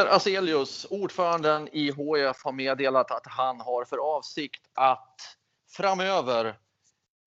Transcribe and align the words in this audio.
Peter 0.00 0.12
Aselius, 0.16 0.86
ordföranden 0.90 1.68
i 1.72 1.90
HF, 1.90 2.44
har 2.44 2.52
meddelat 2.52 3.10
att 3.10 3.26
han 3.26 3.60
har 3.60 3.84
för 3.84 4.16
avsikt 4.16 4.62
att 4.74 5.36
framöver 5.76 6.58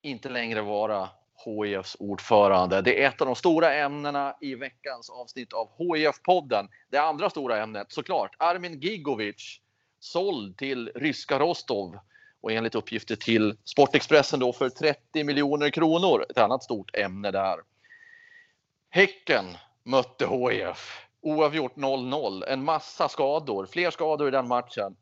inte 0.02 0.28
längre 0.28 0.62
vara 0.62 1.08
HIFs 1.44 1.96
ordförande. 1.98 2.82
Det 2.82 3.02
är 3.02 3.08
ett 3.08 3.20
av 3.20 3.26
de 3.26 3.36
stora 3.36 3.74
ämnena 3.74 4.36
i 4.40 4.54
veckans 4.54 5.10
avsnitt 5.10 5.52
av 5.52 5.68
HIF-podden. 5.78 6.68
Det 6.90 6.98
andra 6.98 7.30
stora 7.30 7.62
ämnet 7.62 7.92
såklart, 7.92 8.36
Armin 8.38 8.80
Gigovic, 8.80 9.60
såld 10.00 10.58
till 10.58 10.92
ryska 10.94 11.38
Rostov 11.38 11.98
och 12.40 12.52
enligt 12.52 12.74
uppgifter 12.74 13.16
till 13.16 13.56
Sportexpressen 13.64 14.40
då 14.40 14.52
för 14.52 14.68
30 14.68 15.24
miljoner 15.24 15.70
kronor. 15.70 16.26
Ett 16.30 16.38
annat 16.38 16.64
stort 16.64 16.96
ämne 16.96 17.30
där. 17.30 17.56
Häcken 18.90 19.44
mötte 19.84 20.26
HIF 20.26 21.03
oavgjort 21.24 21.76
0-0, 21.76 22.44
en 22.48 22.64
massa 22.64 23.08
skador, 23.08 23.66
fler 23.66 23.90
skador 23.90 24.28
i 24.28 24.30
den 24.30 24.48
matchen. 24.48 24.96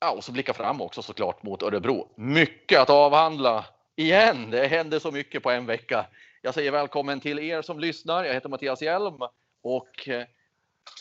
Ja, 0.00 0.10
och 0.10 0.24
så 0.24 0.32
blicka 0.32 0.54
fram 0.54 0.80
också 0.80 1.02
såklart 1.02 1.42
mot 1.42 1.62
Örebro. 1.62 2.08
Mycket 2.16 2.80
att 2.80 2.90
avhandla 2.90 3.64
igen. 3.96 4.50
Det 4.50 4.66
händer 4.66 4.98
så 4.98 5.10
mycket 5.10 5.42
på 5.42 5.50
en 5.50 5.66
vecka. 5.66 6.06
Jag 6.42 6.54
säger 6.54 6.70
välkommen 6.70 7.20
till 7.20 7.38
er 7.38 7.62
som 7.62 7.80
lyssnar. 7.80 8.24
Jag 8.24 8.34
heter 8.34 8.48
Mattias 8.48 8.82
Hjelm 8.82 9.18
och 9.62 10.08
eh, 10.08 10.24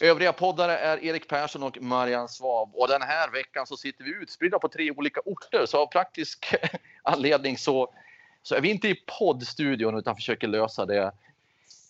övriga 0.02 0.34
poddare 0.34 0.78
är 0.78 1.04
Erik 1.04 1.28
Persson 1.28 1.64
och 1.64 1.82
Marianne 1.82 2.28
Svab. 2.28 2.76
Och 2.76 2.88
den 2.88 3.02
här 3.02 3.32
veckan 3.32 3.68
så 3.68 3.78
sitter 3.78 4.04
vi 4.04 4.10
utspridda 4.10 4.60
på 4.60 4.70
tre 4.70 4.92
olika 4.92 5.22
orter, 5.26 5.66
så 5.66 5.78
av 5.78 5.86
praktisk 5.86 6.56
anledning 7.04 7.58
så, 7.58 7.94
så 8.44 8.56
är 8.56 8.62
vi 8.62 8.70
inte 8.70 8.88
i 8.88 8.96
poddstudion 9.20 9.98
utan 9.98 10.16
försöker 10.16 10.48
lösa 10.48 10.86
det 10.86 11.12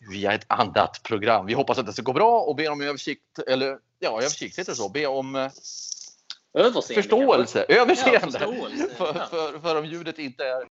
via 0.09 0.34
ett 0.34 0.46
annat 0.48 1.04
program. 1.04 1.46
Vi 1.46 1.54
hoppas 1.54 1.78
att 1.78 1.86
det 1.86 1.94
ska 1.94 2.02
gå 2.02 2.14
bra 2.14 2.40
och 2.42 2.56
ber 2.56 2.72
om 2.72 2.82
översikt, 2.82 3.40
eller 3.48 3.80
ja, 4.00 4.18
översikt 4.18 4.59
heter 4.59 4.72
det 4.72 4.76
så, 4.76 4.90
be 4.90 5.06
om 5.08 5.36
eh, 5.36 5.52
Överseende, 6.56 7.02
förståelse, 7.02 7.66
överseende. 7.70 8.14
Ja, 8.14 8.20
förståelse, 8.40 8.90
för, 8.98 9.14
för, 9.14 9.59
för 9.59 9.80
om 9.80 9.86
ljudet 9.86 10.20
inte 10.20 10.44
är 10.46 10.66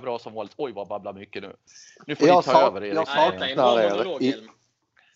bra 0.00 0.18
som 0.18 0.34
vanligt. 0.34 0.54
Oj, 0.56 0.72
vad 0.72 0.88
babblar 0.88 1.12
mycket 1.12 1.42
nu. 1.42 1.56
Nu 2.06 2.16
får 2.16 2.28
Jag 2.28 2.36
ni 2.36 2.42
ta 2.42 2.52
sa- 2.52 2.66
över 2.66 2.84
Erik. 2.84 2.96
jag 2.96 3.08
saknar 3.08 3.80
er 3.80 4.22
i-. 4.22 4.48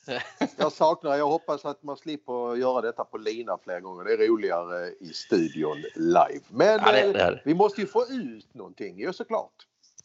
Jag 0.57 0.73
saknar, 0.73 1.17
jag 1.17 1.27
hoppas 1.29 1.65
att 1.65 1.83
man 1.83 1.97
slipper 1.97 2.57
göra 2.57 2.81
detta 2.81 3.05
på 3.05 3.19
lina 3.19 3.59
fler 3.65 3.81
gånger. 3.81 4.05
Det 4.05 4.13
är 4.13 4.29
roligare 4.29 4.89
i 5.01 5.13
studion 5.15 5.77
live. 5.95 6.41
Men 6.49 6.81
Ja, 6.87 6.93
det- 6.93 7.01
eh, 7.01 7.13
det 7.13 7.21
är- 7.21 7.43
vi 7.45 7.55
måste 7.55 7.81
ju 7.81 7.87
få 7.87 8.07
ut 8.07 8.55
någonting 8.55 8.99
ju 8.99 9.13
såklart. 9.13 9.53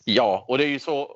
Ja, 0.03 0.46
och 0.47 0.57
det 0.57 0.63
är 0.63 0.67
ju 0.69 0.79
så 0.79 1.16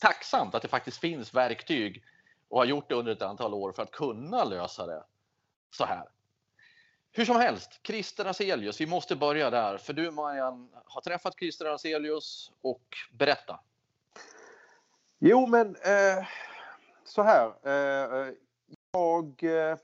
tacksamt 0.00 0.54
att 0.54 0.62
det 0.62 0.68
faktiskt 0.68 0.96
finns 0.96 1.34
verktyg 1.34 2.02
och 2.48 2.58
har 2.58 2.64
gjort 2.64 2.88
det 2.88 2.94
under 2.94 3.12
ett 3.12 3.22
antal 3.22 3.54
år 3.54 3.72
för 3.72 3.82
att 3.82 3.90
kunna 3.90 4.44
lösa 4.44 4.86
det 4.86 5.04
så 5.70 5.84
här. 5.84 6.08
Hur 7.12 7.24
som 7.24 7.36
helst, 7.36 7.80
Christer 7.86 8.24
Aselius, 8.24 8.80
vi 8.80 8.86
måste 8.86 9.16
börja 9.16 9.50
där. 9.50 9.78
För 9.78 9.92
du 9.92 10.10
Marianne 10.10 10.68
har 10.84 11.00
träffat 11.00 11.38
Christer 11.38 11.66
Aselius 11.66 12.52
och 12.62 12.96
berätta. 13.12 13.60
Jo 15.18 15.46
men 15.46 15.76
eh, 15.76 16.26
så 17.04 17.22
här. 17.22 17.52
Eh, 17.62 18.20
eh 18.20 18.34
jag 18.92 19.42
eh, 19.42 19.76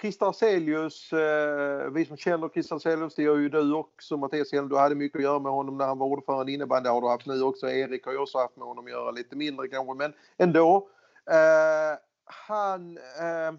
Christer 0.00 0.26
Aselius, 0.26 1.12
eh, 1.12 1.90
vi 1.90 2.04
som 2.04 2.16
känner 2.16 2.48
Christer 2.48 2.76
Aselius, 2.76 3.14
det 3.14 3.22
gör 3.22 3.36
ju 3.36 3.48
du 3.48 3.74
också 3.74 4.16
Mattias 4.16 4.52
Hjelm. 4.52 4.68
Du 4.68 4.76
hade 4.76 4.94
mycket 4.94 5.16
att 5.16 5.22
göra 5.22 5.38
med 5.38 5.52
honom 5.52 5.78
när 5.78 5.86
han 5.86 5.98
var 5.98 6.06
ordförande 6.06 6.52
i 6.52 6.54
innebandy. 6.54 6.88
Det 6.88 6.92
har 6.92 7.00
du 7.00 7.08
haft 7.08 7.26
nu 7.26 7.42
också. 7.42 7.70
Erik 7.70 8.06
har 8.06 8.12
ju 8.12 8.18
också 8.18 8.38
haft 8.38 8.56
med 8.56 8.66
honom 8.66 8.84
att 8.84 8.90
göra 8.90 9.10
lite 9.10 9.36
mindre 9.36 9.68
kanske 9.68 9.94
men 9.94 10.12
ändå. 10.38 10.88
Eh, 11.30 11.98
han 12.24 12.96
eh, 12.96 13.58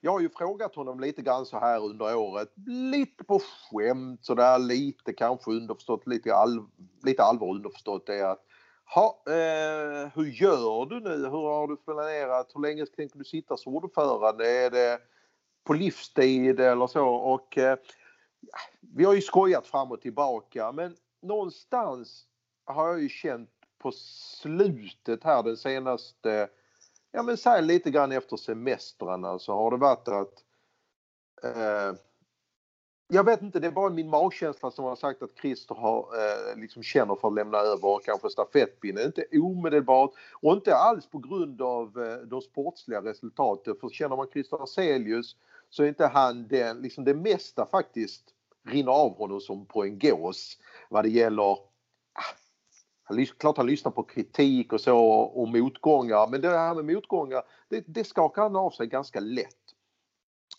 jag 0.00 0.12
har 0.12 0.20
ju 0.20 0.28
frågat 0.28 0.74
honom 0.74 1.00
lite 1.00 1.22
grann 1.22 1.46
så 1.46 1.58
här 1.58 1.84
under 1.84 2.16
året. 2.16 2.48
Lite 2.66 3.24
på 3.24 3.38
skämt 3.38 4.24
sådär 4.24 4.58
lite 4.58 5.12
kanske 5.12 5.50
underförstått 5.50 6.06
lite, 6.06 6.34
all, 6.34 6.66
lite 7.04 7.22
allvar 7.22 7.50
underförstått 7.50 8.06
det 8.06 8.18
är 8.18 8.24
att 8.24 8.44
ha, 8.94 9.22
eh, 9.26 10.10
hur 10.14 10.42
gör 10.42 10.86
du 10.86 11.00
nu? 11.00 11.16
Hur 11.16 11.48
har 11.48 11.68
du 11.68 11.76
planerat? 11.76 12.50
Hur 12.54 12.60
länge 12.60 12.86
tänker 12.86 13.18
du 13.18 13.24
sitta 13.24 13.56
som 13.56 13.74
ordförande? 13.74 14.50
Är 14.50 14.70
det 14.70 14.98
på 15.70 15.74
livstid 15.74 16.60
eller 16.60 16.86
så? 16.86 17.08
Och 17.08 17.58
eh, 17.58 17.78
vi 18.80 19.04
har 19.04 19.14
ju 19.14 19.20
skojat 19.20 19.66
fram 19.66 19.92
och 19.92 20.00
tillbaka 20.00 20.72
men 20.72 20.96
någonstans 21.22 22.26
har 22.64 22.88
jag 22.88 23.02
ju 23.02 23.08
känt 23.08 23.50
på 23.78 23.92
slutet 23.92 25.24
här 25.24 25.42
den 25.42 25.56
senaste, 25.56 26.48
ja 27.12 27.22
men 27.22 27.36
säg 27.36 27.62
lite 27.62 27.90
grann 27.90 28.12
efter 28.12 28.36
semestrarna 28.36 29.28
så 29.28 29.32
alltså, 29.32 29.52
har 29.52 29.70
det 29.70 29.76
varit 29.76 30.08
att 30.08 30.44
eh, 31.42 31.92
jag 33.08 33.24
vet 33.24 33.42
inte, 33.42 33.60
det 33.60 33.66
är 33.66 33.70
bara 33.70 33.90
min 33.90 34.08
magkänsla 34.08 34.70
som 34.70 34.84
har 34.84 34.96
sagt 34.96 35.22
att 35.22 35.38
Christer 35.40 35.74
har, 35.74 35.98
eh, 35.98 36.60
liksom 36.60 36.82
känner 36.82 37.14
för 37.14 37.28
att 37.28 37.34
lämna 37.34 37.58
över 37.58 38.00
kanske 38.04 38.30
stafettpinnen. 38.30 39.04
Inte 39.04 39.24
omedelbart 39.32 40.10
och 40.32 40.52
inte 40.52 40.74
alls 40.74 41.06
på 41.06 41.18
grund 41.18 41.62
av 41.62 42.02
eh, 42.02 42.26
de 42.26 42.40
sportsliga 42.40 43.02
resultaten. 43.02 43.76
För 43.80 43.88
känner 43.88 44.16
man 44.16 44.26
Christer 44.32 44.58
Hazelius 44.58 45.36
så 45.70 45.82
är 45.82 45.88
inte 45.88 46.06
han 46.06 46.48
den, 46.48 46.82
liksom 46.82 47.04
det 47.04 47.14
mesta 47.14 47.66
faktiskt 47.66 48.24
rinner 48.66 48.92
av 48.92 49.16
honom 49.16 49.40
som 49.40 49.66
på 49.66 49.84
en 49.84 49.98
gås 49.98 50.58
vad 50.90 51.04
det 51.04 51.10
gäller 51.10 51.42
ah, 51.42 51.60
han, 53.02 53.26
klart 53.26 53.56
han 53.56 53.66
lyssnar 53.66 53.92
på 53.92 54.02
kritik 54.02 54.72
och 54.72 54.80
så 54.80 54.98
och 55.10 55.48
motgångar 55.48 56.28
men 56.30 56.40
det 56.40 56.48
här 56.48 56.74
med 56.74 56.84
motgångar 56.84 57.42
det, 57.68 57.84
det 57.86 58.04
skakar 58.04 58.42
han 58.42 58.56
av 58.56 58.70
sig 58.70 58.86
ganska 58.86 59.20
lätt. 59.20 59.56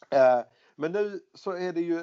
Eh, 0.10 0.42
men 0.76 0.92
nu 0.92 1.20
så 1.34 1.52
är 1.52 1.74
det 1.74 1.82
ju 1.82 1.98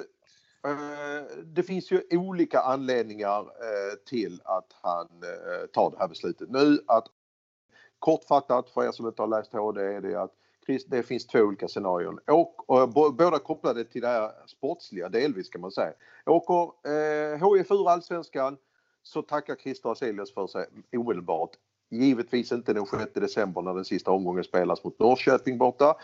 eh, 0.65 1.37
det 1.43 1.63
finns 1.63 1.91
ju 1.91 2.03
olika 2.11 2.59
anledningar 2.59 3.39
eh, 3.39 3.95
till 4.05 4.41
att 4.45 4.75
han 4.81 5.07
eh, 5.23 5.67
tar 5.73 5.91
det 5.91 5.97
här 5.99 6.07
beslutet. 6.07 6.49
Nu 6.49 6.79
att 6.87 7.07
kortfattat 7.99 8.69
för 8.69 8.83
er 8.83 8.91
som 8.91 9.07
inte 9.07 9.21
har 9.21 9.27
läst 9.27 9.53
HD 9.53 9.81
är 9.81 10.01
det 10.01 10.21
att 10.21 10.33
finns, 10.69 10.85
det 10.85 11.03
finns 11.03 11.27
två 11.27 11.39
olika 11.39 11.67
scenarion. 11.67 12.19
Och, 12.27 12.69
och 12.69 12.89
båda 13.13 13.39
kopplade 13.39 13.83
till 13.85 14.01
det 14.01 14.07
här 14.07 14.31
sportsliga 14.47 15.09
delvis 15.09 15.49
kan 15.49 15.61
man 15.61 15.71
säga. 15.71 15.93
Åker 16.25 16.71
eh, 16.89 17.55
HIF 17.55 17.71
ur 17.71 17.89
allsvenskan 17.89 18.57
så 19.03 19.21
tackar 19.21 19.55
Christer 19.55 19.89
Hazelius 19.89 20.33
för 20.33 20.47
sig 20.47 20.65
omedelbart. 20.97 21.49
Givetvis 21.89 22.51
inte 22.51 22.73
den 22.73 22.85
6 22.85 23.13
december 23.13 23.61
när 23.61 23.73
den 23.73 23.85
sista 23.85 24.11
omgången 24.11 24.43
spelas 24.43 24.83
mot 24.83 24.99
Norrköping 24.99 25.57
borta 25.57 25.95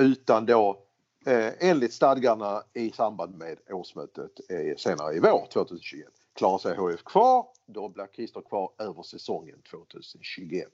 utan 0.00 0.46
då 0.46 0.82
eh, 1.26 1.52
enligt 1.58 1.92
stadgarna 1.92 2.62
i 2.74 2.90
samband 2.90 3.38
med 3.38 3.58
årsmötet 3.70 4.30
eh, 4.50 4.76
senare 4.76 5.14
i 5.14 5.20
vår 5.20 5.46
2021. 5.52 6.06
Klarar 6.34 6.58
sig 6.58 6.76
HIF 6.76 7.04
kvar, 7.04 7.46
då 7.66 7.88
blir 7.88 8.06
Christer 8.14 8.40
kvar 8.40 8.70
över 8.78 9.02
säsongen 9.02 9.62
2021. 9.70 10.68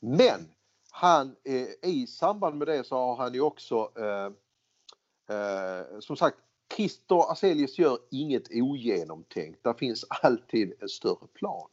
Men 0.00 0.48
han, 0.94 1.36
eh, 1.44 1.90
i 1.90 2.06
samband 2.06 2.56
med 2.56 2.68
det 2.68 2.84
så 2.84 2.96
har 2.96 3.16
han 3.16 3.34
ju 3.34 3.40
också 3.40 3.90
eh, 3.96 4.30
eh, 5.36 6.00
som 6.00 6.16
sagt 6.16 6.36
Christer 6.76 7.32
Aselius 7.32 7.78
gör 7.78 7.98
inget 8.10 8.48
ogenomtänkt. 8.50 9.64
Där 9.64 9.74
finns 9.74 10.04
alltid 10.08 10.72
en 10.80 10.88
större 10.88 11.26
plan. 11.34 11.68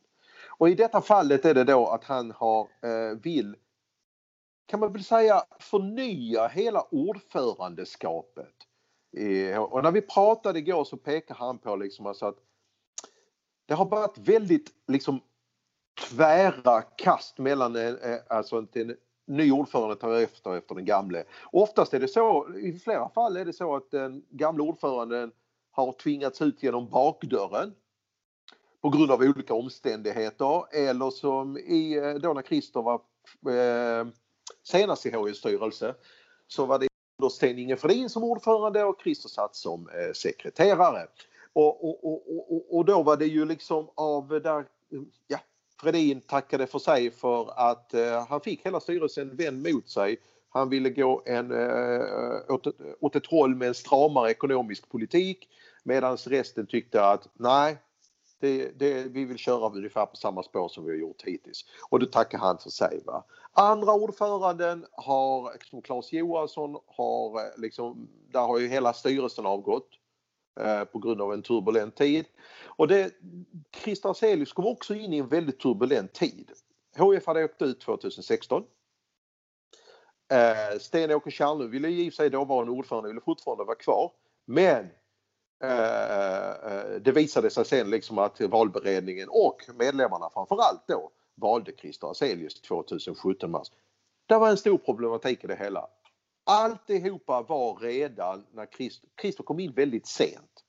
Och 0.47 0.69
i 0.69 0.75
detta 0.75 1.01
fallet 1.01 1.45
är 1.45 1.53
det 1.53 1.63
då 1.63 1.87
att 1.87 2.03
han 2.03 2.31
har, 2.31 2.61
eh, 2.61 3.17
vill 3.21 3.55
kan 4.65 4.79
man 4.79 4.93
väl 4.93 5.03
säga 5.03 5.43
förnya 5.59 6.47
hela 6.47 6.81
ordförandeskapet. 6.91 8.55
Eh, 9.17 9.57
och 9.57 9.83
när 9.83 9.91
vi 9.91 10.01
pratade 10.01 10.59
igår 10.59 10.83
så 10.83 10.97
pekade 10.97 11.39
han 11.39 11.57
på 11.57 11.75
liksom 11.75 12.05
alltså 12.05 12.25
att 12.25 12.37
det 13.65 13.73
har 13.73 13.85
varit 13.85 14.17
väldigt 14.17 14.71
liksom 14.87 15.21
tvära 16.09 16.81
kast 16.81 17.37
mellan 17.37 17.75
eh, 17.75 18.15
alltså 18.29 18.65
en, 18.73 18.95
ny 19.29 19.51
ordförande 19.51 19.95
tar 19.95 20.15
efter 20.15 20.57
efter 20.57 20.75
den 20.75 20.85
gamle. 20.85 21.23
Oftast 21.51 21.93
är 21.93 21.99
det 21.99 22.07
så, 22.07 22.55
i 22.57 22.79
flera 22.79 23.09
fall 23.09 23.37
är 23.37 23.45
det 23.45 23.53
så 23.53 23.75
att 23.75 23.91
den 23.91 24.23
gamla 24.29 24.63
ordföranden 24.63 25.31
har 25.71 25.91
tvingats 25.91 26.41
ut 26.41 26.63
genom 26.63 26.89
bakdörren 26.89 27.73
på 28.81 28.89
grund 28.89 29.11
av 29.11 29.21
olika 29.21 29.53
omständigheter 29.53 30.75
eller 30.75 31.09
som 31.09 31.57
i, 31.57 31.97
eh, 31.97 32.13
då 32.13 32.33
när 32.33 32.41
Christer 32.41 32.81
var 32.81 33.01
eh, 33.55 34.07
senast 34.63 35.05
i 35.05 35.09
HIs 35.09 35.37
styrelse 35.37 35.95
så 36.47 36.65
var 36.65 36.79
det 36.79 36.87
då 37.21 37.29
Sten-Inge 37.29 37.75
Fredin 37.75 38.09
som 38.09 38.23
ordförande 38.23 38.83
och 38.83 39.01
Christer 39.03 39.29
satt 39.29 39.55
som 39.55 39.89
eh, 39.89 40.13
sekreterare. 40.13 41.07
Och, 41.53 41.85
och, 41.85 42.05
och, 42.05 42.77
och, 42.77 42.85
då 42.85 43.03
var 43.03 43.17
det 43.17 43.25
ju 43.25 43.45
liksom 43.45 43.89
av 43.95 44.27
där, 44.27 44.65
ja, 45.27 45.39
Fredin 45.81 46.21
tackade 46.21 46.67
för 46.67 46.79
sig 46.79 47.11
för 47.11 47.53
att 47.69 47.93
eh, 47.93 48.27
han 48.27 48.41
fick 48.41 48.65
hela 48.65 48.79
styrelsen 48.79 49.35
vänd 49.35 49.67
mot 49.73 49.89
sig. 49.89 50.17
Han 50.49 50.69
ville 50.69 50.89
gå 50.89 51.23
en, 51.25 51.51
eh, 51.51 52.53
åt, 52.53 52.67
åt 52.99 53.15
ett 53.15 53.25
håll 53.27 53.55
med 53.55 53.67
en 53.67 53.73
stramare 53.73 54.31
ekonomisk 54.31 54.89
politik 54.89 55.47
medan 55.83 56.17
resten 56.17 56.67
tyckte 56.67 57.05
att 57.05 57.27
nej, 57.33 57.77
det, 58.39 58.79
det, 58.79 59.03
vi 59.03 59.25
vill 59.25 59.37
köra 59.37 59.69
ungefär 59.69 60.05
på 60.05 60.15
samma 60.15 60.43
spår 60.43 60.69
som 60.69 60.83
vi 60.83 60.89
har 60.89 60.97
gjort 60.97 61.23
hittills. 61.23 61.65
Och 61.89 61.99
då 61.99 62.05
tackar 62.05 62.37
han 62.37 62.57
för 62.57 62.69
sig. 62.69 63.01
Va? 63.05 63.23
Andra 63.53 63.93
ordföranden 63.93 64.85
har, 64.91 65.53
som 65.69 65.81
Claes 65.81 66.13
Johansson, 66.13 66.77
har 66.87 67.39
eh, 67.39 67.51
liksom, 67.57 68.09
där 68.31 68.41
har 68.47 68.59
ju 68.59 68.67
hela 68.67 68.93
styrelsen 68.93 69.45
avgått 69.45 69.89
Eh, 70.59 70.83
på 70.83 70.99
grund 70.99 71.21
av 71.21 71.33
en 71.33 71.41
turbulent 71.41 71.95
tid. 71.95 72.25
Och 72.65 72.87
det, 72.87 73.13
Christer 73.83 74.09
Hazelius 74.09 74.53
kom 74.53 74.67
också 74.67 74.95
in 74.95 75.13
i 75.13 75.17
en 75.17 75.27
väldigt 75.27 75.59
turbulent 75.59 76.13
tid. 76.13 76.51
HF 76.97 77.25
hade 77.27 77.43
åkt 77.43 77.61
ut 77.61 77.81
2016. 77.81 78.63
Eh, 80.31 80.79
Sten-Åke 80.79 81.31
Tjärnlund 81.31 81.71
ville 81.71 81.89
i 81.89 82.09
och 82.09 82.13
för 82.13 82.15
sig 82.15 82.29
då 82.29 82.45
vara 82.45 82.61
en 82.61 82.69
ordförande, 82.69 83.09
ville 83.09 83.21
fortfarande 83.21 83.63
vara 83.63 83.75
kvar. 83.75 84.11
Men 84.45 84.89
eh, 85.63 86.49
eh, 86.49 86.95
det 87.01 87.11
visade 87.11 87.49
sig 87.49 87.65
sen 87.65 87.89
liksom 87.89 88.17
att 88.17 88.41
valberedningen 88.41 89.29
och 89.29 89.57
medlemmarna 89.75 90.29
framförallt 90.29 90.87
då 90.87 91.11
valde 91.35 91.71
Christer 91.71 92.07
Hazelius 92.07 92.61
2017 92.61 93.51
mars. 93.51 93.67
Det 94.25 94.37
var 94.37 94.49
en 94.49 94.57
stor 94.57 94.77
problematik 94.77 95.43
i 95.43 95.47
det 95.47 95.55
hela. 95.55 95.87
Alltihopa 96.43 97.41
var 97.41 97.75
redan 97.75 98.45
när 98.51 98.65
Christer, 98.65 99.09
Christer 99.21 99.43
kom 99.43 99.59
in 99.59 99.73
väldigt 99.73 100.07
sent. 100.07 100.63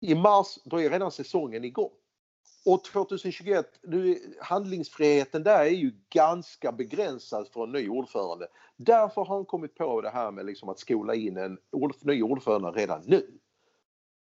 I 0.00 0.14
mars 0.14 0.58
då 0.64 0.80
är 0.80 0.90
redan 0.90 1.10
säsongen 1.10 1.64
igång. 1.64 1.90
Och 2.66 2.84
2021, 2.84 3.66
nu, 3.82 4.18
handlingsfriheten 4.40 5.42
där 5.42 5.60
är 5.60 5.70
ju 5.70 5.92
ganska 6.10 6.72
begränsad 6.72 7.48
för 7.48 7.64
en 7.64 7.72
ny 7.72 7.88
ordförande. 7.88 8.48
Därför 8.76 9.24
har 9.24 9.36
han 9.36 9.44
kommit 9.44 9.74
på 9.74 10.00
det 10.00 10.10
här 10.10 10.30
med 10.30 10.46
liksom 10.46 10.68
att 10.68 10.78
skola 10.78 11.14
in 11.14 11.36
en 11.36 11.58
ord, 11.72 11.94
ny 12.00 12.22
ordförande 12.22 12.70
redan 12.70 13.02
nu. 13.06 13.40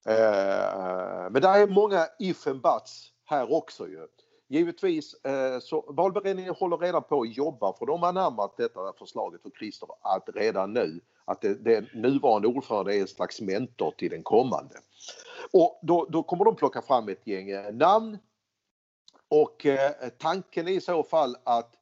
Eh, 0.06 1.30
men 1.30 1.42
det 1.42 1.48
är 1.48 1.66
många 1.66 2.06
if 2.18 2.46
and 2.46 2.62
buts 2.62 3.12
här 3.24 3.52
också 3.52 3.88
ju. 3.88 4.06
Givetvis 4.48 5.14
eh, 5.24 5.58
så 5.60 5.84
valberedningen 5.88 6.54
håller 6.54 6.76
redan 6.76 7.02
på 7.02 7.22
att 7.22 7.36
jobba 7.36 7.72
för 7.72 7.86
de 7.86 8.02
har 8.02 8.08
anammat 8.08 8.56
detta 8.56 8.92
förslaget 8.98 9.42
för 9.42 9.50
Christer 9.50 9.88
att 10.00 10.28
redan 10.34 10.72
nu 10.72 11.00
att 11.24 11.40
det, 11.40 11.54
det 11.54 11.94
nuvarande 11.94 12.48
ordförande 12.48 12.96
är 12.96 13.00
en 13.00 13.08
slags 13.08 13.40
mentor 13.40 13.94
till 13.98 14.10
den 14.10 14.22
kommande. 14.22 14.74
Och 15.52 15.80
då, 15.82 16.06
då 16.10 16.22
kommer 16.22 16.44
de 16.44 16.56
plocka 16.56 16.82
fram 16.82 17.08
ett 17.08 17.26
gäng 17.26 17.50
eh, 17.50 17.74
namn. 17.74 18.18
Och 19.28 19.66
eh, 19.66 19.92
tanken 20.18 20.68
är 20.68 20.72
i 20.72 20.80
så 20.80 21.02
fall 21.02 21.36
att 21.44 21.74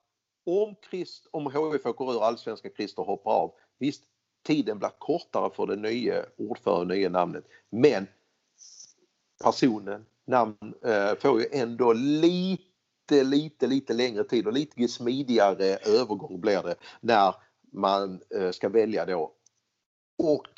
om, 0.46 0.75
Christ, 0.90 1.26
om 1.31 1.46
HIF 1.46 1.82
går 1.82 2.14
ur 2.14 2.25
allsvenska 2.25 2.69
Christer 2.76 3.02
hoppar 3.02 3.31
av, 3.31 3.52
visst 3.78 4.05
tiden 4.46 4.78
blir 4.78 4.90
kortare 4.99 5.50
för 5.50 5.67
det 5.67 5.76
nya 5.76 6.25
ordförande, 6.37 6.94
nya 6.94 7.08
namnet. 7.08 7.44
Men 7.70 8.06
personen, 9.44 10.06
namn, 10.26 10.75
eh, 10.85 11.15
får 11.19 11.41
ju 11.41 11.47
ändå 11.53 11.93
lite, 11.93 13.25
lite, 13.25 13.67
lite 13.67 13.93
längre 13.93 14.25
tid 14.25 14.47
och 14.47 14.53
lite 14.53 14.88
smidigare 14.88 15.76
övergång 15.76 16.41
blir 16.41 16.62
det 16.62 16.75
när 17.00 17.35
man 17.73 18.21
eh, 18.35 18.50
ska 18.50 18.69
välja 18.69 19.06
då. 19.06 19.32
Och 20.19 20.49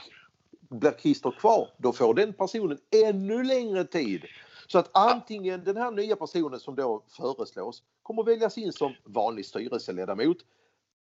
blir 0.71 0.95
Christer 0.99 1.31
kvar, 1.31 1.69
då 1.79 1.93
får 1.93 2.15
den 2.15 2.33
personen 2.33 2.79
ännu 3.05 3.43
längre 3.43 3.85
tid. 3.85 4.23
Så 4.67 4.79
att 4.79 4.91
antingen 4.93 5.65
den 5.65 5.77
här 5.77 5.91
nya 5.91 6.17
personen 6.17 6.61
som 6.61 6.75
då 6.75 7.05
föreslås 7.09 7.83
kommer 8.03 8.23
väljas 8.23 8.59
in 8.59 8.73
som 8.73 8.95
vanlig 9.05 9.47
styrelseledamot. 9.47 10.37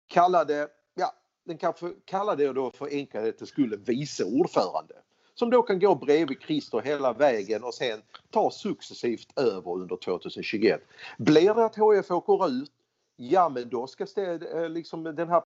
Kalla 0.06 0.44
det, 0.44 0.68
ja, 0.94 1.14
den 1.44 1.58
kanske 1.58 1.92
kalla 2.04 2.36
det 2.36 2.52
då 2.52 2.70
för 2.70 2.92
enkelhetens 2.92 3.50
skull 3.50 3.80
vice 3.86 4.24
ordförande. 4.24 4.94
Som 5.38 5.50
då 5.50 5.62
kan 5.62 5.78
gå 5.78 5.94
bredvid 5.94 6.40
Christer 6.40 6.80
hela 6.80 7.12
vägen 7.12 7.64
och 7.64 7.74
sen 7.74 8.02
ta 8.30 8.50
successivt 8.50 9.38
över 9.38 9.72
under 9.72 9.96
2021. 9.96 10.80
Blir 11.18 11.54
det 11.54 11.64
att 11.64 11.76
HF 11.76 12.10
åker 12.10 12.48
ut, 12.48 12.72
ja 13.16 13.48
men 13.48 13.68
då 13.68 13.86
ska 13.86 14.06
det, 14.14 14.52
eh, 14.52 14.68
liksom 14.68 15.04
den 15.04 15.28
här 15.28 15.42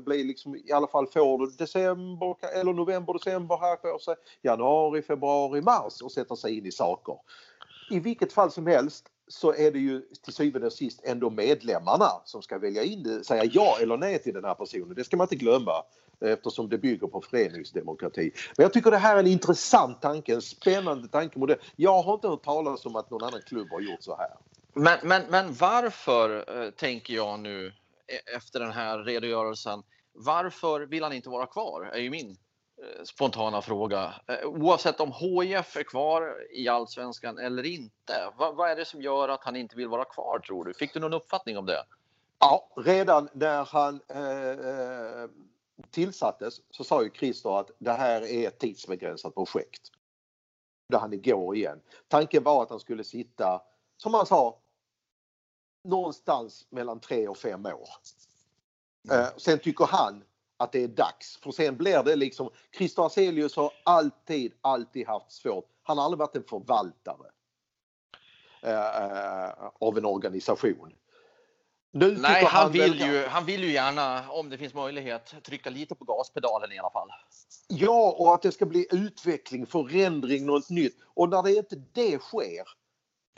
bli 0.00 0.24
liksom 0.24 0.56
i 0.56 0.72
alla 0.72 0.86
fall 0.86 1.06
får 1.06 1.38
du 1.38 1.46
december 1.46 2.36
eller 2.54 2.72
november, 2.72 3.12
december 3.12 3.56
här 3.56 3.76
på 3.76 3.98
sig, 3.98 4.14
januari, 4.42 5.02
februari, 5.02 5.60
mars 5.60 6.02
och 6.02 6.12
sätta 6.12 6.36
sig 6.36 6.58
in 6.58 6.66
i 6.66 6.72
saker. 6.72 7.16
I 7.90 8.00
vilket 8.00 8.32
fall 8.32 8.50
som 8.50 8.66
helst 8.66 9.08
så 9.28 9.54
är 9.54 9.72
det 9.72 9.78
ju 9.78 10.00
till 10.00 10.32
syvende 10.32 10.66
och 10.66 10.72
sist 10.72 11.00
ändå 11.04 11.30
medlemmarna 11.30 12.08
som 12.24 12.42
ska 12.42 12.58
välja 12.58 12.82
in 12.82 13.02
det, 13.02 13.24
säga 13.24 13.44
ja 13.44 13.76
eller 13.82 13.96
nej 13.96 14.18
till 14.18 14.34
den 14.34 14.44
här 14.44 14.54
personen. 14.54 14.94
Det 14.94 15.04
ska 15.04 15.16
man 15.16 15.24
inte 15.24 15.36
glömma 15.36 15.72
eftersom 16.24 16.68
det 16.68 16.78
bygger 16.78 17.06
på 17.06 17.20
föreningsdemokrati. 17.20 18.32
Men 18.56 18.64
jag 18.64 18.72
tycker 18.72 18.90
det 18.90 18.96
här 18.96 19.16
är 19.16 19.20
en 19.20 19.26
intressant 19.26 20.02
tanke, 20.02 20.34
en 20.34 20.42
spännande 20.42 21.08
tankemodell. 21.08 21.58
Jag 21.76 22.02
har 22.02 22.14
inte 22.14 22.28
hört 22.28 22.44
talas 22.44 22.86
om 22.86 22.96
att 22.96 23.10
någon 23.10 23.24
annan 23.24 23.40
klubb 23.46 23.68
har 23.70 23.80
gjort 23.80 24.02
så 24.02 24.16
här. 24.16 24.30
Men, 24.74 24.98
men, 25.02 25.22
men 25.30 25.54
varför, 25.54 26.62
eh, 26.64 26.70
tänker 26.70 27.14
jag 27.14 27.40
nu, 27.40 27.72
E-, 28.12 28.36
efter 28.36 28.60
den 28.60 28.72
här 28.72 28.98
redogörelsen. 28.98 29.82
Varför 30.12 30.80
vill 30.80 31.02
han 31.02 31.12
inte 31.12 31.28
vara 31.28 31.46
kvar? 31.46 31.90
är 31.92 31.98
ju 31.98 32.10
min 32.10 32.30
eh, 32.30 33.04
spontana 33.04 33.62
fråga. 33.62 34.14
Eh, 34.26 34.46
oavsett 34.46 35.00
om 35.00 35.12
HIF 35.12 35.76
är 35.76 35.82
kvar 35.82 36.36
i 36.52 36.68
allsvenskan 36.68 37.38
eller 37.38 37.66
inte. 37.66 38.32
Vad, 38.36 38.56
vad, 38.56 38.70
är 38.70 38.76
det 38.76 38.84
som 38.84 39.02
gör 39.02 39.28
att 39.28 39.44
han 39.44 39.56
inte 39.56 39.76
vill 39.76 39.88
vara 39.88 40.04
kvar 40.04 40.38
tror 40.38 40.64
du? 40.64 40.74
Fick 40.74 40.94
du 40.94 41.00
någon 41.00 41.14
uppfattning 41.14 41.58
om 41.58 41.66
det? 41.66 41.84
Ja, 42.38 42.68
redan 42.76 43.28
när 43.32 43.64
han 43.64 44.00
eh, 44.08 44.48
eh 44.48 45.28
tillsattes 45.90 46.60
så 46.70 46.84
sa 46.84 47.02
ju 47.02 47.10
Christer 47.10 47.60
att 47.60 47.70
det 47.78 47.92
här 47.92 48.22
är 48.22 48.48
ett 48.48 48.58
tidsbegränsat 48.58 49.34
projekt. 49.34 49.82
Det 50.88 50.98
han 50.98 51.12
igår 51.12 51.56
igen. 51.56 51.80
Tanken 52.08 52.42
var 52.42 52.62
att 52.62 52.70
han 52.70 52.80
skulle 52.80 53.04
sitta, 53.04 53.62
som 53.96 54.14
han 54.14 54.26
sa, 54.26 54.58
någonstans 55.84 56.66
mellan 56.70 57.00
tre 57.00 57.28
och 57.28 57.36
fem 57.36 57.66
år. 57.66 57.88
Mm. 59.10 59.26
sen 59.36 59.58
tycker 59.58 59.84
han 59.84 60.24
att 60.56 60.72
det 60.72 60.84
är 60.84 60.88
dags 60.88 61.36
för 61.36 61.50
sen 61.50 61.76
blir 61.76 62.02
det 62.02 62.16
liksom 62.16 62.50
Christer 62.76 63.06
Aselius 63.06 63.56
har 63.56 63.72
alltid, 63.84 64.52
alltid 64.60 65.06
haft 65.06 65.32
svårt. 65.32 65.68
Han 65.82 65.98
har 65.98 66.04
aldrig 66.04 66.18
varit 66.18 66.36
en 66.36 66.44
förvaltare 66.44 67.30
eh, 68.62 69.68
av 69.80 69.98
en 69.98 70.04
organisation. 70.04 70.92
Nu 71.94 72.16
Nej, 72.18 72.44
han, 72.44 72.62
han, 72.62 72.72
vill 72.72 73.00
ju, 73.00 73.24
han 73.26 73.44
vill 73.44 73.64
ju 73.64 73.72
gärna, 73.72 74.30
om 74.30 74.50
det 74.50 74.58
finns 74.58 74.74
möjlighet, 74.74 75.34
trycka 75.42 75.70
lite 75.70 75.94
på 75.94 76.04
gaspedalen 76.04 76.72
i 76.72 76.78
alla 76.78 76.90
fall. 76.90 77.08
Ja, 77.68 78.16
och 78.18 78.34
att 78.34 78.42
det 78.42 78.52
ska 78.52 78.66
bli 78.66 78.86
utveckling, 78.90 79.66
förändring, 79.66 80.46
något 80.46 80.70
nytt. 80.70 80.96
Och 81.14 81.28
när 81.28 81.42
det 81.42 81.56
inte 81.56 81.76
det 81.92 82.18
sker, 82.18 82.64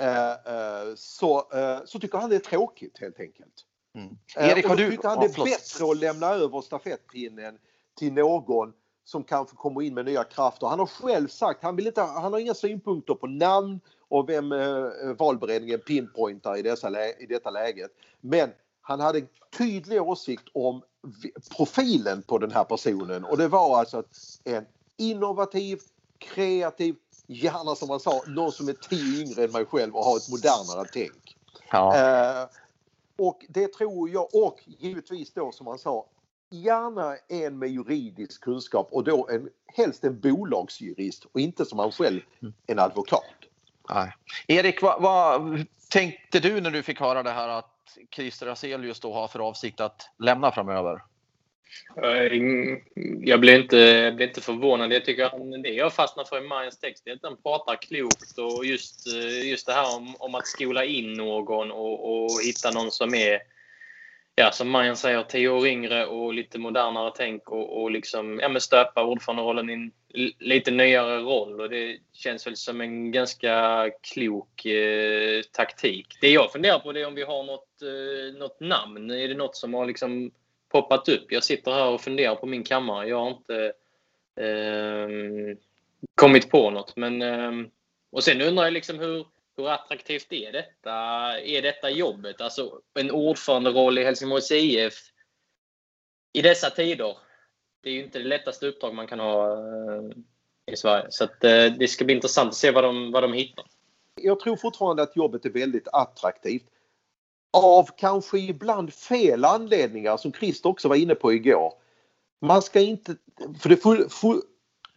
Eh, 0.00 0.30
eh, 0.30 0.94
så, 0.96 1.38
eh, 1.38 1.78
så 1.84 1.98
tycker 1.98 2.18
han 2.18 2.30
det 2.30 2.36
är 2.36 2.40
tråkigt 2.40 2.98
helt 3.00 3.20
enkelt. 3.20 3.54
Mm. 3.94 4.18
Erik, 4.36 4.66
har 4.66 4.76
du... 4.76 4.90
tycker 4.90 5.08
han 5.08 5.20
det 5.20 5.26
är 5.26 5.44
bättre 5.44 5.90
att 5.90 5.96
lämna 5.96 6.26
över 6.26 6.60
stafettpinnen 6.60 7.58
till 7.98 8.12
någon 8.12 8.72
som 9.04 9.24
kanske 9.24 9.56
kommer 9.56 9.82
in 9.82 9.94
med 9.94 10.04
nya 10.04 10.24
krafter. 10.24 10.66
Han 10.66 10.78
har 10.78 10.86
själv 10.86 11.28
sagt, 11.28 11.62
han, 11.62 11.76
vill 11.76 11.86
inte, 11.86 12.00
han 12.00 12.32
har 12.32 12.40
inga 12.40 12.54
synpunkter 12.54 13.14
på 13.14 13.26
namn 13.26 13.80
och 14.14 14.28
vem 14.28 14.52
eh, 14.52 14.88
valberedningen 15.18 15.80
pinpointar 15.80 16.56
i, 16.56 16.62
dessa, 16.62 17.12
i 17.18 17.26
detta 17.26 17.50
läget. 17.50 17.90
Men 18.20 18.50
han 18.80 19.00
hade 19.00 19.22
tydlig 19.58 20.02
åsikt 20.02 20.44
om 20.52 20.82
profilen 21.56 22.22
på 22.22 22.38
den 22.38 22.50
här 22.50 22.64
personen 22.64 23.24
och 23.24 23.38
det 23.38 23.48
var 23.48 23.78
alltså 23.78 24.02
en 24.44 24.66
innovativ, 24.96 25.78
kreativ, 26.18 26.96
gärna 27.26 27.74
som 27.74 27.88
man 27.88 28.00
sa, 28.00 28.22
någon 28.26 28.52
som 28.52 28.68
är 28.68 28.72
tio 28.72 29.22
yngre 29.22 29.44
än 29.44 29.52
mig 29.52 29.64
själv 29.64 29.96
och 29.96 30.04
har 30.04 30.16
ett 30.16 30.30
modernare 30.30 30.88
tänk. 30.92 31.36
Ja. 31.70 31.96
Eh, 31.96 32.48
och 33.18 33.46
det 33.48 33.72
tror 33.72 34.10
jag, 34.10 34.34
och 34.34 34.60
givetvis 34.66 35.32
då 35.32 35.52
som 35.52 35.64
man 35.64 35.78
sa, 35.78 36.06
gärna 36.50 37.16
en 37.28 37.58
med 37.58 37.70
juridisk 37.70 38.40
kunskap 38.40 38.88
och 38.90 39.04
då 39.04 39.28
en, 39.28 39.48
helst 39.66 40.04
en 40.04 40.20
bolagsjurist 40.20 41.24
och 41.32 41.40
inte 41.40 41.64
som 41.64 41.78
han 41.78 41.92
själv 41.92 42.20
en 42.66 42.78
advokat. 42.78 43.24
Nej. 43.88 44.12
Erik, 44.46 44.82
vad, 44.82 45.02
vad, 45.02 45.64
tänkte 45.90 46.40
du 46.40 46.60
när 46.60 46.70
du 46.70 46.82
fick 46.82 47.00
höra 47.00 47.22
det 47.22 47.30
här 47.30 47.48
att 47.48 47.98
Christer 48.14 48.46
Hazelius 48.46 49.00
då 49.00 49.14
har 49.14 49.28
för 49.28 49.38
avsikt 49.38 49.80
att 49.80 50.10
lämna 50.18 50.52
framöver? 50.52 51.02
Eh, 52.02 52.32
jag 53.20 53.40
blir 53.40 53.60
inte, 53.60 54.12
blir 54.16 54.28
inte 54.28 54.40
förvånad. 54.40 54.92
Jag 54.92 55.04
tycker 55.04 55.24
att 55.24 55.62
det 55.62 55.68
jag 55.68 55.92
fastnar 55.92 56.24
för 56.24 56.44
i 56.44 56.48
Majens 56.48 56.78
text 56.78 57.06
är 57.06 57.12
att 57.12 57.22
den 57.22 57.36
pratar 57.36 57.76
klokt 57.76 58.38
och 58.38 58.64
just, 58.64 59.06
eh, 59.06 59.48
just 59.50 59.66
det 59.66 59.72
här 59.72 59.96
om, 59.96 60.16
om 60.18 60.34
att 60.34 60.46
skola 60.46 60.84
in 60.84 61.12
någon 61.12 61.70
och, 61.70 62.24
och 62.24 62.30
hitta 62.44 62.70
någon 62.70 62.90
som 62.90 63.14
är 63.14 63.38
ja, 64.34 64.50
som 64.50 64.70
Majan 64.70 64.96
säger, 64.96 65.22
tio 65.22 65.48
år 65.48 65.66
yngre 65.66 66.06
och 66.06 66.34
lite 66.34 66.58
modernare 66.58 67.12
tänk 67.16 67.50
och, 67.50 67.82
och 67.82 67.90
liksom, 67.90 68.40
ja, 68.42 68.48
men 68.48 68.60
stöpa 68.60 69.04
ordföranderollen 69.04 69.70
i 69.70 69.72
en 69.72 69.92
lite 70.38 70.70
nyare 70.70 71.18
roll. 71.18 71.60
Och 71.60 71.70
det 71.70 71.98
känns 72.12 72.46
väl 72.46 72.56
som 72.56 72.80
en 72.80 73.12
ganska 73.12 73.90
klok 74.12 74.64
eh, 74.64 75.42
taktik. 75.52 76.06
Det 76.20 76.30
jag 76.30 76.52
funderar 76.52 76.78
på 76.78 76.90
är 76.90 77.06
om 77.06 77.14
vi 77.14 77.22
har 77.22 77.44
något, 77.44 77.82
eh, 77.82 78.38
något 78.38 78.60
namn. 78.60 79.10
Är 79.10 79.28
det 79.28 79.34
något 79.34 79.56
som 79.56 79.74
har 79.74 79.86
liksom 79.86 80.30
poppat 80.72 81.08
upp? 81.08 81.32
Jag 81.32 81.44
sitter 81.44 81.72
här 81.72 81.88
och 81.88 82.00
funderar 82.00 82.34
på 82.34 82.46
min 82.46 82.64
kammare. 82.64 83.08
Jag 83.08 83.20
har 83.20 83.30
inte 83.30 83.72
eh, 84.40 85.56
kommit 86.14 86.50
på 86.50 86.70
något. 86.70 86.96
Men, 86.96 87.22
eh, 87.22 87.66
och 88.10 88.24
sen 88.24 88.42
undrar 88.42 88.64
jag 88.64 88.72
liksom 88.72 88.98
hur 88.98 89.26
hur 89.56 89.68
attraktivt 89.68 90.32
är 90.32 90.52
detta, 90.52 90.92
är 91.40 91.62
detta 91.62 91.90
jobbet? 91.90 92.40
Alltså 92.40 92.80
en 92.94 93.10
ordföranderoll 93.10 93.98
i 93.98 94.04
Helsingborgs 94.04 94.50
IF 94.50 94.94
i 96.32 96.42
dessa 96.42 96.70
tider. 96.70 97.16
Det 97.82 97.90
är 97.90 97.94
ju 97.94 98.04
inte 98.04 98.18
det 98.18 98.24
lättaste 98.24 98.66
uppdrag 98.66 98.94
man 98.94 99.06
kan 99.06 99.20
ha 99.20 99.52
eh, 99.52 100.02
i 100.72 100.76
Sverige. 100.76 101.06
Så 101.10 101.24
att, 101.24 101.44
eh, 101.44 101.66
det 101.78 101.88
ska 101.88 102.04
bli 102.04 102.14
intressant 102.14 102.48
att 102.48 102.54
se 102.54 102.70
vad 102.70 102.84
de, 102.84 103.12
vad 103.12 103.22
de 103.22 103.32
hittar. 103.32 103.64
Jag 104.14 104.40
tror 104.40 104.56
fortfarande 104.56 105.02
att 105.02 105.16
jobbet 105.16 105.44
är 105.44 105.50
väldigt 105.50 105.88
attraktivt. 105.88 106.66
Av 107.50 107.88
kanske 107.96 108.38
ibland 108.38 108.92
fel 108.94 109.44
anledningar 109.44 110.16
som 110.16 110.32
Christer 110.32 110.68
också 110.68 110.88
var 110.88 110.96
inne 110.96 111.14
på 111.14 111.32
igår. 111.32 111.74
Man 112.40 112.62
ska 112.62 112.80
inte, 112.80 113.16
för 113.60 113.68
det 113.68 113.84
är 113.84 114.08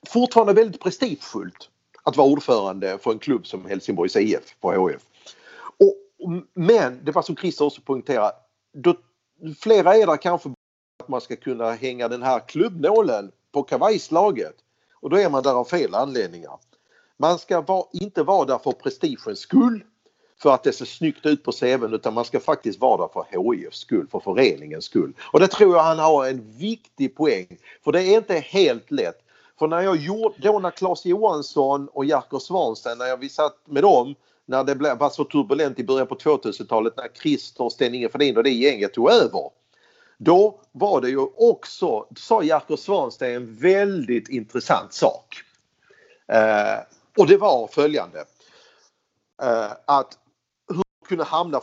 fortfarande 0.07 0.53
väldigt 0.53 0.81
prestigefullt 0.81 1.69
att 2.07 2.17
vara 2.17 2.27
ordförande 2.27 2.97
för 2.97 3.11
en 3.11 3.19
klubb 3.19 3.47
som 3.47 3.65
Helsingborgs 3.65 4.15
IF 4.15 4.55
på 4.61 4.71
HF. 4.71 5.01
Och, 5.79 5.95
men 6.53 6.99
det 7.03 7.11
var 7.11 7.21
som 7.21 7.35
Christer 7.35 7.65
också 7.65 7.81
poängterade, 7.81 8.31
då, 8.73 8.95
flera 9.59 9.95
är 9.95 10.07
där 10.07 10.17
kanske 10.17 10.49
att 10.99 11.07
man 11.07 11.21
ska 11.21 11.35
kunna 11.35 11.71
hänga 11.71 12.07
den 12.07 12.23
här 12.23 12.39
klubbnålen 12.47 13.31
på 13.51 13.63
kavajslaget. 13.63 14.55
Och 14.93 15.09
då 15.09 15.17
är 15.17 15.29
man 15.29 15.43
där 15.43 15.53
av 15.53 15.65
fel 15.65 15.95
anledningar. 15.95 16.57
Man 17.17 17.39
ska 17.39 17.61
vara, 17.61 17.85
inte 17.93 18.23
vara 18.23 18.45
där 18.45 18.57
för 18.57 18.71
prestigens 18.71 19.39
skull 19.39 19.83
för 20.41 20.53
att 20.53 20.63
det 20.63 20.73
ser 20.73 20.85
snyggt 20.85 21.25
ut 21.25 21.43
på 21.43 21.51
CVn 21.51 21.93
utan 21.93 22.13
man 22.13 22.25
ska 22.25 22.39
faktiskt 22.39 22.79
vara 22.79 22.97
där 22.97 23.13
för 23.13 23.53
HIFs 23.53 23.77
skull, 23.77 24.07
för 24.11 24.19
föreningens 24.19 24.85
skull. 24.85 25.13
Och 25.31 25.39
det 25.39 25.47
tror 25.47 25.75
jag 25.75 25.83
han 25.83 25.99
har 25.99 26.27
en 26.27 26.57
viktig 26.57 27.15
poäng. 27.15 27.57
För 27.83 27.91
det 27.91 28.03
är 28.03 28.17
inte 28.17 28.33
helt 28.33 28.91
lätt. 28.91 29.26
För 29.59 29.67
när 29.67 29.81
jag 29.81 29.95
gjorde, 29.97 30.35
då 30.37 30.59
när 30.59 30.71
Claes 30.71 31.05
Johansson 31.05 31.87
och 31.87 32.05
Jerker 32.05 32.39
Svansten, 32.39 32.97
när 32.97 33.17
vi 33.17 33.29
satt 33.29 33.57
med 33.65 33.83
dem 33.83 34.15
när 34.45 34.63
det 34.63 34.75
blev, 34.75 34.97
var 34.97 35.09
så 35.09 35.23
turbulent 35.23 35.79
i 35.79 35.83
början 35.83 36.07
på 36.07 36.15
2000-talet 36.15 36.97
när 36.97 37.07
Christer, 37.21 37.69
Sten-Inge 37.69 38.09
Fredin 38.09 38.37
och 38.37 38.43
det 38.43 38.49
gänget 38.49 38.93
tog 38.93 39.11
över. 39.11 39.49
Då 40.17 40.59
var 40.71 41.01
det 41.01 41.09
ju 41.09 41.19
också, 41.35 42.05
sa 42.17 42.43
Jerker 42.43 42.75
Svansten, 42.75 43.31
en 43.31 43.55
väldigt 43.55 44.29
intressant 44.29 44.93
sak. 44.93 45.35
Eh, 46.27 46.79
och 47.17 47.27
det 47.27 47.37
var 47.37 47.67
följande. 47.67 48.19
Eh, 49.41 49.71
att 49.85 50.17
hur 50.69 50.83
kunde 51.07 51.23
hamna 51.23 51.61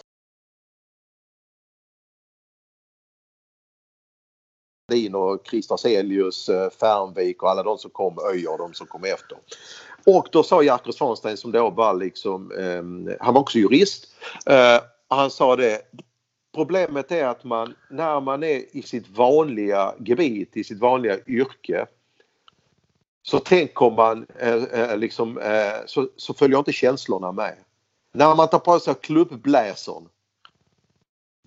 Lin 4.88 5.14
och 5.14 5.47
Christer 5.47 5.76
Selius, 5.76 6.49
eh, 6.49 6.55
Färnvik 6.55 6.79
Fernvik 6.81 7.43
och 7.43 7.50
alla 7.50 7.62
de 7.62 7.79
som 7.79 7.91
kom, 7.91 8.19
Öjer 8.33 8.53
och 8.53 8.59
de 8.59 8.75
som 8.75 8.87
kom 8.87 9.05
efter. 9.05 9.38
Och 10.07 10.29
då 10.33 10.43
sa 10.43 10.62
Jerker 10.62 10.93
Svanstein 10.93 11.37
som 11.37 11.53
då 11.53 11.71
var 11.71 11.95
liksom, 11.95 12.53
eh, 12.53 13.17
han 13.21 13.35
var 13.35 13.41
också 13.41 13.59
jurist. 13.59 14.07
Eh, 14.47 14.81
han 15.09 15.31
sa 15.31 15.57
det, 15.57 15.81
problemet 16.55 17.12
är 17.12 17.26
att 17.26 17.45
man 17.45 17.75
när 17.91 18.21
man 18.21 18.43
är 18.43 18.76
i 18.76 18.83
sitt 18.83 19.09
vanliga 19.09 19.95
gebit, 19.99 20.57
i 20.57 20.64
sitt 20.64 20.79
vanliga 20.79 21.19
yrke 21.26 21.87
så 23.23 23.38
tänker 23.38 23.91
man 23.91 24.26
eh, 24.38 24.55
eh 24.55 24.97
liksom, 24.97 25.38
eh, 25.38 25.87
så, 25.87 26.09
så 26.17 26.35
följer 26.35 26.59
inte 26.59 26.73
känslorna 26.73 27.33
med. 27.33 27.57
När 28.12 28.35
man 28.35 28.49
tar 28.49 28.59
på 28.59 28.81
sig 28.81 28.95
klubbblazern 28.95 30.09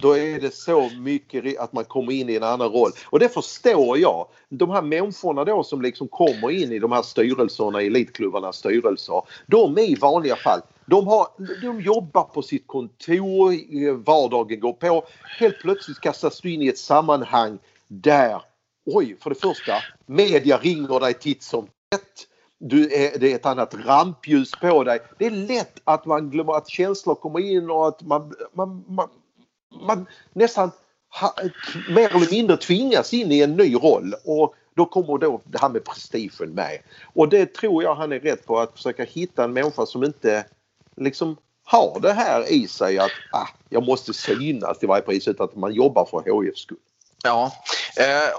då 0.01 0.17
är 0.17 0.39
det 0.39 0.55
så 0.55 0.89
mycket 0.89 1.59
att 1.59 1.73
man 1.73 1.85
kommer 1.85 2.11
in 2.11 2.29
i 2.29 2.35
en 2.35 2.43
annan 2.43 2.69
roll. 2.69 2.91
Och 3.05 3.19
det 3.19 3.29
förstår 3.29 3.97
jag. 3.97 4.27
De 4.49 4.69
här 4.69 4.81
människorna 4.81 5.45
då 5.45 5.63
som 5.63 5.81
liksom 5.81 6.07
kommer 6.07 6.51
in 6.51 6.71
i 6.71 6.79
de 6.79 6.91
här 6.91 7.01
styrelserna, 7.01 7.81
elitklubbarnas 7.81 8.57
styrelser. 8.57 9.21
De 9.47 9.77
är 9.77 9.81
i 9.81 9.95
vanliga 9.95 10.35
fall, 10.35 10.61
de, 10.85 11.07
har, 11.07 11.27
de 11.61 11.81
jobbar 11.81 12.23
på 12.23 12.41
sitt 12.41 12.67
kontor, 12.67 14.03
vardagen 14.03 14.59
går 14.59 14.73
på. 14.73 15.03
Helt 15.39 15.59
plötsligt 15.59 15.99
kastas 15.99 16.41
du 16.41 16.53
in 16.53 16.61
i 16.61 16.67
ett 16.67 16.77
sammanhang 16.77 17.59
där, 17.87 18.41
oj, 18.85 19.17
för 19.19 19.29
det 19.29 19.35
första, 19.35 19.73
media 20.05 20.57
ringer 20.57 20.99
dig 20.99 21.13
titt 21.13 21.43
som 21.43 21.67
tätt. 21.91 22.27
Du 22.59 22.83
är, 22.93 23.19
det 23.19 23.31
är 23.31 23.35
ett 23.35 23.45
annat 23.45 23.75
rampljus 23.85 24.51
på 24.51 24.83
dig. 24.83 24.99
Det 25.19 25.25
är 25.25 25.31
lätt 25.31 25.81
att 25.83 26.05
man 26.05 26.29
glömmer 26.29 26.53
att 26.53 26.69
känslor 26.69 27.15
kommer 27.15 27.39
in 27.39 27.69
och 27.69 27.87
att 27.87 28.01
man, 28.01 28.33
man, 28.53 28.85
man 28.87 29.09
man 29.81 30.05
nästan 30.33 30.71
ha, 31.19 31.35
mer 31.89 32.15
eller 32.15 32.31
mindre 32.31 32.57
tvingas 32.57 33.13
in 33.13 33.31
i 33.31 33.41
en 33.41 33.55
ny 33.55 33.75
roll 33.75 34.13
och 34.25 34.55
då 34.75 34.85
kommer 34.85 35.17
då 35.17 35.41
det 35.43 35.61
här 35.61 35.69
med 35.69 35.85
prestigen 35.85 36.49
med. 36.49 36.79
Och 37.13 37.29
det 37.29 37.53
tror 37.53 37.83
jag 37.83 37.95
han 37.95 38.11
är 38.11 38.19
rätt 38.19 38.45
på 38.45 38.59
att 38.59 38.73
försöka 38.73 39.03
hitta 39.03 39.43
en 39.43 39.53
människa 39.53 39.85
som 39.85 40.03
inte 40.03 40.45
liksom 40.95 41.37
har 41.63 41.99
det 42.01 42.13
här 42.13 42.51
i 42.51 42.67
sig 42.67 42.99
att 42.99 43.11
ah, 43.31 43.47
jag 43.69 43.85
måste 43.85 44.13
synas 44.13 44.79
till 44.79 44.87
varje 44.87 45.03
pris 45.03 45.27
utan 45.27 45.43
att 45.43 45.55
man 45.55 45.73
jobbar 45.73 46.05
för 46.05 46.43
HIFs 46.43 46.59
skull. 46.59 46.77
Ja, 47.23 47.51
eh, 47.97 48.29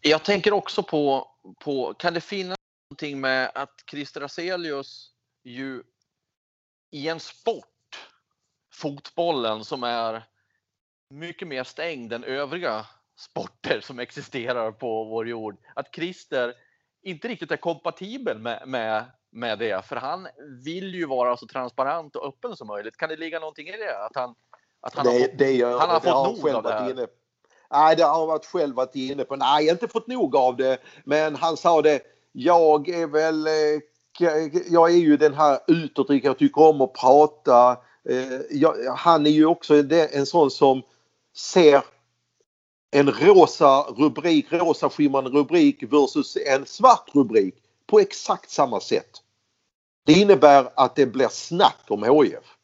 jag 0.00 0.22
tänker 0.22 0.52
också 0.52 0.82
på, 0.82 1.28
på, 1.60 1.94
kan 1.94 2.14
det 2.14 2.20
finnas 2.20 2.56
någonting 2.90 3.20
med 3.20 3.50
att 3.54 3.74
Christer 3.90 4.20
Aselius 4.20 5.10
ju 5.44 5.82
i 6.90 7.08
en 7.08 7.20
sport, 7.20 7.64
fotbollen 8.72 9.64
som 9.64 9.82
är 9.82 10.22
mycket 11.10 11.48
mer 11.48 11.64
stängd 11.64 12.12
än 12.12 12.24
övriga 12.24 12.86
sporter 13.18 13.80
som 13.80 13.98
existerar 13.98 14.72
på 14.72 15.04
vår 15.04 15.28
jord. 15.28 15.56
Att 15.74 15.94
Christer 15.94 16.54
inte 17.02 17.28
riktigt 17.28 17.50
är 17.50 17.56
kompatibel 17.56 18.38
med, 18.38 18.62
med, 18.66 19.04
med 19.30 19.58
det, 19.58 19.84
för 19.84 19.96
han 19.96 20.28
vill 20.64 20.94
ju 20.94 21.06
vara 21.06 21.36
så 21.36 21.46
transparent 21.46 22.16
och 22.16 22.28
öppen 22.28 22.56
som 22.56 22.66
möjligt. 22.66 22.96
Kan 22.96 23.08
det 23.08 23.16
ligga 23.16 23.38
någonting 23.38 23.68
i 23.68 23.76
det? 23.76 24.04
Att 24.04 24.16
han, 24.16 24.34
att 24.80 24.94
han 24.94 25.06
det, 25.06 25.12
har 25.12 25.18
fått, 25.18 25.38
det 25.38 25.52
gör, 25.52 25.78
han 25.78 25.88
har 25.88 26.00
det 26.00 26.04
fått 26.04 26.14
har 26.14 26.36
nog 26.36 26.48
av 26.56 26.62
det 26.62 26.72
här? 26.72 26.90
Inne. 26.90 27.06
Nej, 27.70 27.96
det 27.96 28.04
har 28.04 28.26
varit 28.26 28.46
själv 28.46 28.74
varit 28.74 28.94
inne 28.94 29.24
på. 29.24 29.36
Nej, 29.36 29.68
inte 29.68 29.88
fått 29.88 30.06
nog 30.06 30.36
av 30.36 30.56
det. 30.56 30.78
Men 31.04 31.36
han 31.36 31.56
sa 31.56 31.82
det. 31.82 32.00
Jag 32.32 32.88
är 32.88 33.06
väl 33.06 33.46
eh, 33.46 33.52
jag 34.70 34.90
är 34.90 34.96
ju 34.96 35.16
den 35.16 35.34
här 35.34 35.58
utåtriktade, 35.66 36.28
jag 36.28 36.38
tycker 36.38 36.62
om 36.62 36.80
att 36.80 36.92
prata. 36.92 37.70
Eh, 38.08 38.40
jag, 38.50 38.74
han 38.96 39.26
är 39.26 39.30
ju 39.30 39.46
också 39.46 39.74
en 40.12 40.26
sån 40.26 40.50
som 40.50 40.82
ser 41.36 41.82
en 42.90 43.10
rosa 43.10 43.82
rubrik, 43.82 44.52
rosa 44.52 44.90
skimrande 44.90 45.30
rubrik 45.30 45.82
versus 45.82 46.36
en 46.36 46.66
svart 46.66 47.10
rubrik 47.14 47.54
på 47.86 48.00
exakt 48.00 48.50
samma 48.50 48.80
sätt. 48.80 49.10
Det 50.06 50.12
innebär 50.12 50.68
att 50.74 50.96
det 50.96 51.06
blir 51.06 51.28
snack 51.28 51.84
om 51.88 52.02
HIF. 52.02 52.56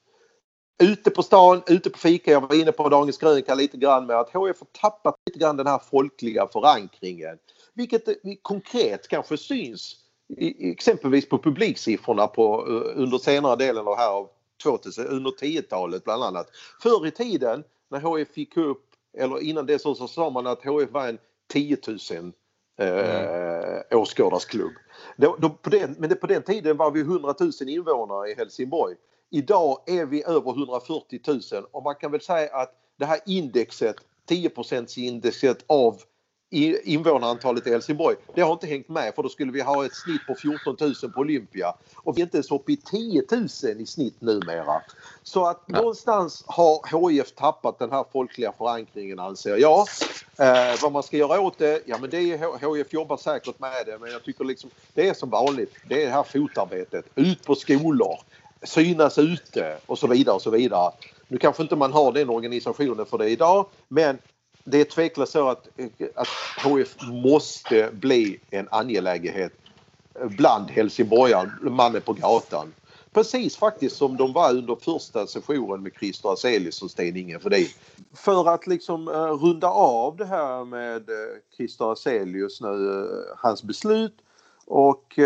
Ute 0.83 1.11
på 1.11 1.23
stan, 1.23 1.62
ute 1.67 1.91
på 1.91 1.99
fika, 1.99 2.31
jag 2.31 2.41
var 2.41 2.55
inne 2.55 2.73
på 2.73 2.88
Dagens 2.88 3.19
Krönika 3.19 3.55
lite 3.55 3.76
grann 3.76 4.07
med 4.07 4.17
att 4.17 4.29
HIF 4.29 4.35
har 4.35 4.81
tappat 4.81 5.14
lite 5.26 5.38
grann 5.38 5.57
den 5.57 5.67
här 5.67 5.79
folkliga 5.91 6.47
förankringen. 6.52 7.38
Vilket 7.75 8.09
eh, 8.09 8.14
konkret 8.43 9.09
kanske 9.09 9.37
syns 9.37 9.97
exempelvis 10.61 11.29
på 11.29 11.38
publiksiffrorna 11.38 12.26
på, 12.26 12.67
eh, 12.69 13.02
under 13.02 13.19
senare 13.19 13.57
delen 13.57 13.87
av 13.88 13.97
här 13.97 14.11
av 14.11 14.29
2000, 14.62 15.07
under 15.07 15.31
10-talet 15.31 16.05
bland 16.05 16.25
annat. 16.25 16.50
Förr 16.83 17.07
i 17.07 17.11
tiden 17.11 17.64
när 17.92 18.18
HIF 18.18 18.28
fick 18.28 18.56
upp, 18.56 18.84
eller 19.18 19.42
innan 19.42 19.66
det 19.66 19.78
så, 19.78 19.94
sa 19.94 20.30
man 20.30 20.46
att 20.46 20.62
HIF 20.62 20.90
var 20.90 21.08
en 21.08 21.18
10 21.52 21.76
000 21.87 21.99
eh, 22.78 22.88
mm. 22.88 23.82
åskådarsklubb. 23.90 24.72
Då, 25.16 25.37
då, 25.38 25.50
på 25.50 25.70
den, 25.70 25.96
men 25.99 26.08
det, 26.08 26.16
på 26.16 26.26
den 26.26 26.42
tiden 26.42 26.76
var 26.76 26.90
vi 26.90 27.00
100 27.00 27.34
000 27.40 27.50
invånare 27.66 28.30
i 28.30 28.34
Helsingborg. 28.34 28.94
Idag 29.30 29.78
är 29.87 30.06
vi 30.06 30.25
över 30.25 30.50
140 30.50 31.20
000 31.26 31.40
och 31.70 31.82
man 31.82 31.94
kan 31.94 32.12
väl 32.12 32.20
säga 32.20 32.56
att 32.56 32.75
det 32.99 33.04
här 33.04 33.20
indexet, 33.26 33.96
10% 34.28 34.99
indexet 34.99 35.64
av 35.66 36.02
invånarantalet 36.52 37.66
i 37.66 37.71
Helsingborg. 37.71 38.16
Det 38.35 38.40
har 38.40 38.52
inte 38.52 38.66
hängt 38.66 38.88
med 38.88 39.14
för 39.14 39.23
då 39.23 39.28
skulle 39.28 39.52
vi 39.52 39.61
ha 39.61 39.85
ett 39.85 39.94
snitt 39.94 40.26
på 40.26 40.35
14 40.35 40.76
000 40.80 41.12
på 41.12 41.21
Olympia. 41.21 41.75
Och 41.97 42.16
vi 42.16 42.21
är 42.21 42.25
inte 42.25 42.37
ens 42.37 42.50
uppe 42.50 42.73
i 42.73 42.76
10 42.76 43.23
000 43.30 43.47
i 43.80 43.87
snitt 43.87 44.21
numera. 44.21 44.82
Så 45.23 45.47
att 45.47 45.62
ja. 45.66 45.76
någonstans 45.76 46.44
har 46.47 47.11
HIF 47.11 47.32
tappat 47.32 47.78
den 47.78 47.90
här 47.90 48.04
folkliga 48.12 48.52
förankringen 48.52 49.18
anser 49.18 49.56
jag. 49.56 49.78
Eh, 50.38 50.82
vad 50.82 50.92
man 50.92 51.02
ska 51.02 51.16
göra 51.16 51.40
åt 51.40 51.59
det, 51.59 51.82
ja 51.87 51.99
men 52.00 52.11
det 52.11 52.16
är 52.16 52.76
HIF 52.76 52.92
jobbar 52.92 53.16
säkert 53.16 53.59
med 53.59 53.87
det 53.87 53.99
men 53.99 54.11
jag 54.11 54.25
tycker 54.25 54.44
liksom 54.44 54.71
det 54.94 55.09
är 55.09 55.14
som 55.14 55.30
vanligt. 55.30 55.75
Det 55.88 56.02
är 56.02 56.06
det 56.06 56.12
här 56.12 56.23
fotarbetet. 56.23 57.04
Ut 57.14 57.44
på 57.44 57.54
skolor, 57.54 58.18
synas 58.62 59.18
ute 59.18 59.76
och 59.87 59.99
så 59.99 60.06
vidare 60.06 60.35
och 60.35 60.42
så 60.42 60.50
vidare. 60.50 60.92
Nu 61.28 61.38
kanske 61.38 61.62
inte 61.62 61.76
man 61.76 61.92
har 61.92 62.12
den 62.12 62.30
organisationen 62.30 63.06
för 63.06 63.18
det 63.18 63.28
idag 63.28 63.66
men 63.88 64.18
det 64.64 64.81
är 64.81 64.85
tveklöst 64.85 65.33
så 65.33 65.49
att, 65.49 65.69
att 66.14 66.28
HF 66.64 66.97
måste 67.02 67.90
bli 67.92 68.40
en 68.50 68.69
angelägenhet 68.71 69.52
bland 70.21 70.71
helsingborgare, 70.71 71.50
mannen 71.61 72.02
på 72.02 72.12
gatan. 72.12 72.73
Precis 73.12 73.57
faktiskt 73.57 73.97
som 73.97 74.16
de 74.16 74.33
var 74.33 74.50
under 74.50 74.76
första 74.76 75.26
sessionen 75.26 75.83
med 75.83 75.92
Christer 75.99 76.33
Azelius 76.33 76.83
och 76.83 76.90
Sten-Inge 76.90 77.38
Fredin. 77.38 77.69
För 78.14 78.49
att 78.54 78.66
liksom 78.66 79.09
uh, 79.09 79.14
runda 79.14 79.69
av 79.69 80.16
det 80.16 80.25
här 80.25 80.64
med 80.64 81.11
uh, 81.11 81.16
Christer 81.57 81.92
Azelius 81.92 82.61
nu, 82.61 82.69
uh, 82.69 83.07
hans 83.37 83.62
beslut 83.62 84.16
och 84.66 85.19
uh, 85.19 85.25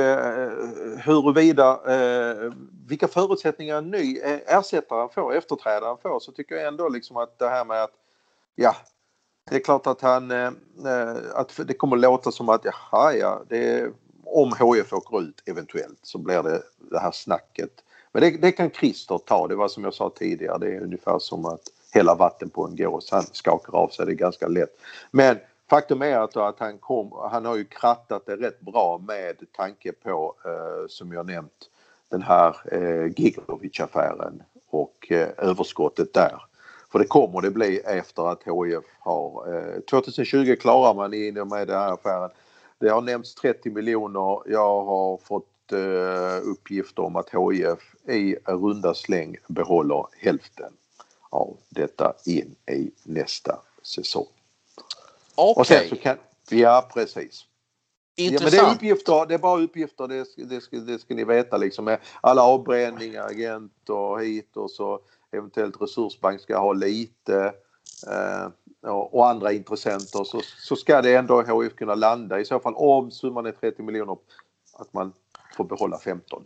huruvida 1.05 1.73
uh, 1.75 2.53
vilka 2.87 3.09
förutsättningar 3.09 3.79
en 3.79 3.91
ny 3.91 4.19
ersättare 4.47 5.09
får, 5.15 5.35
efterträdare 5.35 5.97
får, 6.03 6.21
så 6.21 6.33
tycker 6.33 6.55
jag 6.55 6.67
ändå 6.67 6.89
liksom 6.89 7.17
att 7.17 7.39
det 7.39 7.49
här 7.49 7.65
med 7.65 7.83
att 7.83 7.95
ja, 8.55 8.77
det 9.51 9.57
är 9.57 9.61
klart 9.61 9.87
att 9.87 10.01
han, 10.01 10.31
eh, 10.31 10.51
eh, 10.87 11.17
att 11.35 11.61
det 11.67 11.75
kommer 11.75 11.97
låta 11.97 12.33
som 12.33 12.49
att 12.49 12.65
jaha 12.65 13.13
ja, 13.13 13.43
det 13.49 13.71
är, 13.71 13.93
om 14.25 14.53
HF 14.53 14.93
åker 14.93 15.23
ut 15.23 15.43
eventuellt 15.47 15.99
så 16.03 16.19
blir 16.19 16.43
det 16.43 16.63
det 16.91 16.99
här 16.99 17.11
snacket. 17.11 17.71
Men 18.13 18.23
det, 18.23 18.31
det 18.31 18.53
kan 18.53 18.71
Christer 18.71 19.19
ta, 19.19 19.47
det 19.47 19.57
var 19.57 19.69
som 19.69 19.85
jag 19.85 19.95
sa 19.95 20.11
tidigare, 20.11 20.59
det 20.59 20.75
är 20.75 20.81
ungefär 20.81 21.19
som 21.19 21.45
att 21.45 21.63
hälla 21.93 22.15
vatten 22.15 22.51
på 22.51 22.67
en 22.67 22.77
gås. 22.77 23.11
Han 23.11 23.23
skakar 23.23 23.75
av 23.75 23.89
sig 23.89 24.07
det 24.07 24.15
ganska 24.15 24.49
lätt. 24.49 24.79
Men 25.11 25.39
faktum 25.71 26.03
är 26.03 26.19
att, 26.19 26.37
att 26.37 26.59
han, 26.59 26.79
kom, 26.79 27.13
han 27.31 27.45
har 27.45 27.57
ju 27.57 27.65
krattat 27.65 28.27
det 28.27 28.37
rätt 28.37 28.61
bra 28.61 28.99
med 28.99 29.37
tanke 29.57 29.93
på, 29.93 30.35
eh, 30.45 30.89
som 30.89 31.13
jag 31.13 31.27
nämnt, 31.27 31.71
den 32.09 32.23
här 32.23 32.57
eh, 32.73 33.13
Gigovic-affären 33.17 34.43
och 34.71 35.07
eh, 35.11 35.29
överskottet 35.37 36.15
där. 36.15 36.43
För 36.97 37.01
det 37.01 37.09
kommer 37.09 37.41
det 37.41 37.51
bli 37.51 37.79
efter 37.79 38.33
att 38.33 38.43
HIF 38.43 38.85
har... 38.99 39.55
Eh, 39.55 39.81
2020 39.81 40.57
klarar 40.61 40.95
man 40.95 41.15
in 41.15 41.35
med 41.35 41.69
den 41.69 41.79
här 41.79 41.93
affären. 41.93 42.31
Det 42.79 42.89
har 42.89 43.01
nämnts 43.01 43.35
30 43.35 43.71
miljoner. 43.71 44.43
Jag 44.47 44.85
har 44.85 45.17
fått 45.17 45.73
eh, 45.73 46.51
uppgifter 46.51 47.03
om 47.03 47.17
att 47.17 47.31
HIF 47.31 48.13
i 48.17 48.37
runda 48.45 48.95
släng 48.95 49.37
behåller 49.47 50.07
hälften 50.19 50.73
av 51.31 51.57
detta 51.69 52.15
in 52.25 52.55
i 52.71 52.91
nästa 53.03 53.59
säsong. 53.83 54.27
Okej. 55.35 55.77
Okay. 55.77 55.89
så 55.89 55.97
kan... 55.97 56.17
Ja, 56.51 56.89
precis. 56.95 57.45
Intressant. 58.17 58.53
Ja, 58.53 58.59
men 58.59 58.67
det 58.67 58.71
är 58.71 58.75
uppgifter, 58.75 59.27
det 59.27 59.35
är 59.35 59.39
bara 59.39 59.61
uppgifter, 59.61 60.09
det, 60.09 60.27
det, 60.37 60.61
ska, 60.61 60.77
det 60.77 60.99
ska 60.99 61.15
ni 61.15 61.25
veta 61.25 61.57
liksom. 61.57 61.97
Alla 62.21 62.43
avbränningar, 62.43 63.27
agenter 63.27 64.19
hit 64.19 64.57
och 64.57 64.71
så 64.71 65.01
eventuellt 65.33 65.81
Resursbank 65.81 66.41
ska 66.41 66.59
ha 66.59 66.73
lite 66.73 67.55
eh, 68.07 68.47
och 68.91 69.29
andra 69.29 69.53
intressenter 69.53 70.25
så, 70.25 70.41
så 70.59 70.77
ska 70.77 71.03
det 71.03 71.15
ändå 71.15 71.43
HIF 71.43 71.75
kunna 71.75 71.95
landa 71.95 72.41
i 72.41 72.45
så 72.45 72.61
fall 72.61 72.75
om 72.75 73.11
summan 73.11 73.47
är 73.47 73.53
30 73.53 73.83
miljoner 73.83 74.17
att 74.79 74.93
man 74.93 75.13
får 75.57 75.65
behålla 75.65 75.99
15. 75.99 76.45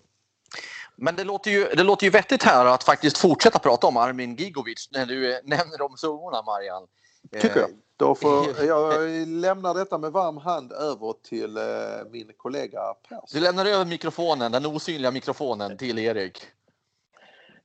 Men 0.97 1.17
det 1.17 1.25
låter, 1.25 1.51
ju, 1.51 1.65
det 1.65 1.83
låter 1.83 2.05
ju 2.05 2.11
vettigt 2.11 2.43
här 2.43 2.67
att 2.67 2.85
faktiskt 2.85 3.19
fortsätta 3.19 3.59
prata 3.59 3.87
om 3.87 3.97
Armin 3.97 4.37
Gigovic 4.37 4.89
när 4.93 5.07
du 5.07 5.41
nämner 5.45 5.79
de 5.79 5.97
summorna 5.97 6.43
Marian. 6.43 6.87
Tycker 7.33 7.61
jag. 7.61 7.71
Då 7.97 8.15
får 8.15 8.65
jag 8.67 9.11
lämnar 9.29 9.75
detta 9.75 9.99
med 9.99 10.13
varm 10.13 10.37
hand 10.37 10.73
över 10.73 11.15
till 11.29 11.57
eh, 11.57 11.63
min 12.11 12.31
kollega 12.37 12.81
Per. 13.09 13.21
Du 13.33 13.41
lämnar 13.41 13.67
över 13.67 13.85
mikrofonen, 13.85 14.53
den 14.53 14.67
osynliga 14.67 15.11
mikrofonen 15.11 15.77
till 15.77 15.99
Erik. 15.99 16.43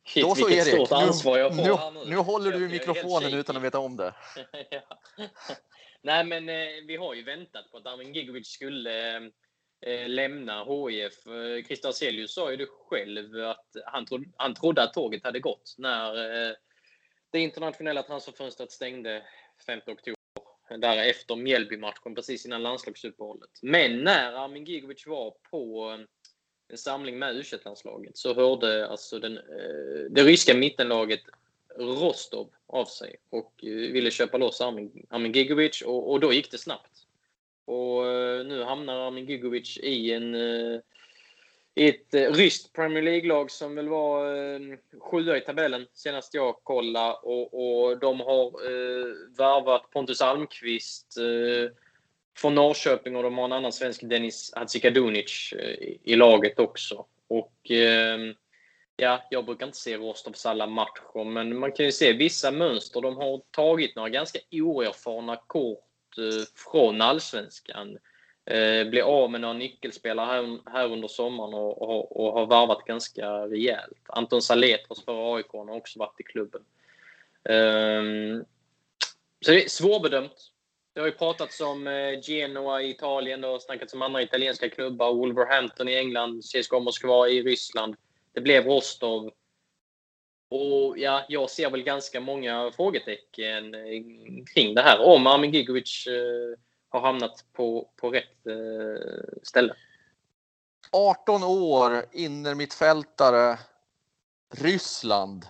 Shit, 0.08 0.24
Då 0.24 0.36
så 0.36 0.50
Erik, 0.50 0.74
stort 0.74 0.92
ansvar 0.92 1.38
jag 1.38 1.56
får 1.56 1.64
nu, 1.64 1.74
här 1.74 1.92
nu. 1.92 2.06
nu 2.06 2.16
håller 2.16 2.52
du 2.52 2.66
i 2.66 2.70
mikrofonen 2.70 3.34
utan 3.34 3.58
att 3.58 3.64
veta 3.64 3.80
om 3.80 3.98
det. 3.98 4.14
ja. 4.70 4.82
Nej, 6.02 6.24
men 6.26 6.50
eh, 6.50 6.68
vi 6.88 6.96
har 6.96 7.14
ju 7.14 7.24
väntat 7.24 7.72
på 7.72 7.78
att 7.78 7.86
Armin 7.88 8.14
Gigovic 8.14 8.48
skulle 8.48 9.16
eh, 9.86 10.08
lämna 10.08 10.64
HIF. 10.64 11.28
Eh, 11.28 11.66
Christer 11.68 11.92
Celius 11.92 12.34
sa 12.34 12.52
ju 12.52 12.58
det 12.58 12.68
själv 12.90 13.46
att 13.46 13.76
han, 13.86 14.06
tro, 14.06 14.24
han 14.38 14.54
trodde 14.54 14.84
att 14.84 14.94
tåget 14.94 15.24
hade 15.24 15.40
gått 15.40 15.76
när 15.78 16.48
eh, 16.50 16.54
det 17.32 17.40
internationella 17.40 18.04
transferfönstret 18.04 18.72
stängde 18.72 19.24
5 19.66 19.80
oktober. 19.88 20.16
Därefter 20.78 21.36
Mjällby-matchen 21.36 22.16
precis 22.16 22.46
innan 22.46 22.64
landslagsuppehållet. 22.64 23.50
Men 23.62 24.04
när 24.04 24.34
Armin 24.34 24.66
Gigovic 24.66 25.08
var 25.08 25.34
på 25.52 25.92
eh, 25.92 26.06
en 26.68 26.78
samling 26.78 27.20
med 27.20 27.36
u 27.36 27.44
landslaget 27.66 28.18
så 28.18 28.34
hörde 28.34 28.88
alltså 28.88 29.20
den, 29.20 29.38
eh, 29.38 30.10
det 30.10 30.24
ryska 30.24 30.54
mittenlaget 30.54 31.22
Rostov 31.78 32.50
av 32.68 32.86
sig 32.86 33.16
och 33.30 33.54
eh, 33.64 33.70
ville 33.70 34.12
köpa 34.12 34.38
loss 34.38 34.62
Armin, 34.62 35.06
Armin 35.10 35.32
Gigovic 35.32 35.82
och, 35.82 36.12
och, 36.12 36.20
då 36.20 36.34
gick 36.34 36.52
det 36.52 36.58
snabbt. 36.58 36.92
Och 37.66 38.08
eh, 38.08 38.46
nu 38.46 38.64
hamnar 38.64 39.08
Armin 39.08 39.26
Gigovic 39.26 39.78
i 39.78 40.12
en 40.12 40.36
i 41.76 41.90
ett 41.90 42.14
ryskt 42.14 42.74
Premier 42.74 43.04
League-lag 43.04 43.52
som 43.52 43.76
väl 43.76 43.90
var 43.90 44.36
eh, 44.36 44.60
sjua 45.00 45.38
i 45.38 45.42
tabellen 45.42 45.88
senast 45.94 46.34
jag 46.34 46.64
kollade 46.64 47.14
och, 47.14 47.54
och 47.54 48.00
de 48.00 48.20
har 48.20 48.46
eh, 48.46 49.06
värvat 49.38 49.90
Pontus 49.92 50.22
Almqvist 50.22 51.18
eh, 51.18 51.72
från 52.38 52.56
Norrköping 52.56 53.16
och 53.16 53.24
de 53.24 53.38
har 53.38 53.46
en 53.46 53.52
annan 53.52 53.72
svensk, 53.72 54.02
Dennis 54.04 54.54
Hadzikadunic, 54.56 55.54
eh, 55.54 55.94
i 56.04 56.16
laget 56.16 56.60
också. 56.60 57.06
Och 57.28 57.72
eh, 57.72 58.20
ja, 58.98 59.24
jag 59.30 59.46
brukar 59.46 59.66
inte 59.66 59.78
se 59.78 59.98
Rostovs 59.98 60.46
alla 60.46 60.68
matcher, 60.68 61.24
men 61.24 61.60
man 61.60 61.72
kan 61.72 61.86
ju 61.86 61.92
se 61.92 62.14
vissa 62.14 62.52
mönster. 62.52 63.02
De 63.02 63.18
har 63.18 63.42
tagit 63.52 63.96
några 63.96 64.10
ganska 64.10 64.40
oerfarna 64.52 65.36
kort 65.48 66.18
eh, 66.18 66.48
från 66.72 67.02
allsvenskan. 67.02 67.98
Eh, 68.46 68.90
blir 68.90 69.02
av 69.02 69.32
med 69.32 69.42
några 69.42 69.54
nyckelspelare 69.54 70.26
här, 70.26 70.72
här 70.72 70.92
under 70.92 71.08
sommaren 71.08 71.54
och, 71.54 71.82
och, 71.82 72.26
och, 72.26 72.34
har 72.34 72.46
varvat 72.46 72.86
ganska 72.86 73.30
rejält. 73.30 74.02
Anton 74.08 74.42
Saletros 74.42 75.06
för 75.06 75.36
AIK 75.36 75.52
har 75.52 75.72
också 75.72 76.00
varit 76.00 76.20
i 76.20 76.24
klubben. 76.24 76.62
Ehm, 77.50 78.46
så 79.46 79.52
det 79.52 79.64
är 79.64 79.70
svårbedömt. 79.70 80.52
Det 80.96 81.02
har 81.02 81.08
ju 81.08 81.14
pratats 81.14 81.62
om 81.62 81.88
eh, 81.88 82.20
Genoa 82.22 82.82
i 82.82 82.90
Italien 82.90 83.44
och 83.44 83.62
snackats 83.62 83.94
om 83.94 84.02
andra 84.02 84.22
italienska 84.22 84.70
klubbar. 84.70 85.14
Wolverhampton 85.14 85.90
i 85.90 85.96
England, 85.96 86.42
CSKA 86.44 86.80
Moskva 86.80 87.28
i 87.28 87.44
Ryssland. 87.44 87.96
Det 88.34 88.42
blev 88.42 88.66
Rostov. 88.66 89.32
Och 90.50 90.98
ja, 90.98 91.26
jag 91.30 91.50
ser 91.50 91.70
väl 91.70 91.84
ganska 91.84 92.20
många 92.20 92.72
frågetecken 92.76 93.74
eh, 93.76 94.04
kring 94.54 94.76
det 94.76 94.82
här. 94.82 95.00
Om 95.00 95.28
Armin 95.28 95.52
Gigovic 95.52 96.08
eh, 96.08 96.60
har 96.90 97.02
hamnat 97.02 97.46
på, 97.54 97.90
på 97.96 98.10
rätt 98.10 98.48
ställe. 99.44 99.74
18 100.92 101.44
år, 101.44 102.06
innermittfältare, 102.12 103.60
Ryssland. 104.58 105.46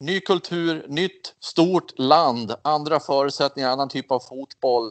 Ny 0.00 0.20
kultur, 0.20 0.84
nytt 0.88 1.34
stort 1.40 1.98
land, 1.98 2.54
andra 2.64 3.00
förutsättningar, 3.00 3.70
annan 3.70 3.88
typ 3.88 4.10
av 4.10 4.20
fotboll. 4.20 4.86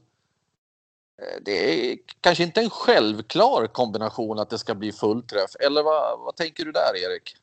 Eh, 1.22 1.42
det 1.42 1.92
är 1.92 1.98
kanske 2.22 2.44
inte 2.44 2.62
en 2.62 2.70
självklar 2.70 3.68
kombination 3.68 4.40
att 4.40 4.50
det 4.50 4.60
ska 4.60 4.76
bli 4.76 4.92
fullträff. 4.92 5.56
Eller 5.60 5.84
vad, 5.84 6.20
vad 6.20 6.36
tänker 6.36 6.66
du 6.66 6.72
där, 6.72 6.96
Erik? 6.96 7.36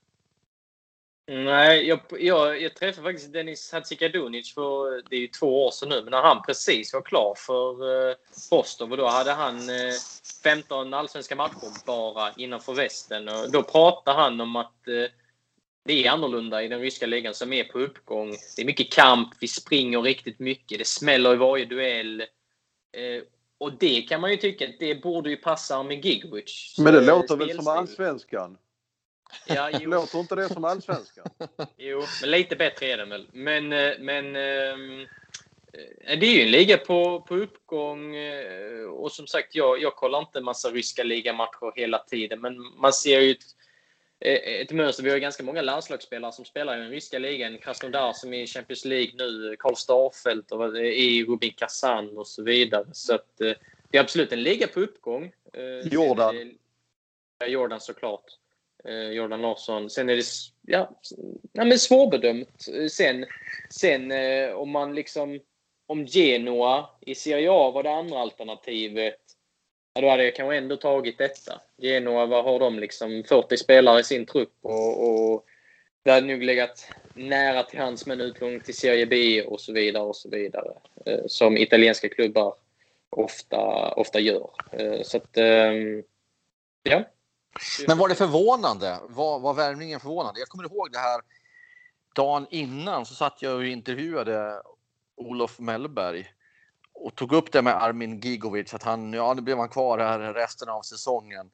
Nej, 1.33 1.88
jag, 1.88 2.01
jag, 2.11 2.62
jag 2.62 2.77
träffade 2.77 3.09
faktiskt 3.09 3.33
Dennis 3.33 3.73
Hadzikadunic 3.73 4.55
för 4.55 5.03
det 5.11 5.16
är 5.16 5.20
ju 5.20 5.27
två 5.27 5.66
år 5.66 5.70
sedan 5.70 5.88
nu, 5.88 6.03
men 6.03 6.11
när 6.11 6.23
han 6.23 6.42
precis 6.42 6.94
var 6.94 7.03
klar 7.03 7.35
för 7.37 8.09
eh, 8.11 8.14
Rostov 8.51 8.90
och 8.90 8.96
då 8.96 9.07
hade 9.07 9.33
han 9.33 9.57
eh, 9.57 9.92
15 10.44 10.94
allsvenska 10.94 11.37
matcher 11.37 11.87
bara 11.87 12.33
innanför 12.37 12.75
västen 12.75 13.29
och 13.29 13.51
då 13.51 13.62
pratade 13.62 14.20
han 14.20 14.40
om 14.40 14.57
att 14.57 14.88
eh, 14.88 15.19
det 15.84 16.06
är 16.06 16.10
annorlunda 16.10 16.62
i 16.62 16.68
den 16.68 16.80
ryska 16.80 17.06
ligan 17.06 17.34
som 17.34 17.52
är 17.52 17.64
på 17.64 17.78
uppgång. 17.78 18.34
Det 18.56 18.62
är 18.62 18.66
mycket 18.66 18.92
kamp, 18.92 19.34
vi 19.40 19.48
springer 19.48 20.02
riktigt 20.02 20.38
mycket, 20.38 20.78
det 20.78 20.86
smäller 20.86 21.34
i 21.34 21.36
varje 21.36 21.64
duell. 21.64 22.20
Eh, 22.92 23.22
och 23.58 23.72
det 23.72 24.02
kan 24.02 24.20
man 24.20 24.30
ju 24.30 24.36
tycka, 24.36 24.66
det 24.78 24.94
borde 24.94 25.30
ju 25.30 25.36
passa 25.36 25.82
med 25.82 26.04
Gigovic. 26.04 26.74
Men 26.78 26.94
det 26.94 27.00
låter 27.00 27.36
väl 27.36 27.54
som 27.54 27.66
allsvenskan? 27.66 28.58
Ja, 29.46 29.70
jo. 29.80 29.90
Låter 29.90 30.18
inte 30.18 30.34
det 30.34 30.48
som 30.48 30.64
allsvenskan? 30.64 31.26
jo, 31.76 32.02
men 32.20 32.30
lite 32.30 32.56
bättre 32.56 32.86
är 32.86 32.96
den 32.96 33.08
väl. 33.08 33.26
Men, 33.32 33.72
eh, 33.72 33.92
men 33.98 34.36
Eh, 35.72 36.18
det 36.18 36.26
är 36.26 36.34
ju 36.34 36.42
en 36.42 36.50
liga 36.50 36.78
på, 36.78 37.20
på 37.20 37.36
uppgång 37.36 38.16
eh, 38.16 38.84
och 38.84 39.12
som 39.12 39.26
sagt, 39.26 39.54
jag, 39.54 39.82
jag 39.82 39.96
kollar 39.96 40.18
inte 40.18 40.38
en 40.38 40.44
massa 40.44 40.68
ryska 40.68 41.02
ligamatcher 41.02 41.72
hela 41.76 41.98
tiden, 41.98 42.40
men 42.40 42.56
man 42.80 42.92
ser 42.92 43.20
ju 43.20 43.30
ett, 43.30 43.38
eh, 43.38 43.60
ett 44.20 44.72
mönster. 44.72 45.02
Vi 45.02 45.11
har 45.11 45.18
ganska 45.18 45.42
många 45.42 45.62
landslagsspelare 45.62 46.33
som 46.33 46.44
spelar 46.44 46.76
i 46.76 46.80
den 46.80 46.90
ryska 46.90 47.18
ligan. 47.18 47.59
Krasnodar 47.59 48.12
som 48.12 48.35
är 48.35 48.42
i 48.42 48.46
Champions 48.46 48.85
League 48.85 49.12
nu, 49.14 49.56
Karl 49.59 49.74
Starfelt 49.74 50.52
och 50.52 50.78
i 50.78 51.24
Rubin 51.24 51.52
Kazan 51.56 52.18
och 52.18 52.26
så 52.26 52.42
vidare. 52.42 52.87
Så 52.92 53.14
att, 53.14 53.37
det 53.90 53.98
är 53.98 54.00
absolut 54.00 54.33
en 54.33 54.42
liga 54.42 54.66
på 54.66 54.80
uppgång. 54.80 55.33
Jordan. 55.85 56.54
Jordan 57.46 57.80
såklart. 57.80 58.24
Jordan 59.12 59.42
Larsson. 59.42 59.90
Sen 59.90 60.09
är 60.09 60.16
det 60.16 60.24
ja, 60.66 61.00
ja, 61.52 61.64
men 61.64 61.78
svårbedömt. 61.78 62.66
Sen, 62.90 63.26
sen 63.70 64.12
om 64.54 64.70
man 64.70 64.94
liksom 64.94 65.40
om 65.87 66.06
Genoa 66.06 66.90
i 67.00 67.14
Serie 67.14 67.50
A 67.50 67.70
var 67.70 67.83
det 67.83 67.90
andra 67.90 68.18
alternativet, 68.18 69.20
ja, 69.94 70.00
då 70.00 70.09
hade 70.09 70.24
jag 70.24 70.37
kanske 70.37 70.57
ändå 70.57 70.76
tagit 70.76 71.18
detta. 71.18 71.61
Genoa, 71.76 72.26
vad 72.26 72.44
har 72.44 72.59
de 72.59 72.79
liksom? 72.79 73.24
40 73.29 73.57
spelare 73.57 74.00
i 74.00 74.05
sin 74.05 74.26
trupp 74.26 74.55
och, 74.62 75.09
och 75.09 75.46
det 76.03 76.11
hade 76.11 76.26
nog 76.26 76.42
legat 76.42 76.87
nära 77.14 77.62
till 77.62 77.79
hands 77.79 78.07
med 78.07 78.20
en 78.20 78.26
utlåning 78.26 78.61
till 78.61 78.76
Serie 78.76 79.07
B 79.07 79.42
och 79.42 79.61
så 79.61 79.72
vidare 79.72 80.03
och 80.03 80.16
så 80.16 80.29
vidare. 80.29 80.72
Eh, 81.07 81.20
som 81.26 81.57
italienska 81.57 82.09
klubbar 82.09 82.55
ofta, 83.11 83.92
ofta 83.92 84.20
gör. 84.20 84.50
Eh, 84.72 85.03
så 85.03 85.16
att, 85.16 85.37
eh, 85.37 85.72
ja. 86.83 87.05
Men 87.87 87.98
var 87.98 88.09
det 88.09 88.14
förvånande? 88.14 88.98
Var, 89.09 89.38
var 89.38 89.55
värvningen 89.55 90.00
förvånande? 90.00 90.40
Jag 90.40 90.48
kommer 90.48 90.64
ihåg 90.64 90.92
det 90.92 90.98
här 90.98 91.20
dagen 92.14 92.46
innan 92.50 93.07
så 93.07 93.14
satt 93.14 93.42
jag 93.42 93.57
och 93.57 93.64
intervjuade 93.64 94.62
Olof 95.16 95.59
Mellberg 95.59 96.31
och 97.00 97.14
tog 97.14 97.32
upp 97.32 97.52
det 97.52 97.62
med 97.62 97.82
Armin 97.82 98.20
Gigovic 98.20 98.74
att 98.74 98.82
han, 98.82 99.12
ja 99.12 99.34
nu 99.34 99.42
blev 99.42 99.58
han 99.58 99.68
kvar 99.68 99.98
här 99.98 100.18
resten 100.18 100.68
av 100.68 100.82
säsongen. 100.82 101.50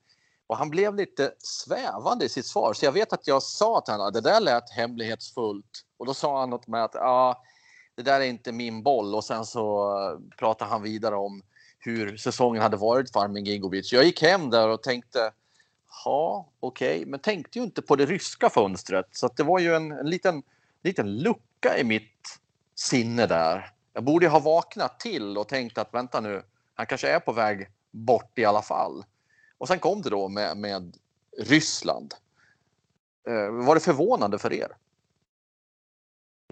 Och 0.46 0.56
han 0.56 0.70
blev 0.70 0.94
lite 0.94 1.32
svävande 1.38 2.24
i 2.24 2.28
sitt 2.28 2.46
svar, 2.46 2.72
så 2.72 2.84
jag 2.84 2.92
vet 2.92 3.12
att 3.12 3.26
jag 3.26 3.42
sa 3.42 3.80
till 3.80 3.92
honom 3.92 4.06
att 4.06 4.14
det 4.14 4.20
där 4.20 4.40
lät 4.40 4.70
hemlighetsfullt. 4.70 5.84
Och 5.96 6.06
då 6.06 6.14
sa 6.14 6.40
han 6.40 6.50
något 6.50 6.66
med 6.66 6.84
att 6.84 6.94
ja, 6.94 7.42
det 7.94 8.02
där 8.02 8.20
är 8.20 8.24
inte 8.24 8.52
min 8.52 8.82
boll 8.82 9.14
och 9.14 9.24
sen 9.24 9.46
så 9.46 9.92
eh, 9.98 10.36
pratade 10.38 10.70
han 10.70 10.82
vidare 10.82 11.16
om 11.16 11.42
hur 11.78 12.16
säsongen 12.16 12.62
hade 12.62 12.76
varit 12.76 13.12
för 13.12 13.20
Armin 13.20 13.44
Gigovic. 13.44 13.92
Jag 13.92 14.04
gick 14.04 14.22
hem 14.22 14.50
där 14.50 14.68
och 14.68 14.82
tänkte, 14.82 15.32
ja 16.04 16.48
okej, 16.60 16.96
okay. 16.96 17.10
men 17.10 17.20
tänkte 17.20 17.58
ju 17.58 17.64
inte 17.64 17.82
på 17.82 17.96
det 17.96 18.06
ryska 18.06 18.50
fönstret. 18.50 19.06
Så 19.12 19.28
det 19.36 19.42
var 19.42 19.58
ju 19.58 19.74
en, 19.74 19.92
en 19.92 20.10
liten, 20.10 20.42
liten 20.82 21.18
lucka 21.18 21.78
i 21.78 21.84
mitt 21.84 22.38
sinne 22.74 23.26
där. 23.26 23.75
Jag 23.96 24.04
borde 24.04 24.28
ha 24.28 24.38
vaknat 24.38 25.00
till 25.00 25.38
och 25.38 25.48
tänkt 25.48 25.78
att 25.78 25.94
vänta 25.94 26.20
nu, 26.20 26.42
han 26.74 26.86
kanske 26.86 27.08
är 27.08 27.20
på 27.20 27.32
väg 27.32 27.68
bort 27.90 28.38
i 28.38 28.44
alla 28.44 28.62
fall. 28.62 29.04
Och 29.58 29.68
sen 29.68 29.78
kom 29.78 30.02
det 30.02 30.10
då 30.10 30.28
med, 30.28 30.56
med 30.56 30.96
Ryssland. 31.38 32.14
Eh, 33.28 33.50
var 33.50 33.74
det 33.74 33.80
förvånande 33.80 34.38
för 34.38 34.52
er? 34.52 34.68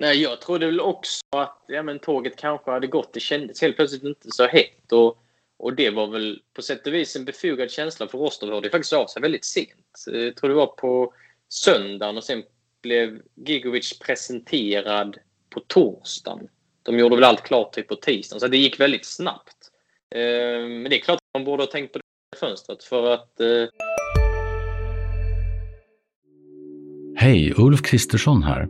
Nej, 0.00 0.22
jag 0.22 0.40
trodde 0.40 0.66
väl 0.66 0.80
också 0.80 1.20
att 1.36 1.64
ja, 1.66 1.82
men 1.82 1.98
tåget 1.98 2.36
kanske 2.36 2.70
hade 2.70 2.86
gått. 2.86 3.12
Det 3.12 3.20
kändes 3.20 3.60
helt 3.60 3.76
plötsligt 3.76 4.02
inte 4.02 4.30
så 4.30 4.46
hett. 4.46 4.92
Och, 4.92 5.18
och 5.56 5.74
det 5.74 5.90
var 5.90 6.06
väl 6.06 6.42
på 6.54 6.62
sätt 6.62 6.86
och 6.86 6.94
vis 6.94 7.16
en 7.16 7.24
befogad 7.24 7.70
känsla 7.70 8.08
för 8.08 8.18
Rostov 8.18 8.50
hörde 8.50 8.70
faktiskt 8.70 8.92
av 8.92 9.06
sig 9.06 9.22
väldigt 9.22 9.44
sent. 9.44 10.04
Eh, 10.12 10.20
jag 10.20 10.36
tror 10.36 10.48
det 10.48 10.56
var 10.56 10.66
på 10.66 11.14
söndagen 11.48 12.16
och 12.16 12.24
sen 12.24 12.42
blev 12.82 13.22
Gigovic 13.34 13.98
presenterad 13.98 15.18
på 15.50 15.60
torsdagen. 15.60 16.48
De 16.84 16.98
gjorde 16.98 17.14
väl 17.16 17.24
allt 17.24 17.42
klart 17.42 17.72
typ 17.72 17.88
på 17.88 17.96
tisdagen, 17.96 18.40
så 18.40 18.48
det 18.48 18.56
gick 18.56 18.80
väldigt 18.80 19.06
snabbt. 19.06 19.70
Eh, 20.14 20.68
men 20.68 20.84
det 20.84 20.96
är 20.96 21.00
klart 21.00 21.16
att 21.16 21.38
man 21.38 21.44
borde 21.44 21.62
ha 21.62 21.70
tänkt 21.70 21.92
på 21.92 21.98
det 21.98 22.38
fönstret 22.38 22.84
för 22.84 23.12
att... 23.12 23.40
Eh... 23.40 23.46
Hej, 27.16 27.54
Ulf 27.56 27.82
Kristersson 27.82 28.42
här. 28.42 28.68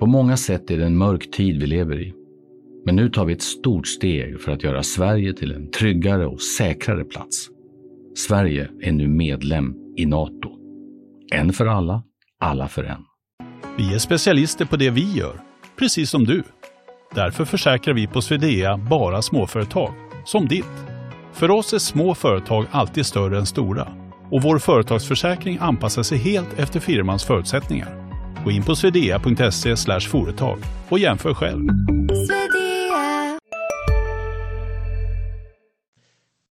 På 0.00 0.06
många 0.06 0.36
sätt 0.36 0.70
är 0.70 0.78
det 0.78 0.84
en 0.84 0.98
mörk 0.98 1.30
tid 1.30 1.60
vi 1.60 1.66
lever 1.66 2.00
i. 2.00 2.14
Men 2.84 2.96
nu 2.96 3.08
tar 3.08 3.24
vi 3.24 3.32
ett 3.32 3.42
stort 3.42 3.86
steg 3.86 4.40
för 4.40 4.52
att 4.52 4.62
göra 4.62 4.82
Sverige 4.82 5.32
till 5.32 5.52
en 5.52 5.70
tryggare 5.70 6.26
och 6.26 6.42
säkrare 6.42 7.04
plats. 7.04 7.48
Sverige 8.16 8.70
är 8.80 8.92
nu 8.92 9.08
medlem 9.08 9.74
i 9.96 10.06
Nato. 10.06 10.50
En 11.32 11.52
för 11.52 11.66
alla, 11.66 12.02
alla 12.40 12.68
för 12.68 12.84
en. 12.84 13.04
Vi 13.78 13.94
är 13.94 13.98
specialister 13.98 14.64
på 14.64 14.76
det 14.76 14.90
vi 14.90 15.12
gör 15.12 15.40
precis 15.76 16.10
som 16.10 16.24
du. 16.24 16.42
Därför 17.14 17.44
försäkrar 17.44 17.94
vi 17.94 18.06
på 18.06 18.22
Swedea 18.22 18.76
bara 18.76 19.22
småföretag, 19.22 19.94
som 20.24 20.48
ditt. 20.48 20.74
För 21.32 21.50
oss 21.50 21.72
är 21.72 21.78
små 21.78 22.14
företag 22.14 22.66
alltid 22.70 23.06
större 23.06 23.38
än 23.38 23.46
stora 23.46 23.88
och 24.30 24.42
vår 24.42 24.58
företagsförsäkring 24.58 25.58
anpassar 25.60 26.02
sig 26.02 26.18
helt 26.18 26.58
efter 26.58 26.80
firmans 26.80 27.24
förutsättningar. 27.24 28.10
Gå 28.44 28.50
in 28.50 28.62
på 28.62 28.74
swedea.se 28.76 29.76
företag 30.00 30.58
och 30.88 30.98
jämför 30.98 31.34
själv. 31.34 31.68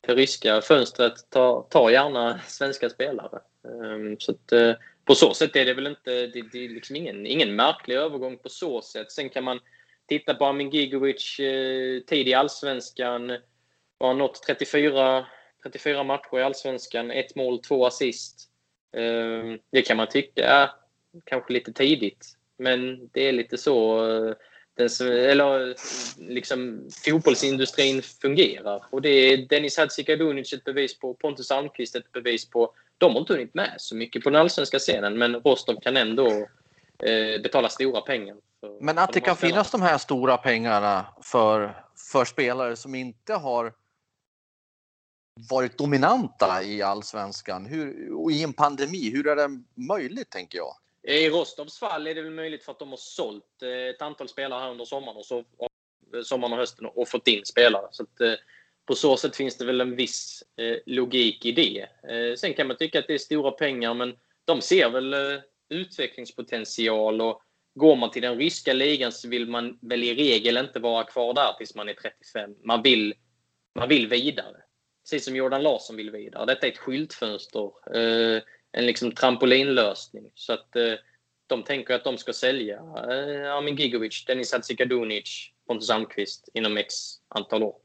Det 0.08 0.16
ryska 0.16 0.62
fönstret 0.62 1.14
tar, 1.30 1.62
tar 1.70 1.90
gärna 1.90 2.40
svenska 2.48 2.90
spelare. 2.90 3.40
Ehm, 3.68 4.16
så 4.20 4.32
att, 4.32 4.52
eh, 4.52 4.74
på 5.06 5.16
så 5.16 5.34
sätt 5.34 5.56
är 5.56 5.66
det 5.66 5.74
väl 5.74 5.88
inte, 5.88 6.12
det, 6.12 6.42
det 6.52 6.66
är 6.66 6.70
liksom 6.70 6.96
ingen, 6.96 7.26
ingen 7.26 7.56
märklig 7.56 7.96
övergång 7.96 8.38
på 8.38 8.50
så 8.50 8.82
sätt. 8.82 9.12
Sen 9.12 9.30
kan 9.30 9.44
man 9.44 9.60
titta 10.10 10.34
på 10.34 10.46
Amin 10.46 10.70
Gigovic 10.70 11.40
eh, 11.40 12.00
tid 12.00 12.28
i 12.28 12.34
Allsvenskan. 12.34 13.30
Har 14.00 14.08
han 14.08 14.18
nått 14.18 14.44
34, 14.48 15.26
34 15.64 16.04
matcher 16.04 16.40
i 16.40 16.44
Allsvenskan, 16.44 17.12
ett 17.12 17.36
mål, 17.36 17.60
två 17.62 17.86
assist. 17.86 18.50
Eh, 18.98 19.60
det 19.72 19.82
kan 19.82 19.98
man 19.98 20.08
tycka 20.08 20.46
är 20.46 20.70
kanske 21.26 21.54
lite 21.54 21.74
tidigt. 21.74 22.36
Men 22.58 23.10
det 23.14 23.28
är 23.28 23.32
lite 23.32 23.58
så 23.58 24.06
eh, 24.12 24.34
den, 24.78 25.08
eller, 25.10 25.70
eh, 25.70 25.76
liksom, 26.18 26.90
fotbollsindustrin 27.06 28.02
fungerar. 28.02 28.84
Och 28.90 29.02
det 29.02 29.10
är 29.10 29.38
Dennis 29.38 29.78
Hadzikadunic 29.78 30.54
ett 30.54 30.64
bevis 30.64 31.00
på, 31.00 31.14
Pontus 31.14 31.52
Almqvist 31.52 31.96
ett 31.96 32.12
bevis 32.12 32.50
på 32.50 32.74
de 32.98 33.12
har 33.12 33.20
inte 33.20 33.34
hunnit 33.34 33.54
med 33.54 33.74
så 33.78 33.96
mycket 33.96 34.24
på 34.24 34.30
den 34.30 34.42
allsvenska 34.42 34.80
scenen, 34.80 35.18
men 35.18 35.36
Rostov 35.36 35.80
kan 35.82 35.98
ändå 35.98 36.48
eh, 37.04 37.42
betala 37.42 37.70
stora 37.70 38.02
pengar. 38.02 38.36
För, 38.60 38.78
men 38.82 38.98
att 38.98 39.14
det 39.14 39.20
kan 39.20 39.36
spelarna. 39.36 39.54
finnas 39.54 39.72
de 39.72 39.82
här 39.82 39.98
stora 39.98 40.38
pengarna 40.38 41.06
för, 41.22 41.84
för 42.12 42.26
spelare 42.26 42.76
som 42.76 42.96
inte 42.96 43.34
har 43.34 43.74
varit 45.50 45.78
dominanta 45.78 46.64
i 46.64 46.82
allsvenskan 46.82 47.66
hur, 47.66 48.14
och 48.14 48.32
i 48.32 48.44
en 48.44 48.54
pandemi, 48.54 49.12
hur 49.12 49.28
är 49.28 49.36
det 49.36 49.62
möjligt 49.76 50.30
tänker 50.30 50.58
jag? 50.58 50.76
I 51.04 51.30
Rostovs 51.30 51.80
fall 51.80 52.08
är 52.08 52.16
det 52.16 52.22
väl 52.22 52.32
möjligt 52.32 52.64
för 52.64 52.72
att 52.72 52.80
de 52.80 52.90
har 52.90 52.98
sålt 52.98 53.62
eh, 53.62 53.70
ett 53.70 54.02
antal 54.02 54.28
spelare 54.28 54.60
här 54.60 54.72
under 54.72 54.86
sommaren 54.86 55.18
och, 55.18 55.26
så, 55.26 55.44
sommaren 56.24 56.54
och 56.54 56.60
hösten 56.60 56.86
och 56.86 57.08
fått 57.08 57.28
in 57.28 57.46
spelare. 57.46 57.88
Så 57.92 58.04
att, 58.04 58.22
eh, 58.22 58.34
på 58.86 58.96
så 58.96 59.18
sätt 59.18 59.36
finns 59.36 59.58
det 59.58 59.66
väl 59.66 59.82
en 59.82 59.96
viss 59.96 60.44
eh, 60.58 60.78
logik 60.86 61.46
i 61.46 61.52
det. 61.52 61.88
Sen 62.40 62.54
kan 62.54 62.68
man 62.68 62.78
tycka 62.78 63.00
att 63.00 63.08
det 63.08 63.14
är 63.14 63.18
stora 63.18 63.52
pengar, 63.52 63.94
men 63.94 64.18
de 64.46 64.62
ser 64.62 64.90
väl 64.90 65.42
utvecklingspotential 65.70 67.22
och 67.22 67.42
går 67.76 67.96
man 67.96 68.12
till 68.12 68.22
den 68.22 68.38
ryska 68.38 68.74
ligan 68.74 69.12
så 69.12 69.28
vill 69.28 69.48
man 69.48 69.78
väl 69.82 70.04
i 70.04 70.16
regel 70.16 70.58
inte 70.58 70.80
vara 70.80 71.04
kvar 71.04 71.34
där 71.34 71.54
tills 71.58 71.76
man 71.76 71.90
är 71.90 71.94
35. 71.94 72.56
Man 72.64 72.82
vill, 72.82 73.14
man 73.76 73.90
vill 73.90 74.08
vidare. 74.08 74.58
Precis 75.04 75.26
som 75.26 75.36
Jordan 75.36 75.64
Larsson 75.64 75.96
vill 75.96 76.12
vidare. 76.12 76.46
Detta 76.46 76.68
är 76.68 76.72
ett 76.72 76.78
skyltfönster, 76.78 77.72
eh, 77.96 78.42
en 78.72 78.86
liksom 78.86 79.12
trampolinlösning. 79.12 80.32
Så 80.36 80.54
att 80.54 80.76
eh, 80.76 80.94
de 81.48 81.64
tänker 81.64 81.94
att 81.94 82.04
de 82.04 82.18
ska 82.18 82.34
sälja 82.34 82.76
eh, 82.76 83.56
Armin 83.56 83.76
Gigovic, 83.76 84.26
Denis 84.26 84.54
Hadzikadunic, 84.54 85.52
Pontus 85.68 85.90
Almqvist 85.90 86.50
inom 86.54 86.78
x 86.78 86.96
antal 87.28 87.64
år 87.64 87.76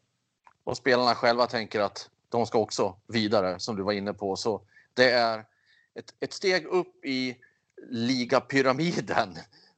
och 0.65 0.77
spelarna 0.77 1.15
själva 1.15 1.47
tänker 1.47 1.81
att 1.81 2.11
de 2.29 2.47
ska 2.47 2.59
också 2.59 2.97
vidare, 3.07 3.61
som 3.61 3.77
du 3.77 3.83
var 3.83 3.93
inne 3.93 4.15
på. 4.15 4.37
Så 4.37 4.63
det 4.95 5.11
är 5.11 5.39
ett, 5.95 6.15
ett 6.21 6.33
steg 6.33 6.67
upp 6.67 7.05
i 7.05 7.37
ligapyramiden 7.91 9.29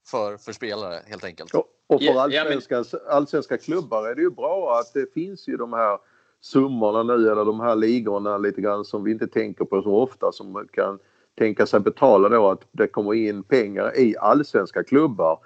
för, 0.07 0.37
för 0.37 0.53
spelare 0.53 1.01
helt 1.07 1.25
enkelt. 1.25 1.55
Och, 1.55 1.65
och 1.87 2.03
för 2.03 2.21
allsvenska, 2.21 2.85
allsvenska 3.09 3.59
klubbar 3.59 4.09
är 4.09 4.15
det 4.15 4.23
ju 4.23 4.31
bra 4.31 4.79
att 4.81 4.95
det 4.95 5.13
finns 5.15 5.49
ju 5.49 5.57
de 5.57 5.73
här 5.73 5.99
summorna 6.41 7.03
nu 7.03 7.31
eller 7.31 7.45
de 7.45 7.61
här 7.61 7.77
ligorna 7.77 8.39
lite 8.39 8.61
grann 8.61 8.85
som 8.85 9.05
vi 9.05 9.13
inte 9.13 9.27
tänker 9.27 9.65
på 9.65 9.83
så 9.83 9.97
ofta 9.97 10.33
som 10.33 10.69
kan 10.73 10.99
tänka 11.39 11.67
sig 11.67 11.81
betala 11.81 12.29
då 12.29 12.51
att 12.51 12.63
det 12.73 12.89
kommer 12.89 13.15
in 13.15 13.43
pengar 13.43 13.99
i 13.99 14.17
allsvenska 14.17 14.85
klubbar. 14.85 15.39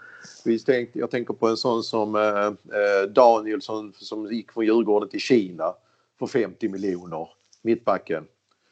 Jag 0.92 1.10
tänker 1.10 1.34
på 1.34 1.48
en 1.48 1.56
sån 1.56 1.82
som 1.82 2.16
eh, 2.16 2.46
eh 2.46 3.08
Danielsson 3.08 3.92
som 3.96 4.32
gick 4.32 4.52
från 4.52 4.64
Djurgården 4.64 5.08
till 5.08 5.20
Kina 5.20 5.74
för 6.18 6.26
50 6.26 6.68
miljoner. 6.68 7.28
Mittbacken. 7.62 8.26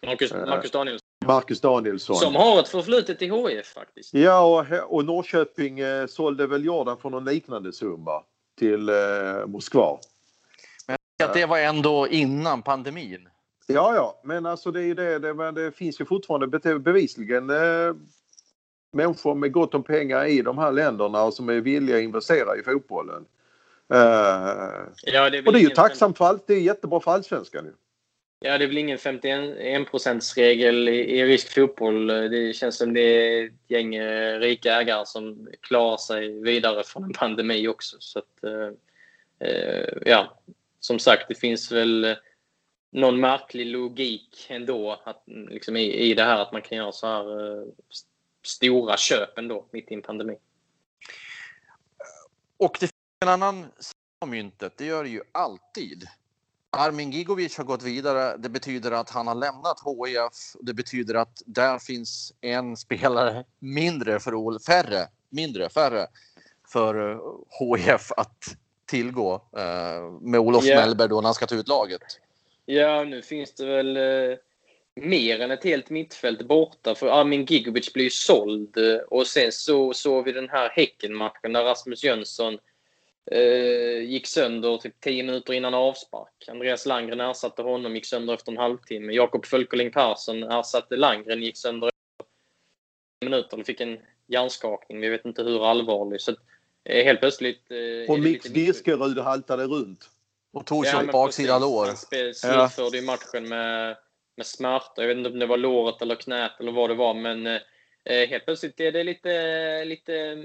Marcus, 0.07 0.33
eh, 0.33 0.47
Marcus 0.47 0.71
Danielsson. 0.71 1.08
Marcus 1.27 1.61
Danielsson. 1.61 2.17
Som 2.17 2.35
har 2.35 2.61
ett 2.61 2.69
förflutet 2.69 3.23
i 3.23 3.27
HIF 3.27 3.67
faktiskt. 3.67 4.15
Ja, 4.15 4.41
och, 4.41 4.95
och 4.97 5.05
Norrköping 5.05 5.79
eh, 5.79 6.07
sålde 6.07 6.47
väl 6.47 6.65
Jordan 6.65 6.97
för 6.99 7.11
någon 7.11 7.25
liknande 7.25 7.73
summa. 7.73 8.23
till 8.59 8.89
eh, 8.89 9.47
Moskva. 9.47 9.99
Men 10.87 10.97
att 11.29 11.35
det 11.35 11.47
var 11.47 11.59
ändå 11.59 12.09
innan 12.09 12.63
pandemin. 12.63 13.29
Ja, 13.67 13.95
ja, 13.95 14.21
men 14.25 14.47
alltså 14.47 14.71
det 14.71 14.81
är 14.81 14.85
ju 14.85 14.95
det, 14.95 15.19
det, 15.19 15.35
men 15.35 15.55
det 15.55 15.73
finns 15.73 16.01
ju 16.01 16.05
fortfarande 16.05 16.79
bevisligen 16.79 17.51
eh, 17.51 17.95
människor 18.93 19.35
med 19.35 19.53
gott 19.53 19.75
om 19.75 19.83
pengar 19.83 20.25
i 20.25 20.43
de 20.43 20.59
här 20.59 20.73
länderna 20.73 21.23
och 21.25 21.35
som 21.35 21.49
är 21.49 21.61
villiga 21.61 21.97
att 21.97 22.03
investera 22.03 22.57
i 22.57 22.63
fotbollen. 22.63 23.25
Uh, 23.95 24.01
ja, 25.03 25.31
det 25.31 25.47
och 25.47 25.53
det 25.53 25.59
är 25.59 25.63
ju 25.63 25.69
tacksamt 25.69 26.19
för 26.19 26.25
allt. 26.25 26.47
Det 26.47 26.55
är 26.55 26.61
jättebra 26.61 27.01
för 27.01 27.11
allsvenskan 27.11 27.65
nu. 27.65 27.75
Ja, 28.41 28.59
det 28.59 28.65
är 28.65 28.69
väl 28.69 28.79
ingen 28.79 28.99
51-procentsregel 28.99 30.89
i, 30.89 31.19
i 31.19 31.25
rysk 31.25 31.55
fotboll. 31.55 32.07
Det 32.07 32.57
känns 32.57 32.77
som 32.77 32.95
det 32.95 33.01
är 33.01 33.47
ett 33.47 33.53
gäng 33.69 33.95
eh, 33.95 34.39
rika 34.39 34.81
ägare 34.81 35.07
som 35.07 35.49
klarar 35.61 35.97
sig 35.97 36.43
vidare 36.43 36.85
från 36.85 37.05
en 37.05 37.13
pandemi 37.13 37.69
också. 37.69 37.97
Så 38.01 38.19
att, 38.19 38.45
eh, 38.45 38.71
eh 39.49 39.89
ja, 40.07 40.41
som 40.81 40.99
sagt, 40.99 41.29
det 41.29 41.35
finns 41.35 41.73
väl 41.73 42.05
eh, 42.05 42.17
någon 42.91 43.21
märklig 43.21 43.67
logik 43.67 44.47
ändå 44.49 45.03
att, 45.05 45.23
liksom 45.27 45.77
i, 45.77 45.93
i 45.93 46.15
det 46.15 46.25
här 46.25 46.39
att 46.39 46.53
man 46.53 46.63
kan 46.63 46.79
göra 46.79 46.93
så 46.93 47.07
här 47.07 47.65
stora 48.43 48.97
köp 48.97 49.39
ändå 49.39 49.67
mitt 49.71 49.91
i 49.91 49.95
en 49.95 50.03
pandemi. 50.03 50.37
Och 52.57 52.77
det 52.81 52.87
finns 52.87 52.93
en 53.21 53.29
annan 53.29 53.63
sida 53.63 53.95
av 54.21 54.29
myntet, 54.29 54.77
det 54.77 54.85
gör 54.85 55.05
det 55.05 55.11
ju 55.11 55.23
alltid. 55.33 56.09
Armin 56.71 57.11
Gigovic 57.11 57.57
har 57.57 57.65
gått 57.65 57.83
vidare. 57.83 58.37
Det 58.37 58.49
betyder 58.49 58.91
att 58.91 59.11
han 59.11 59.27
har 59.27 59.35
lämnat 59.35 59.79
HIF. 59.85 60.57
Det 60.61 60.75
betyder 60.75 61.15
att 61.15 61.43
där 61.47 61.79
finns 61.79 62.33
en 62.41 62.77
spelare 62.77 63.45
mindre 63.59 64.21
för 64.21 64.35
Ol 64.35 64.61
färre, 64.61 65.09
mindre, 65.31 65.69
färre 65.69 66.07
för 66.73 67.21
HIF 67.59 68.13
att 68.17 68.57
tillgå 68.87 69.35
eh, 69.35 70.11
med 70.21 70.41
Olof 70.41 70.65
yeah. 70.65 70.87
Mellberg 70.87 71.09
då 71.09 71.21
när 71.21 71.29
han 71.29 71.35
ska 71.35 71.47
ta 71.47 71.55
ut 71.55 71.69
laget. 71.69 72.03
Ja, 72.67 73.05
nu 73.05 73.23
finns 73.23 73.55
det 73.55 73.67
väl 73.67 73.97
eh, 73.97 74.37
mer 74.95 75.41
än 75.41 75.51
ett 75.51 75.65
helt 75.65 75.91
mittfält 75.91 76.49
borta. 76.49 76.95
För 76.95 77.21
Armin 77.21 77.45
Gigovic 77.45 77.93
blir 77.93 78.05
ju 78.05 78.11
såld. 78.11 78.77
Och 79.09 79.27
sen 79.27 79.53
så 79.53 79.95
såg 79.95 80.25
vi 80.25 80.33
den 80.33 80.49
här 80.49 80.69
Häcken-matchen 80.69 81.53
där 81.53 81.65
Rasmus 81.65 82.05
Jönsson 82.05 82.59
eh, 83.31 84.03
gick 84.03 84.27
sönder 84.27 84.77
typ 84.77 85.01
10 85.01 85.23
minuter 85.23 85.53
innan 85.53 85.75
avspark. 85.75 86.49
Andreas 86.49 86.87
Langren 86.87 87.21
ersatte 87.21 87.63
honom, 87.63 87.95
gick 87.95 88.07
sönder 88.07 88.35
efter 88.35 88.53
en 88.53 88.59
halvtimme. 88.59 89.13
Jakob 89.13 89.47
Fölkerling 89.47 89.91
Persson 89.91 90.43
ersatte 90.43 90.97
Langren, 90.97 91.43
gick 91.43 91.57
sönder 91.57 91.89
efter 91.89 92.27
minuter 93.27 93.61
och 93.61 93.67
fick 93.67 93.81
en 93.81 93.99
hjärnskakning. 94.27 95.01
Vi 95.01 95.09
vet 95.09 95.25
inte 95.25 95.43
hur 95.43 95.71
allvarlig. 95.71 96.21
Så 96.21 96.35
eh, 96.85 97.05
helt 97.05 97.21
plötsligt... 97.21 97.71
Eh, 97.71 98.11
och 98.13 98.21
Mix 98.21 98.47
Diskerud 98.47 99.19
haltade 99.19 99.65
runt. 99.65 100.11
Och 100.53 100.67
tog 100.67 100.87
sig 100.87 101.07
ja, 101.07 101.13
baksida 101.13 101.59
lår. 101.59 101.87
Han 101.87 101.97
slutförde 101.97 102.99
ju 102.99 103.05
matchen 103.05 103.49
med 103.49 103.97
med 104.39 104.47
smärta. 104.47 105.03
Jag 105.03 105.09
vet 105.09 105.17
inte 105.17 105.31
om 105.31 105.39
det 105.39 105.47
var 105.47 105.57
låret 105.57 106.03
eller 106.03 106.15
knät 106.15 106.61
eller 106.61 106.73
vad 106.73 106.91
det 106.91 106.95
var, 106.95 107.15
men 107.15 107.47
eh, 107.47 107.61
eh 108.05 108.29
helt 108.29 108.45
plötsligt 108.45 108.81
är 108.81 108.93
det 108.93 109.05
lite, 109.05 109.85
lite 109.85 110.45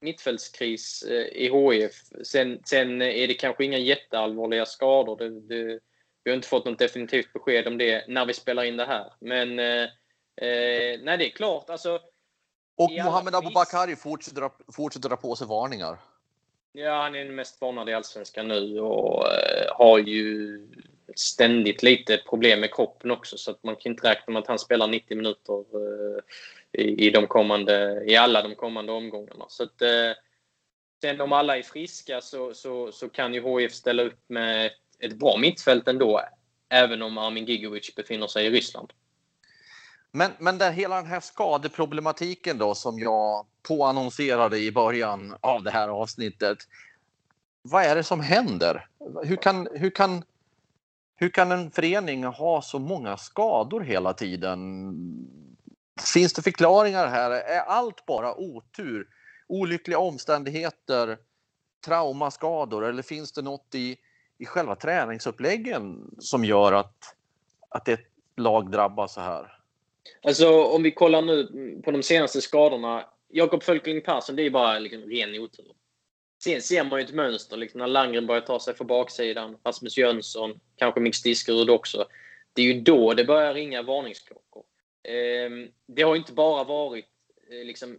mittfältskris 0.00 1.02
eh, 1.02 1.26
i 1.26 1.50
HIF. 1.50 1.92
Sen, 2.24 2.62
sen 2.64 3.02
är 3.02 3.28
det 3.28 3.34
kanske 3.34 3.64
inga 3.64 3.78
jätteallvarliga 3.78 4.66
skador. 4.66 5.16
Det, 5.16 5.40
det, 5.40 5.80
vi 6.24 6.30
har 6.30 6.36
inte 6.36 6.48
fått 6.48 6.64
något 6.64 6.78
definitivt 6.78 7.32
besked 7.32 7.66
om 7.66 7.78
det 7.78 8.04
när 8.08 8.26
vi 8.26 8.34
spelar 8.34 8.64
in 8.64 8.76
det 8.76 8.86
här. 8.86 9.12
Men 9.20 9.58
eh, 9.58 9.82
eh 10.36 11.00
nej, 11.02 11.18
det 11.18 11.26
är 11.26 11.30
klart. 11.30 11.70
Alltså, 11.70 12.00
och 12.76 12.90
Mohamed 12.92 13.34
Abubakari 13.34 13.96
fortsätter, 13.96 14.50
fortsätter 14.72 15.08
dra 15.08 15.16
på 15.16 15.36
sig 15.36 15.46
varningar. 15.46 15.98
Ja, 16.72 17.02
han 17.02 17.14
är 17.14 17.24
den 17.24 17.34
mest 17.34 17.60
varnade 17.60 17.90
i 17.90 17.94
Allsvenskan 17.94 18.48
nu 18.48 18.80
och 18.80 19.32
eh, 19.32 19.76
har 19.76 19.98
ju 19.98 20.60
ständigt 21.16 21.82
lite 21.82 22.16
problem 22.28 22.60
med 22.60 22.74
kroppen 22.74 23.10
också 23.10 23.38
så 23.38 23.50
att 23.50 23.64
man 23.64 23.76
kan 23.76 23.92
inte 23.92 24.08
räkna 24.08 24.32
med 24.32 24.40
att 24.40 24.48
han 24.48 24.58
spelar 24.58 24.86
90 24.86 25.16
minuter 25.16 25.58
eh, 25.58 26.22
i, 26.72 27.06
i, 27.06 27.10
de 27.10 27.26
kommande, 27.26 28.04
i 28.06 28.16
alla 28.16 28.42
de 28.42 28.54
kommande 28.54 28.92
omgångarna. 28.92 29.44
Så 29.48 29.62
att, 29.62 29.82
eh, 29.82 30.12
sen 31.00 31.20
om 31.20 31.32
alla 31.32 31.56
är 31.56 31.62
friska 31.62 32.20
så, 32.20 32.54
så, 32.54 32.92
så 32.92 33.08
kan 33.08 33.34
ju 33.34 33.60
HIF 33.60 33.72
ställa 33.72 34.02
upp 34.02 34.20
med 34.28 34.66
ett, 34.66 34.72
ett 34.98 35.18
bra 35.18 35.36
mittfält 35.38 35.88
ändå 35.88 36.20
även 36.68 37.02
om 37.02 37.18
Armin 37.18 37.44
Gigovic 37.44 37.94
befinner 37.94 38.26
sig 38.26 38.46
i 38.46 38.50
Ryssland. 38.50 38.92
Men, 40.12 40.30
men 40.38 40.58
där, 40.58 40.72
hela 40.72 40.96
den 40.96 41.06
här 41.06 41.20
skadeproblematiken 41.20 42.58
då 42.58 42.74
som 42.74 42.98
jag 42.98 43.46
påannonserade 43.62 44.58
i 44.58 44.72
början 44.72 45.36
av 45.40 45.62
det 45.62 45.70
här 45.70 45.88
avsnittet. 45.88 46.58
Vad 47.62 47.84
är 47.84 47.96
det 47.96 48.04
som 48.04 48.20
händer? 48.20 48.86
Hur 49.24 49.36
kan, 49.36 49.68
hur 49.72 49.90
kan 49.90 50.24
hur 51.20 51.28
kan 51.28 51.52
en 51.52 51.70
förening 51.70 52.24
ha 52.24 52.62
så 52.62 52.78
många 52.78 53.16
skador 53.16 53.80
hela 53.80 54.12
tiden? 54.12 54.92
Finns 56.14 56.32
det 56.32 56.42
förklaringar 56.42 57.06
här? 57.06 57.30
Är 57.30 57.60
allt 57.60 58.06
bara 58.06 58.34
otur? 58.34 59.08
Olyckliga 59.46 59.98
omständigheter? 59.98 61.18
Traumaskador? 61.86 62.84
Eller 62.84 63.02
finns 63.02 63.32
det 63.32 63.42
något 63.42 63.74
i, 63.74 63.96
i 64.38 64.46
själva 64.46 64.76
träningsuppläggen 64.76 66.10
som 66.18 66.44
gör 66.44 66.72
att, 66.72 67.14
att 67.68 67.88
ett 67.88 68.06
lag 68.36 68.70
drabbas 68.70 69.14
så 69.14 69.20
här? 69.20 69.58
Alltså 70.22 70.64
om 70.64 70.82
vi 70.82 70.90
kollar 70.90 71.22
nu 71.22 71.80
på 71.84 71.90
de 71.90 72.02
senaste 72.02 72.40
skadorna. 72.40 73.04
Jakob 73.28 73.62
Fölkling 73.62 74.02
Persson, 74.02 74.36
det 74.36 74.42
är 74.42 74.50
bara 74.50 74.78
liksom 74.78 75.02
ren 75.02 75.34
otur. 75.40 75.72
Sen 76.44 76.62
ser 76.62 76.84
man 76.84 76.98
ju 76.98 77.04
ett 77.04 77.14
mönster 77.14 77.56
liksom, 77.56 77.78
när 77.78 77.86
Langren 77.86 78.26
börjar 78.26 78.40
ta 78.40 78.60
sig 78.60 78.74
för 78.74 78.84
baksidan. 78.84 79.56
Rasmus 79.64 79.96
Jönsson, 79.96 80.60
kanske 80.76 81.00
Mix 81.00 81.22
Diskerud 81.22 81.70
också. 81.70 82.04
Det 82.52 82.62
är 82.62 82.66
ju 82.66 82.80
då 82.80 83.14
det 83.14 83.24
börjar 83.24 83.54
ringa 83.54 83.82
varningsklockor. 83.82 84.47
Eh, 85.08 85.50
det 85.86 86.02
har 86.02 86.16
inte 86.16 86.32
bara 86.32 86.64
varit 86.64 87.08
eh, 87.50 87.66
liksom, 87.66 87.98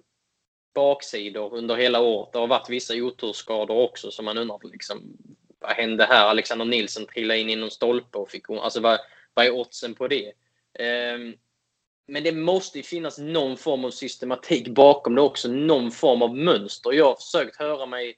baksidor 0.73 1.53
under 1.53 1.75
hela 1.75 1.99
året. 2.01 2.33
Det 2.33 2.39
har 2.39 2.47
varit 2.47 2.69
vissa 2.69 2.93
oturskador 2.93 3.77
också 3.77 4.11
som 4.11 4.25
man 4.25 4.37
undrar 4.37 4.59
liksom, 4.63 5.17
vad 5.59 5.71
hände 5.71 6.05
här? 6.05 6.25
Alexander 6.25 6.65
Nilsson 6.65 7.05
trillade 7.05 7.39
in 7.39 7.49
i 7.49 7.55
någon 7.55 7.71
stolpe 7.71 8.17
och 8.17 8.29
fick 8.29 8.49
alltså 8.49 8.79
vad, 8.79 8.99
vad 9.33 9.45
är 9.45 9.51
oddsen 9.51 9.95
på 9.95 10.07
det? 10.07 10.27
Eh, 10.73 11.17
men 12.07 12.23
det 12.23 12.31
måste 12.31 12.83
finnas 12.83 13.17
någon 13.17 13.57
form 13.57 13.85
av 13.85 13.91
systematik 13.91 14.67
bakom 14.67 15.15
det 15.15 15.21
också. 15.21 15.47
Någon 15.47 15.91
form 15.91 16.21
av 16.21 16.35
mönster. 16.35 16.93
Jag 16.93 17.05
har 17.05 17.15
försökt 17.15 17.59
höra 17.59 17.85
mig 17.85 18.17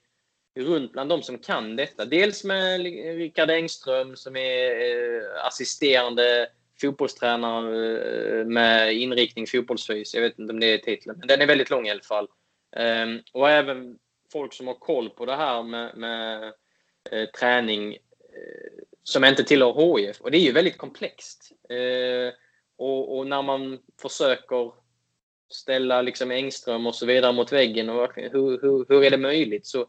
runt 0.59 0.91
bland 0.91 1.09
de 1.09 1.23
som 1.23 1.37
kan 1.37 1.75
detta. 1.75 2.05
Dels 2.05 2.43
med 2.43 2.81
Rickard 3.17 3.49
Engström 3.49 4.15
som 4.15 4.35
är 4.35 4.69
eh, 4.69 5.45
assisterande 5.45 6.49
fotbollstränare 6.81 8.39
eh, 8.39 8.45
med 8.45 8.93
inriktning 8.93 9.47
fotbollsfys. 9.47 10.13
Jag 10.13 10.21
vet 10.21 10.39
inte 10.39 10.53
om 10.53 10.59
det 10.59 10.73
är 10.73 10.77
titeln, 10.77 11.19
men 11.19 11.27
den 11.27 11.41
är 11.41 11.47
väldigt 11.47 11.69
lång 11.69 11.87
i 11.87 11.91
alla 11.91 12.01
fall. 12.01 12.27
Ehm, 12.75 13.19
och 13.33 13.49
även 13.49 13.97
folk 14.31 14.53
som 14.53 14.67
har 14.67 14.73
koll 14.73 15.09
på 15.09 15.25
det 15.25 15.35
här 15.35 15.63
med, 15.63 15.97
med 15.97 16.53
eh, 17.11 17.29
träning 17.39 17.93
eh, 17.93 18.83
som 19.03 19.25
inte 19.25 19.43
tillhör 19.43 19.97
HIF. 19.97 20.21
Och 20.21 20.31
det 20.31 20.37
är 20.37 20.45
ju 20.45 20.51
väldigt 20.51 20.77
komplext. 20.77 21.51
Och, 22.77 23.17
och, 23.17 23.27
när 23.27 23.41
man 23.41 23.79
försöker 24.01 24.71
ställa 25.49 26.01
liksom 26.01 26.31
Engström 26.31 26.87
och 26.87 26.95
så 26.95 27.05
vidare 27.05 27.33
mot 27.33 27.51
väggen 27.51 27.89
och 27.89 28.15
hur, 28.15 28.61
hur, 28.61 28.85
hur 28.89 29.03
är 29.03 29.09
det 29.09 29.17
möjligt? 29.17 29.67
Så 29.67 29.87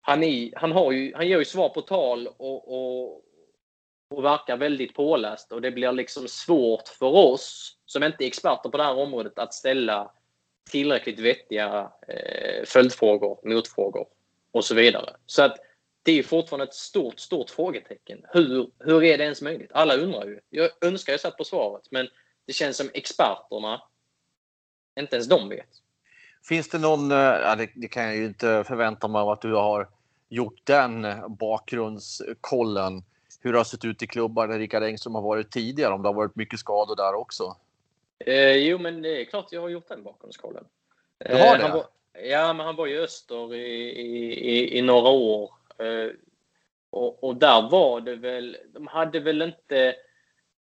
han, 0.00 0.22
är, 0.22 0.50
han, 0.56 0.72
har 0.72 0.92
ju, 0.92 1.14
han 1.14 1.28
ger 1.28 1.38
ju 1.38 1.44
svar 1.44 1.68
på 1.68 1.80
tal 1.80 2.26
och, 2.26 2.68
och, 2.68 3.22
och 4.08 4.24
verkar 4.24 4.56
väldigt 4.56 4.94
påläst. 4.94 5.52
Och 5.52 5.62
det 5.62 5.70
blir 5.70 5.92
liksom 5.92 6.28
svårt 6.28 6.88
för 6.88 7.06
oss 7.06 7.76
som 7.86 8.02
inte 8.02 8.24
är 8.24 8.26
experter 8.26 8.70
på 8.70 8.76
det 8.76 8.84
här 8.84 8.98
området 8.98 9.38
att 9.38 9.54
ställa 9.54 10.10
tillräckligt 10.70 11.20
vettiga 11.20 11.90
eh, 12.08 12.64
följdfrågor, 12.64 13.38
motfrågor 13.44 14.06
och 14.52 14.64
så 14.64 14.74
vidare. 14.74 15.16
Så 15.26 15.42
att 15.42 15.56
det 16.02 16.18
är 16.18 16.22
fortfarande 16.22 16.64
ett 16.64 16.74
stort, 16.74 17.18
stort 17.18 17.50
frågetecken. 17.50 18.18
Hur, 18.32 18.70
hur 18.78 19.04
är 19.04 19.18
det 19.18 19.24
ens 19.24 19.42
möjligt? 19.42 19.70
Alla 19.72 19.94
undrar 19.94 20.26
ju. 20.26 20.40
Jag 20.50 20.70
önskar 20.80 21.12
jag 21.12 21.20
satt 21.20 21.36
på 21.36 21.44
svaret, 21.44 21.82
men 21.90 22.08
det 22.46 22.52
känns 22.52 22.76
som 22.76 22.90
experterna, 22.94 23.82
inte 25.00 25.16
ens 25.16 25.28
de 25.28 25.48
vet. 25.48 25.68
Finns 26.48 26.68
det 26.68 26.78
någon, 26.78 27.12
eh, 27.12 27.18
ja, 27.18 27.54
det, 27.54 27.70
det, 27.74 27.88
kan 27.88 28.04
jag 28.04 28.16
ju 28.16 28.26
inte 28.26 28.64
förvänta 28.66 29.08
mig 29.08 29.20
av 29.20 29.28
att 29.28 29.40
du 29.40 29.54
har 29.54 29.88
gjort 30.28 30.60
den 30.64 31.06
bakgrundskollen. 31.38 33.02
Hur 33.40 33.52
det 33.52 33.58
har 33.58 33.64
sett 33.64 33.84
ut 33.84 34.02
i 34.02 34.06
klubbar 34.06 34.48
där 34.48 34.58
Rickard 34.58 34.82
Engström 34.82 35.14
har 35.14 35.22
varit 35.22 35.50
tidigare, 35.50 35.94
om 35.94 36.02
det 36.02 36.08
har 36.08 36.14
varit 36.14 36.36
mycket 36.36 36.58
skador 36.58 36.96
där 36.96 37.14
också? 37.14 37.56
Eh, 38.18 38.56
jo, 38.56 38.78
men 38.78 39.02
det 39.02 39.20
är 39.20 39.24
klart 39.24 39.52
jag 39.52 39.60
har 39.60 39.68
gjort 39.68 39.88
den 39.88 40.02
bakgrundskollen. 40.02 40.64
Du 41.18 41.34
har 41.34 41.56
eh, 41.56 41.66
det? 41.66 41.72
Var, 41.72 41.86
ja, 42.22 42.52
men 42.52 42.66
han 42.66 42.76
var 42.76 42.86
i 42.86 42.98
öster 42.98 43.54
i, 43.54 43.90
i, 43.90 44.78
i 44.78 44.82
några 44.82 45.08
år. 45.08 45.50
Eh, 45.78 46.10
och, 46.90 47.24
och, 47.24 47.36
där 47.36 47.70
var 47.70 48.00
det 48.00 48.16
väl, 48.16 48.56
de 48.74 48.86
hade 48.86 49.20
väl 49.20 49.42
inte 49.42 49.94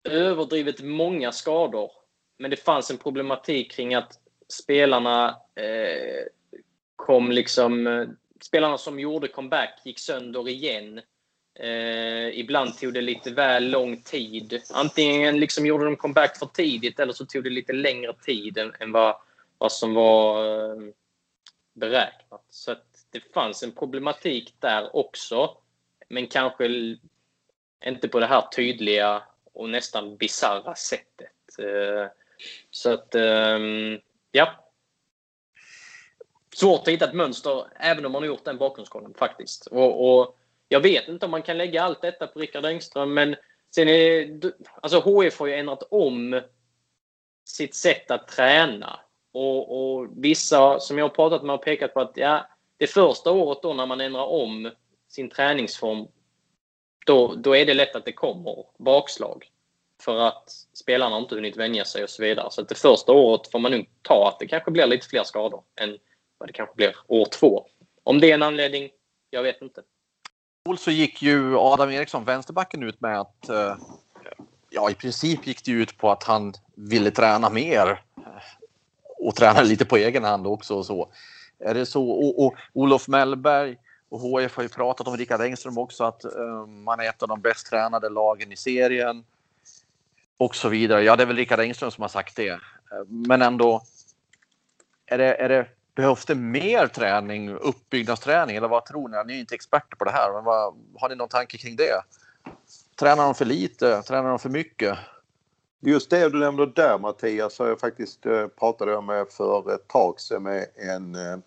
överdrivet 0.04 0.82
många 0.82 1.32
skador. 1.32 1.90
Men 2.38 2.50
det 2.50 2.56
fanns 2.56 2.90
en 2.90 2.98
problematik 2.98 3.72
kring 3.72 3.94
att 3.94 4.20
spelarna 4.48 5.28
eh, 5.54 6.26
kom 6.96 7.30
liksom 7.30 8.06
spelarna 8.44 8.78
som 8.78 9.00
gjorde 9.00 9.28
comeback 9.28 9.80
gick 9.85 9.98
sönder 9.98 10.48
igen. 10.48 11.00
Eh, 11.54 12.38
ibland 12.38 12.78
tog 12.78 12.94
det 12.94 13.00
lite 13.00 13.30
väl 13.30 13.70
lång 13.70 14.02
tid. 14.02 14.62
Antingen 14.72 15.40
liksom 15.40 15.66
gjorde 15.66 15.84
de 15.84 15.96
comeback 15.96 16.38
för 16.38 16.46
tidigt 16.46 17.00
eller 17.00 17.12
så 17.12 17.26
tog 17.26 17.44
det 17.44 17.50
lite 17.50 17.72
längre 17.72 18.12
tid 18.12 18.58
än, 18.58 18.72
än 18.80 18.92
vad, 18.92 19.16
vad 19.58 19.72
som 19.72 19.94
var 19.94 20.44
eh, 20.44 20.82
beräknat. 21.72 22.44
Så 22.50 22.74
det 23.10 23.32
fanns 23.34 23.62
en 23.62 23.72
problematik 23.72 24.54
där 24.58 24.96
också. 24.96 25.56
Men 26.08 26.26
kanske 26.26 26.96
inte 27.84 28.08
på 28.08 28.20
det 28.20 28.26
här 28.26 28.42
tydliga 28.56 29.22
och 29.52 29.70
nästan 29.70 30.16
bisarra 30.16 30.74
sättet. 30.74 31.58
Eh, 31.58 32.10
så 32.70 32.92
att, 32.92 33.14
ehm, 33.14 33.98
ja. 34.30 34.68
Svårt 36.54 36.80
att 36.80 36.88
hitta 36.88 37.04
ett 37.04 37.14
mönster 37.14 37.66
även 37.76 38.06
om 38.06 38.12
man 38.12 38.22
har 38.22 38.26
gjort 38.26 38.44
den 38.44 38.58
bakgrundskollen 38.58 39.14
faktiskt. 39.14 39.66
Och, 39.66 40.20
och, 40.20 40.38
jag 40.72 40.80
vet 40.80 41.08
inte 41.08 41.24
om 41.24 41.30
man 41.30 41.42
kan 41.42 41.58
lägga 41.58 41.82
allt 41.82 42.02
detta 42.02 42.26
på 42.26 42.38
Rickard 42.38 42.64
Engström 42.64 43.14
men 43.14 43.37
sen 43.74 43.88
är 43.88 44.38
alltså 44.82 45.00
HIF 45.00 45.38
har 45.38 45.46
ju 45.46 45.54
ändrat 45.54 45.82
om 45.90 46.40
sitt 47.44 47.74
sätt 47.74 48.11
att 48.11 48.28
träna. 48.28 49.00
Och, 49.32 49.96
och, 49.96 50.08
vissa 50.16 50.80
som 50.80 50.98
jag 50.98 51.04
har 51.04 51.11
pratat 51.14 51.42
med 51.42 51.50
har 51.50 51.58
pekat 51.58 51.94
på 51.94 52.00
att 52.00 52.12
ja, 52.14 52.46
det 52.76 52.87
första 52.87 53.30
året 53.30 53.58
då 53.62 53.74
när 53.74 53.87
man 53.87 54.00
ändrar 54.00 54.24
om 54.24 54.70
sin 55.08 55.30
träningsform 55.30 56.06
då, 57.06 57.35
då 57.35 57.56
är 57.56 57.66
det 57.66 57.74
lätt 57.74 57.96
att 57.96 58.04
det 58.04 58.12
kommer 58.12 58.66
bakslag. 58.78 59.48
För 60.02 60.18
att 60.18 60.50
spelarna 60.74 61.18
inte 61.18 61.35
hunnit 61.35 61.56
vänja 61.56 61.85
sig 61.85 62.02
och 62.02 62.11
så 62.11 62.22
vidare. 62.22 62.50
Så 62.50 62.61
att 62.61 62.68
det 62.68 62.74
första 62.74 63.12
året 63.12 63.50
får 63.50 63.58
man 63.58 63.72
nog 63.72 63.88
ta 64.02 64.28
att 64.28 64.38
det 64.38 64.46
kanske 64.46 64.70
blir 64.70 64.87
lite 64.87 65.06
fler 65.06 65.24
skador 65.24 65.62
än 65.80 65.98
vad 66.38 66.48
det 66.48 66.52
kanske 66.52 66.74
blir 66.74 66.96
år 67.06 67.24
två. 67.24 67.66
Om 68.02 68.20
det 68.20 68.30
är 68.30 68.35
en 68.35 68.42
anledning, 68.42 68.90
jag 69.30 69.42
vet 69.42 69.62
inte 69.62 69.82
så 70.79 70.90
gick 70.90 71.22
ju 71.22 71.57
Adam 71.57 71.90
Eriksson, 71.90 72.25
vänsterbacken, 72.25 72.83
ut 72.83 73.01
med 73.01 73.20
att 73.20 73.48
eh, 73.48 73.77
ja, 74.70 74.90
i 74.90 74.94
princip 74.94 75.46
gick 75.46 75.64
det 75.64 75.72
ut 75.72 75.98
på 75.98 76.11
att 76.11 76.22
han 76.22 76.55
ville 76.75 77.11
träna 77.11 77.51
mer 77.51 78.03
eh, 78.16 78.22
och 79.18 79.35
träna 79.35 79.62
lite 79.62 79.85
på 79.85 79.96
egen 79.96 80.25
hand 80.25 80.46
också 80.46 80.75
och 80.75 80.87
så. 80.87 81.09
Är 81.59 81.75
det 81.75 81.87
så? 81.87 82.11
Och, 82.11 82.46
och 82.46 82.55
Olof 82.72 83.09
Mellberg 83.09 83.77
och 84.09 84.20
HF 84.20 84.57
har 84.57 84.62
ju 84.62 84.68
pratat 84.68 85.09
om 85.09 85.16
Rickard 85.16 85.40
Engström 85.40 85.79
också 85.79 86.05
att 86.05 86.25
um, 86.25 86.83
man 86.83 87.01
är 87.01 87.09
ett 87.09 87.22
av 87.22 87.29
de 87.29 87.40
bäst 87.40 87.66
tränade 87.66 88.09
lagen 88.09 88.53
i 88.53 88.57
serien. 88.57 89.25
Och 90.37 90.57
så 90.57 90.68
vidare. 90.68 91.03
Ja, 91.03 91.16
det 91.16 91.22
är 91.22 91.27
väl 91.27 91.37
Rickard 91.37 91.61
Engström 91.61 91.90
som 91.90 92.03
har 92.03 92.09
sagt 92.09 92.37
det. 92.37 92.61
Men 93.07 93.42
ändå. 93.42 93.83
Är 95.07 95.18
det, 95.18 95.35
är 95.35 95.48
det, 95.48 95.66
behövs 95.94 96.24
det 96.24 96.35
mer 96.35 96.87
träning, 96.87 97.50
uppbyggnadsträning 97.50 98.57
eller 98.57 98.68
vad 98.68 98.87
tror 98.87 99.09
ni? 99.09 99.16
Ni 99.26 99.37
är 99.37 99.40
inte 99.40 99.55
experter 99.55 99.96
på 99.96 100.05
det 100.05 100.11
här, 100.11 100.33
men 100.33 100.44
vad, 100.44 100.74
har 100.96 101.09
ni 101.09 101.14
någon 101.14 101.28
tanke 101.28 101.59
kring 101.59 101.76
det? 101.76 102.02
Tränar 102.98 103.24
de 103.24 103.35
för 103.35 103.44
lite? 103.44 104.02
Tränar 104.02 104.28
de 104.28 104.38
för 104.38 104.48
mycket? 104.48 104.98
Just 105.81 106.11
det 106.11 106.28
du 106.28 106.38
nämnde 106.38 106.66
där 106.66 106.98
Mattias 106.98 107.59
har 107.59 107.68
jag 107.68 107.81
faktiskt 107.81 108.26
eh, 108.26 108.46
pratade 108.46 109.00
med 109.00 109.28
för 109.31 109.74
ett 109.74 109.88
tag 109.88 110.20
sedan 110.20 110.42
med 110.42 110.66
en 110.76 111.14
eh, 111.14 111.38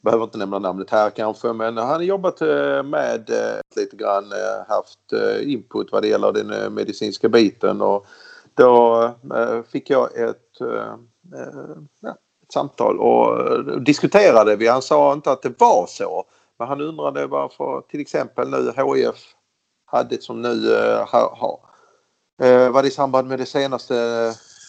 behöver 0.00 0.24
inte 0.24 0.38
nämna 0.38 0.58
namnet 0.58 0.90
här 0.90 1.10
kanske 1.10 1.52
men 1.52 1.76
han 1.76 1.88
har 1.88 2.00
jobbat 2.00 2.40
eh, 2.40 2.82
med 2.82 3.30
eh, 3.30 3.60
lite 3.76 3.96
grann 3.96 4.32
eh, 4.32 4.68
haft 4.68 5.12
eh, 5.12 5.52
input 5.52 5.92
vad 5.92 6.02
det 6.02 6.08
gäller 6.08 6.32
den 6.32 6.50
eh, 6.50 6.70
medicinska 6.70 7.28
biten 7.28 7.82
och 7.82 8.06
då 8.54 9.02
eh, 9.34 9.62
fick 9.62 9.90
jag 9.90 10.18
ett, 10.18 10.60
ett 10.60 12.18
samtal 12.52 12.98
och 12.98 13.50
eh, 13.50 13.76
diskuterade 13.76 14.56
vi. 14.56 14.68
Han 14.68 14.82
sa 14.82 15.12
inte 15.12 15.30
att 15.30 15.42
det 15.42 15.60
var 15.60 15.86
så 15.86 16.24
men 16.58 16.68
han 16.68 16.80
undrade 16.80 17.26
varför 17.26 17.80
till 17.80 18.00
exempel 18.00 18.50
nu 18.50 18.72
HIF 18.76 19.34
hade 19.84 20.22
som 20.22 20.42
nu 20.42 20.74
eh, 20.74 21.06
har 21.08 21.60
eh, 22.42 22.70
var 22.70 22.82
det 22.82 22.88
i 22.88 22.90
samband 22.90 23.28
med 23.28 23.38
det 23.38 23.46
senaste 23.46 23.94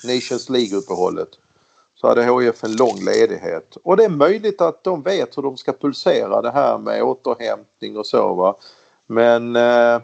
Nations 0.06 0.50
League-uppehållet 0.50 1.30
så 1.96 2.08
hade 2.08 2.24
HIF 2.24 2.64
en 2.64 2.76
lång 2.76 2.96
ledighet. 3.06 3.78
Och 3.84 3.98
det 3.98 4.06
är 4.06 4.10
möjligt 4.10 4.62
att 4.62 4.84
de 4.84 5.02
vet 5.02 5.38
hur 5.38 5.44
de 5.44 5.58
ska 5.58 5.74
pulsera 5.74 6.42
det 6.42 6.52
här 6.52 6.78
med 6.78 7.04
återhämtning 7.04 7.98
och 7.98 8.06
så 8.06 8.34
va. 8.34 8.58
Men 9.08 9.56
eh, 9.56 10.02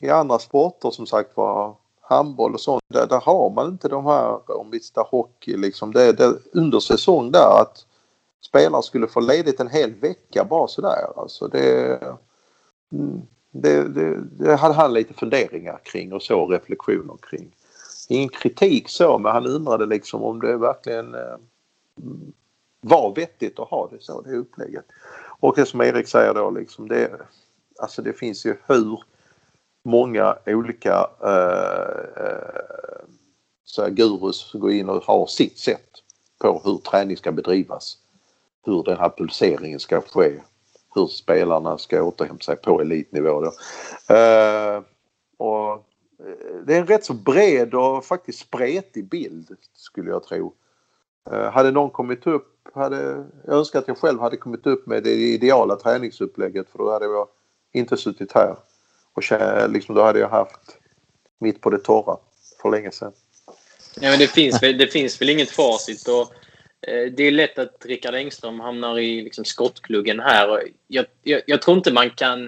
i 0.00 0.10
andra 0.10 0.38
sporter 0.38 0.90
som 0.90 1.06
sagt 1.06 1.36
var 1.36 1.76
handboll 2.12 2.54
och 2.54 2.60
sånt 2.60 2.82
där, 2.88 3.06
där 3.06 3.20
har 3.20 3.50
man 3.50 3.68
inte 3.68 3.88
de 3.88 4.06
här, 4.06 4.50
om 4.60 4.70
vi 4.70 4.80
tittar 4.80 5.06
hockey 5.10 5.56
liksom, 5.56 5.92
det, 5.92 6.12
det 6.12 6.38
under 6.52 6.80
säsong 6.80 7.32
där 7.32 7.60
att 7.60 7.86
spelare 8.40 8.82
skulle 8.82 9.06
få 9.06 9.20
ledigt 9.20 9.60
en 9.60 9.68
hel 9.68 9.94
vecka 9.94 10.44
bara 10.44 10.68
sådär. 10.68 11.06
Alltså 11.16 11.48
det, 11.48 12.00
mm, 12.92 13.22
det, 13.50 13.88
det, 13.88 14.20
det 14.20 14.56
hade 14.56 14.74
han 14.74 14.94
lite 14.94 15.14
funderingar 15.14 15.80
kring 15.84 16.12
och 16.12 16.22
så 16.22 16.46
reflektioner 16.46 17.16
kring 17.22 17.52
ingen 18.08 18.28
kritik 18.28 18.88
så 18.88 19.18
men 19.18 19.32
han 19.32 19.46
undrade 19.46 19.86
liksom 19.86 20.22
om 20.22 20.40
det 20.40 20.56
verkligen 20.56 21.14
eh, 21.14 21.36
var 22.80 23.14
vettigt 23.14 23.58
att 23.58 23.68
ha 23.68 23.88
det 23.92 24.02
så, 24.02 24.20
det 24.20 24.36
upplägget. 24.36 24.84
Och 25.40 25.54
det 25.56 25.66
som 25.66 25.80
Erik 25.80 26.08
säger 26.08 26.34
då 26.34 26.50
liksom 26.50 26.88
det, 26.88 27.10
alltså 27.78 28.02
det 28.02 28.12
finns 28.12 28.46
ju 28.46 28.56
hur 28.66 29.02
många 29.84 30.36
olika 30.46 31.06
eh, 31.22 32.24
eh, 32.24 33.06
så 33.64 33.82
här, 33.82 33.90
gurus 33.90 34.36
som 34.36 34.60
går 34.60 34.72
in 34.72 34.88
och 34.88 35.04
har 35.04 35.26
sitt 35.26 35.58
sätt 35.58 35.90
på 36.38 36.60
hur 36.64 36.78
träning 36.78 37.16
ska 37.16 37.32
bedrivas. 37.32 37.98
Hur 38.66 38.82
den 38.82 38.98
här 38.98 39.10
pulseringen 39.16 39.80
ska 39.80 40.00
ske. 40.00 40.40
Hur 40.94 41.06
spelarna 41.06 41.78
ska 41.78 42.02
återhämta 42.02 42.44
sig 42.44 42.56
på 42.56 42.80
elitnivå. 42.80 43.40
Då. 43.40 43.52
Eh, 44.14 44.82
och 45.36 45.72
eh, 45.72 46.56
det 46.66 46.74
är 46.74 46.80
en 46.80 46.86
rätt 46.86 47.04
så 47.04 47.14
bred 47.14 47.74
och 47.74 48.04
faktiskt 48.04 48.38
spretig 48.38 49.08
bild 49.08 49.56
skulle 49.74 50.10
jag 50.10 50.22
tro. 50.22 50.54
Eh, 51.30 51.50
hade 51.50 51.70
någon 51.70 51.90
kommit 51.90 52.26
upp, 52.26 52.68
hade, 52.74 53.24
jag 53.46 53.54
önskar 53.54 53.78
att 53.78 53.88
jag 53.88 53.98
själv 53.98 54.20
hade 54.20 54.36
kommit 54.36 54.66
upp 54.66 54.86
med 54.86 55.02
det 55.02 55.14
ideala 55.14 55.76
träningsupplägget 55.76 56.68
för 56.70 56.78
då 56.78 56.90
hade 56.90 57.04
jag 57.04 57.28
inte 57.72 57.96
suttit 57.96 58.32
här. 58.32 58.56
Och 59.14 59.22
liksom, 59.70 59.94
då 59.94 60.02
hade 60.02 60.18
jag 60.18 60.28
haft 60.28 60.78
mitt 61.40 61.60
på 61.60 61.70
det 61.70 61.78
torra 61.78 62.16
för 62.62 62.70
länge 62.70 62.90
sedan. 62.90 63.12
Ja, 64.00 64.10
men 64.10 64.18
det, 64.18 64.26
finns, 64.26 64.60
det 64.60 64.92
finns 64.92 65.20
väl 65.20 65.30
inget 65.30 65.50
facit. 65.50 66.08
Och, 66.08 66.34
eh, 66.88 67.12
det 67.12 67.22
är 67.22 67.30
lätt 67.30 67.58
att 67.58 67.84
Rickard 67.84 68.14
Engström 68.14 68.60
hamnar 68.60 68.98
i 68.98 69.22
liksom, 69.22 69.44
skottgluggen 69.44 70.20
här. 70.20 70.62
Jag, 70.86 71.06
jag, 71.22 71.42
jag 71.46 71.62
tror 71.62 71.76
inte 71.76 71.92
man 71.92 72.10
kan 72.10 72.46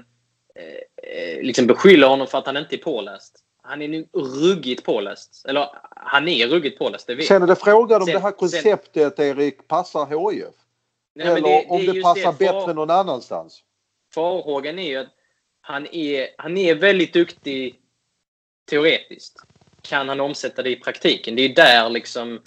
eh, 0.55 1.35
eh 1.37 1.43
liksom 1.43 1.67
beskylla 1.67 2.07
honom 2.07 2.27
för 2.27 2.39
att 2.39 2.47
han 2.47 2.57
inte 2.57 2.77
är 2.77 2.79
påläst 2.79 3.45
han 3.67 3.83
är 3.83 3.89
nu 3.89 4.07
ruggigt 4.13 4.85
påläst. 4.85 5.45
Eller 5.49 5.69
han 5.97 6.29
är 6.29 6.47
ruggigt 6.47 6.79
påläst, 6.79 7.07
det 7.07 7.15
vet 7.15 7.27
Sen 7.27 7.43
är 7.43 7.47
det 7.47 7.57
frågan 7.57 8.03
om 8.03 8.07
sen, 8.07 8.15
det 8.15 8.21
här 8.21 8.31
konceptet, 8.31 9.17
sen, 9.17 9.27
Erik, 9.27 9.69
passar 9.69 10.07
HIF. 10.07 10.45
Nej, 11.15 11.27
Eller 11.27 11.41
det, 11.41 11.67
om 11.69 11.87
det, 11.87 11.93
det 11.93 12.03
passar 12.03 12.33
det, 12.33 12.39
bättre 12.39 12.61
far, 12.61 12.75
någon 12.75 12.91
annanstans. 12.91 13.63
Farhågan 14.15 14.79
är 14.79 14.89
ju 14.89 14.97
att 14.97 15.09
han 15.67 15.87
är, 15.87 16.29
han 16.39 16.57
är 16.57 16.75
väldigt 16.75 17.13
duktig 17.13 17.81
teoretiskt. 18.71 19.37
Kan 19.83 20.09
han 20.09 20.21
omsätta 20.21 20.63
det 20.63 20.71
i 20.71 20.77
praktiken? 20.77 21.37
Det 21.37 21.43
är 21.43 21.55
där 21.55 21.91
liksom 21.91 22.43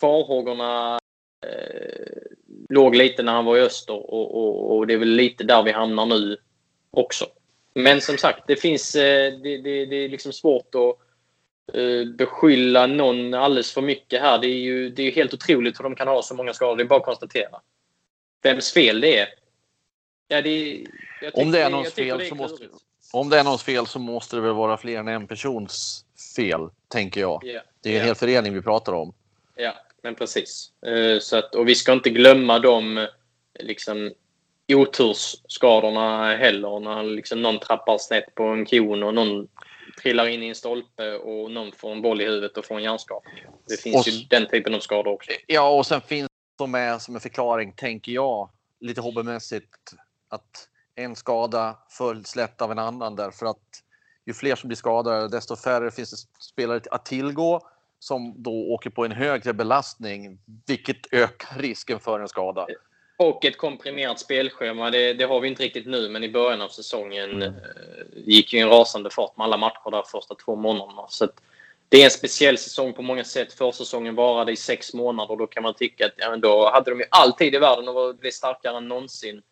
farhågorna 0.00 0.98
eh, 1.46 2.22
låg 2.68 2.94
lite 2.94 3.22
när 3.22 3.32
han 3.32 3.44
var 3.44 3.56
i 3.56 3.60
öster 3.60 3.94
och, 3.94 4.34
och, 4.34 4.76
och 4.76 4.86
det 4.86 4.94
är 4.94 4.98
väl 4.98 5.08
lite 5.08 5.44
där 5.44 5.62
vi 5.62 5.72
hamnar 5.72 6.06
nu 6.06 6.36
också. 6.90 7.26
Men 7.74 8.00
som 8.00 8.18
sagt, 8.18 8.44
det 8.46 8.56
finns 8.56 8.94
eh, 8.94 9.32
det, 9.32 9.58
det, 9.58 9.86
det 9.86 9.96
är 9.96 10.08
liksom 10.08 10.32
svårt 10.32 10.74
att 10.74 10.98
eh, 11.76 12.04
beskylla 12.04 12.86
någon 12.86 13.34
alldeles 13.34 13.72
för 13.72 13.82
mycket 13.82 14.20
här. 14.20 14.38
Det 14.38 14.48
är 14.48 14.60
ju 14.60 14.90
det 14.90 15.02
är 15.02 15.12
helt 15.12 15.34
otroligt 15.34 15.78
hur 15.78 15.84
de 15.84 15.94
kan 15.94 16.08
ha 16.08 16.22
så 16.22 16.34
många 16.34 16.54
skador. 16.54 16.76
Det 16.76 16.82
är 16.82 16.88
bara 16.88 16.98
att 16.98 17.04
konstatera. 17.06 17.60
Vems 18.42 18.72
fel 18.72 19.00
det 19.00 19.18
är? 19.18 19.28
Ja, 20.28 20.42
det, 20.42 20.84
om 21.32 21.50
det 21.50 21.62
är 21.62 21.70
någons 21.70 21.94
fel 21.94 22.28
så 22.28 22.34
måste 22.34 22.68
om 23.12 23.30
det 23.30 23.38
är 23.38 23.44
någons 23.44 23.62
fel 23.62 23.86
så 23.86 23.98
måste 23.98 24.36
det 24.36 24.42
väl 24.42 24.54
vara 24.54 24.76
fler 24.76 24.98
än 24.98 25.08
en 25.08 25.26
persons 25.26 26.04
fel, 26.36 26.60
tänker 26.88 27.20
jag. 27.20 27.44
Yeah. 27.44 27.64
Det 27.80 27.88
är 27.88 27.92
en 27.92 27.96
yeah. 27.96 28.06
hel 28.06 28.14
förening 28.14 28.54
vi 28.54 28.62
pratar 28.62 28.92
om. 28.92 29.12
Ja, 29.56 29.74
men 30.02 30.14
precis. 30.14 30.72
Eh, 30.86 31.18
så 31.20 31.36
att, 31.36 31.54
och 31.54 31.68
vi 31.68 31.74
ska 31.74 31.92
inte 31.92 32.10
glömma 32.10 32.58
de 32.58 33.08
liksom, 33.60 34.12
otursskadorna 34.72 36.36
heller. 36.36 36.80
När 36.80 37.02
liksom 37.02 37.42
någon 37.42 37.58
trappar 37.58 37.98
snett 37.98 38.34
på 38.34 38.44
en 38.44 38.66
kon 38.66 39.02
och 39.02 39.14
någon 39.14 39.48
trillar 40.02 40.28
in 40.28 40.42
i 40.42 40.48
en 40.48 40.54
stolpe 40.54 41.12
och 41.12 41.50
någon 41.50 41.72
får 41.72 41.92
en 41.92 42.02
boll 42.02 42.20
i 42.20 42.24
huvudet 42.24 42.56
och 42.56 42.64
får 42.64 42.76
en 42.76 42.82
hjärnskakning. 42.82 43.44
Det 43.68 43.80
finns 43.80 44.06
och, 44.06 44.12
ju 44.12 44.24
den 44.30 44.46
typen 44.46 44.74
av 44.74 44.80
skador 44.80 45.12
också. 45.12 45.30
Ja, 45.46 45.70
och 45.70 45.86
sen 45.86 46.00
finns 46.00 46.28
de 46.58 46.70
med 46.70 47.02
som 47.02 47.14
en 47.14 47.20
förklaring, 47.20 47.72
tänker 47.72 48.12
jag, 48.12 48.50
lite 48.80 49.00
hobbymässigt, 49.00 49.94
att 50.34 50.68
en 50.94 51.16
skada 51.16 51.78
följs 51.88 52.36
lätt 52.36 52.62
av 52.62 52.72
en 52.72 52.78
annan 52.78 53.16
därför 53.16 53.46
att 53.46 53.82
ju 54.26 54.34
fler 54.34 54.56
som 54.56 54.68
blir 54.68 54.76
skadade 54.76 55.28
desto 55.28 55.56
färre 55.56 55.90
finns 55.90 56.10
det 56.10 56.42
spelare 56.42 56.80
att 56.90 57.06
tillgå 57.06 57.60
som 57.98 58.42
då 58.42 58.52
åker 58.52 58.90
på 58.90 59.04
en 59.04 59.12
högre 59.12 59.52
belastning 59.52 60.38
vilket 60.66 61.12
ökar 61.12 61.58
risken 61.58 62.00
för 62.00 62.20
en 62.20 62.28
skada. 62.28 62.66
Och 63.16 63.44
ett 63.44 63.58
komprimerat 63.58 64.20
spelschema. 64.20 64.90
Det, 64.90 65.12
det, 65.12 65.24
har 65.24 65.40
vi 65.40 65.48
inte 65.48 65.62
riktigt 65.62 65.86
nu, 65.86 66.08
men 66.08 66.24
i 66.24 66.28
början 66.28 66.60
av 66.60 66.68
säsongen 66.68 67.30
mm. 67.30 67.42
eh, 67.42 67.54
gick 68.14 68.52
ju 68.52 68.60
en 68.60 68.68
rasande 68.68 69.10
fart 69.10 69.36
med 69.36 69.44
alla 69.44 69.56
matcher 69.56 69.90
där 69.90 70.02
första 70.02 70.34
två 70.34 70.56
månaderna. 70.56 71.06
Så 71.08 71.28
det 71.88 72.00
är 72.00 72.04
en 72.04 72.10
speciell 72.10 72.58
säsong 72.58 72.92
på 72.92 73.02
många 73.02 73.24
sätt. 73.24 73.52
Försäsongen 73.52 74.14
varade 74.14 74.52
i 74.52 74.56
sex 74.56 74.94
månader. 74.94 75.36
Då 75.36 75.46
kan 75.46 75.62
man 75.62 75.74
tycka 75.74 76.06
att 76.06 76.12
ja, 76.16 76.36
då 76.36 76.70
hade 76.70 76.90
de 76.90 76.98
ju 76.98 77.06
all 77.10 77.32
tid 77.32 77.54
i 77.54 77.58
världen 77.58 77.88
att 77.88 78.20
bli 78.20 78.32
starkare 78.32 78.76
än 78.76 78.88
någonsin. 78.88 79.42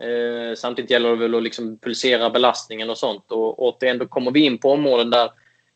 Eh, 0.00 0.54
samtidigt 0.54 0.90
gäller 0.90 1.10
det 1.10 1.16
väl 1.16 1.34
att 1.34 1.42
liksom 1.42 1.78
pulsera 1.78 2.30
belastningen 2.30 2.90
och 2.90 2.98
sånt. 2.98 3.32
Och 3.32 3.62
återigen, 3.62 3.98
då 3.98 4.06
kommer 4.06 4.30
vi 4.30 4.40
in 4.40 4.58
på 4.58 4.70
områden 4.70 5.10
där 5.10 5.30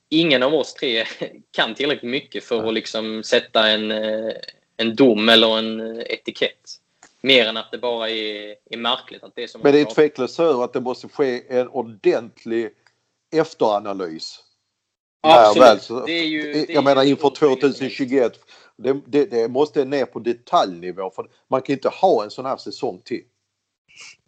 ingen 0.09 0.43
av 0.43 0.55
oss 0.55 0.75
tre 0.75 1.05
kan 1.51 1.75
tillräckligt 1.75 2.11
mycket 2.11 2.45
för 2.45 2.68
att 2.68 2.75
liksom 2.75 3.22
sätta 3.22 3.68
en, 3.68 3.91
eh, 3.91 4.33
en 4.77 4.97
dom 4.97 5.29
eller 5.29 5.59
en 5.59 6.01
etikett. 6.07 6.81
Mer 7.20 7.47
än 7.47 7.57
att 7.57 7.72
det 7.72 7.79
bara 7.79 8.11
är, 8.11 8.57
är 8.70 8.77
märkligt. 8.77 9.25
Att 9.25 9.33
det 9.35 9.43
är 9.43 9.47
som 9.47 9.61
Men 9.61 9.72
det 9.72 9.81
är 9.81 9.85
tveklöst 9.85 10.35
så 10.35 10.62
att 10.62 10.72
det 10.72 10.81
måste 10.81 11.09
ske 11.09 11.43
en 11.49 11.68
ordentlig 11.68 12.70
efteranalys. 13.33 14.41
Absolut. 15.20 15.91
Väl, 15.91 16.07
det 16.07 16.12
är 16.12 16.25
ju, 16.25 16.66
jag 16.68 16.85
menar 16.85 17.05
inför 17.05 17.31
2021. 17.31 18.33
Det, 18.77 19.01
det, 19.07 19.25
det, 19.25 19.49
måste 19.49 19.85
ner 19.85 20.05
på 20.05 20.18
detaljnivå 20.18 21.11
för 21.11 21.27
man 21.49 21.62
kan 21.62 21.72
inte 21.72 21.89
ha 21.89 22.25
en 22.25 22.31
sån 22.31 22.47
här 22.47 22.57
säsong 22.57 23.01
till. 23.05 23.22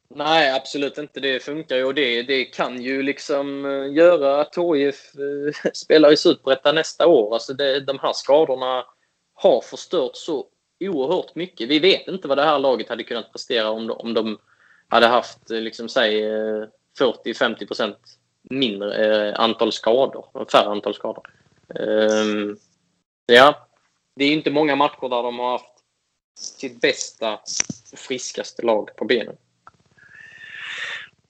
Nej, 0.09 0.53
absolut 0.53 0.99
inte. 0.99 1.21
Det 1.21 1.41
funkar 1.43 1.77
ju 1.77 1.85
och 1.85 1.95
det, 1.95 2.23
det 2.23 2.45
kan 2.45 2.83
ju 2.83 3.03
liksom 3.03 3.65
eh, 3.65 3.95
göra 3.95 4.41
att 4.41 4.57
HIF 4.57 5.13
eh, 5.15 5.71
spelar 5.75 6.13
i 6.13 6.17
Superettan 6.17 6.75
nästa 6.75 7.07
år. 7.07 7.35
Alltså 7.35 7.55
det, 7.55 7.81
de 7.81 7.99
här 7.99 8.13
skadorna 8.13 8.85
har 9.35 9.61
förstört 9.61 10.17
så 10.17 10.47
oerhört 10.81 11.35
mycket. 11.35 11.69
Vi 11.69 11.79
vet 11.79 12.09
inte 12.09 12.29
vad 12.29 12.39
det 12.39 12.45
här 12.45 12.59
laget 12.59 12.89
hade 12.89 13.05
kunnat 13.05 13.33
prestera 13.33 13.71
om 13.71 13.87
de, 13.87 13.93
om 13.93 14.15
de 14.15 14.39
hade 14.89 15.07
haft, 15.07 15.51
eh, 15.51 15.61
liksom, 15.61 15.89
säg 15.89 16.23
40-50 16.99 17.67
procent 17.67 17.99
mindre 18.43 19.37
antal 19.37 19.73
skador, 19.73 20.47
färre 20.53 20.69
antal 20.69 20.95
skador. 20.95 21.27
Um, 21.69 22.59
ja, 23.27 23.67
det 24.17 24.25
är 24.25 24.33
inte 24.33 24.51
många 24.51 24.77
matcher 24.77 25.09
där 25.09 25.23
de 25.23 25.39
har 25.39 25.51
haft 25.51 25.85
sitt 26.39 26.81
bästa, 26.81 27.41
friskaste 27.97 28.63
lag 28.63 28.97
på 28.97 29.05
benen. 29.05 29.37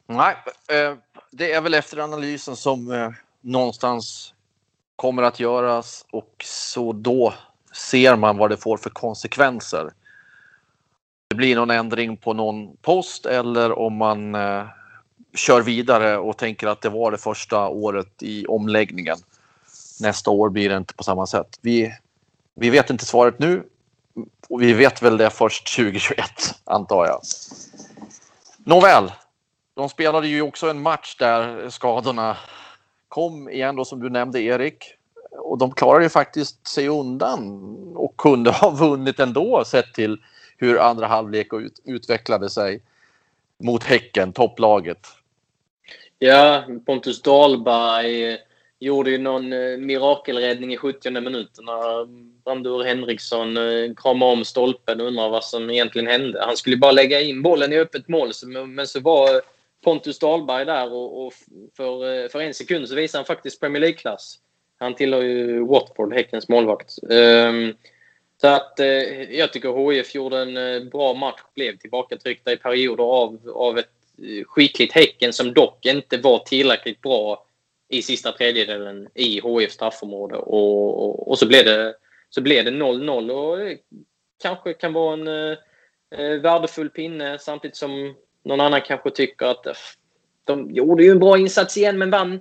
Nej, 0.06 0.36
eh, 0.68 0.94
det 1.30 1.52
är 1.52 1.60
väl 1.60 1.74
efter 1.74 1.98
analysen 1.98 2.56
som 2.56 2.92
eh, 2.92 3.10
någonstans 3.40 4.34
kommer 4.96 5.22
att 5.22 5.40
göras 5.40 6.06
och 6.10 6.44
så 6.44 6.92
då 6.92 7.34
ser 7.72 8.16
man 8.16 8.36
vad 8.36 8.50
det 8.50 8.56
får 8.56 8.76
för 8.76 8.90
konsekvenser. 8.90 9.90
Det 11.28 11.36
blir 11.36 11.56
någon 11.56 11.70
ändring 11.70 12.16
på 12.16 12.32
någon 12.32 12.76
post 12.76 13.26
eller 13.26 13.78
om 13.78 13.96
man 13.96 14.34
eh, 14.34 14.66
kör 15.34 15.62
vidare 15.62 16.18
och 16.18 16.36
tänker 16.36 16.66
att 16.66 16.80
det 16.80 16.88
var 16.88 17.10
det 17.10 17.18
första 17.18 17.68
året 17.68 18.22
i 18.22 18.46
omläggningen. 18.46 19.16
Nästa 20.00 20.30
år 20.30 20.50
blir 20.50 20.68
det 20.68 20.76
inte 20.76 20.94
på 20.94 21.04
samma 21.04 21.26
sätt. 21.26 21.58
Vi, 21.60 21.94
vi 22.54 22.70
vet 22.70 22.90
inte 22.90 23.06
svaret 23.06 23.38
nu 23.38 23.62
och 24.48 24.62
vi 24.62 24.72
vet 24.72 25.02
väl 25.02 25.16
det 25.16 25.30
först 25.30 25.76
2021 25.76 26.24
antar 26.64 27.06
jag. 27.06 27.20
Nåväl, 28.64 29.12
de 29.76 29.88
spelade 29.88 30.28
ju 30.28 30.42
också 30.42 30.70
en 30.70 30.82
match 30.82 31.16
där 31.18 31.70
skadorna 31.70 32.36
kom 33.08 33.48
igen 33.48 33.76
då 33.76 33.84
som 33.84 34.00
du 34.00 34.10
nämnde 34.10 34.40
Erik. 34.40 34.94
Och 35.30 35.58
de 35.58 35.72
klarade 35.72 36.04
ju 36.04 36.08
faktiskt 36.08 36.68
sig 36.68 36.88
undan 36.88 37.62
och 37.96 38.16
kunde 38.16 38.50
ha 38.60 38.70
vunnit 38.70 39.20
ändå 39.20 39.64
sett 39.64 39.94
till 39.94 40.18
hur 40.56 40.78
andra 40.80 41.06
halvlek 41.06 41.52
ut, 41.52 41.80
utvecklade 41.84 42.50
sig 42.50 42.80
mot 43.58 43.84
Häcken, 43.84 44.32
topplaget. 44.32 45.06
Ja, 46.18 46.64
Pontus 46.86 47.22
Dahlberg 47.22 48.38
gjorde 48.78 49.10
ju 49.10 49.18
någon 49.18 49.52
eh, 49.52 49.78
mirakelräddning 49.78 50.72
i 50.72 50.76
70 50.76 51.10
minuten 51.10 51.64
när 51.64 52.00
eh, 52.00 52.06
Brandur 52.44 52.84
Henriksson 52.84 53.56
eh, 53.56 53.94
kramade 53.96 54.32
om 54.32 54.44
stolpen 54.44 55.00
och 55.00 55.06
undrade 55.06 55.30
vad 55.30 55.44
som 55.44 55.70
egentligen 55.70 56.08
hände. 56.08 56.44
Han 56.46 56.56
skulle 56.56 56.76
bara 56.76 56.92
lägga 56.92 57.20
in 57.20 57.42
bollen 57.42 57.72
i 57.72 57.78
öppet 57.78 58.08
mål 58.08 58.32
men 58.66 58.86
så 58.86 59.00
var 59.00 59.42
Pontus 59.86 60.18
Dahlberg 60.18 60.64
där 60.64 60.92
och, 60.92 61.26
och 61.26 61.32
för, 61.76 62.24
eh, 62.24 62.28
för 62.28 62.40
en 62.40 62.54
sekund 62.54 62.88
så 62.88 62.94
visade 62.94 63.18
han 63.18 63.26
faktiskt 63.26 63.60
Premier 63.60 63.80
League-klass. 63.80 64.38
Han 64.78 64.94
tillhör 64.94 65.22
ju 65.22 65.60
Watford, 65.66 66.14
Häckens 66.14 66.48
målvakt. 66.48 66.98
Um, 67.02 67.74
så 68.40 68.48
att 68.48 68.76
uh, 68.80 68.86
jag 69.34 69.52
tycker 69.52 69.92
HIF 69.92 70.14
gjorde 70.14 70.38
en 70.38 70.56
uh, 70.56 70.90
bra 70.90 71.14
match, 71.14 71.40
blev 71.54 71.76
tillbakatryckta 71.76 72.52
i 72.52 72.56
perioder 72.56 73.04
av, 73.04 73.40
av 73.54 73.78
ett 73.78 73.88
uh, 74.22 74.44
skickligt 74.44 74.92
Häcken 74.92 75.32
som 75.32 75.54
dock 75.54 75.86
inte 75.86 76.16
var 76.16 76.38
tillräckligt 76.38 77.00
bra 77.00 77.46
i 77.88 78.02
sista 78.02 78.32
tredjedelen 78.32 79.08
i 79.14 79.40
HIFs 79.40 79.74
straffområde. 79.74 80.36
Och, 80.36 81.04
och, 81.04 81.28
och, 81.30 81.38
så 81.38 81.46
blev 81.46 81.64
det 81.64 81.94
så 82.30 82.40
blev 82.40 82.64
det 82.64 82.70
0-0 82.70 83.30
och 83.30 83.78
kanske 84.42 84.72
kan 84.72 84.92
vara 84.92 85.12
en 85.14 85.56
värdefull 86.42 86.90
pinne 86.90 87.38
samtidigt 87.38 87.76
som 87.76 88.14
någon 88.46 88.60
annan 88.60 88.80
kanske 88.80 89.10
tycker 89.10 89.46
att 89.46 89.66
de 90.44 90.70
gjorde 90.70 91.04
ju 91.04 91.10
en 91.10 91.18
bra 91.18 91.38
insats 91.38 91.76
igen 91.76 91.98
men 91.98 92.10
vann, 92.10 92.40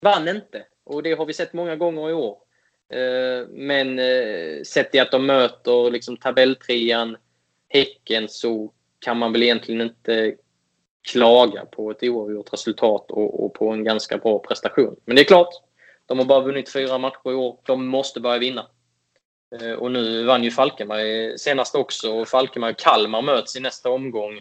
vann 0.00 0.28
inte. 0.28 0.64
Och 0.84 1.02
det 1.02 1.12
har 1.12 1.26
vi 1.26 1.32
sett 1.32 1.52
många 1.52 1.76
gånger 1.76 2.10
i 2.10 2.12
år. 2.12 2.38
Eh, 2.92 3.48
men 3.48 3.98
eh, 3.98 4.62
sett 4.62 4.94
i 4.94 4.98
att 4.98 5.10
de 5.10 5.26
möter 5.26 5.90
liksom 5.90 6.16
tabelltrean 6.16 7.16
Häcken 7.68 8.28
så 8.28 8.72
kan 8.98 9.18
man 9.18 9.32
väl 9.32 9.42
egentligen 9.42 9.80
inte 9.80 10.34
klaga 11.12 11.64
på 11.64 11.90
ett 11.90 12.02
oavgjort 12.02 12.52
resultat 12.52 13.10
och, 13.10 13.44
och, 13.44 13.54
på 13.54 13.68
en 13.70 13.84
ganska 13.84 14.18
bra 14.18 14.38
prestation. 14.38 14.96
Men 15.04 15.16
det 15.16 15.22
är 15.22 15.24
klart, 15.24 15.54
de 16.06 16.18
har 16.18 16.24
bara 16.24 16.40
vunnit 16.40 16.72
fyra 16.72 16.98
matcher 16.98 17.30
i 17.30 17.34
år. 17.34 17.58
De 17.62 17.86
måste 17.86 18.20
börja 18.20 18.38
vinna. 18.38 18.66
Eh, 19.60 19.72
och 19.72 19.90
nu 19.90 20.24
vann 20.24 20.44
ju 20.44 20.50
Falkenberg 20.50 21.38
senast 21.38 21.74
också 21.74 22.12
och 22.12 22.28
Falkenberg 22.28 22.70
och 22.70 22.78
Kalmar 22.78 23.22
möts 23.22 23.56
i 23.56 23.60
nästa 23.60 23.90
omgång. 23.90 24.40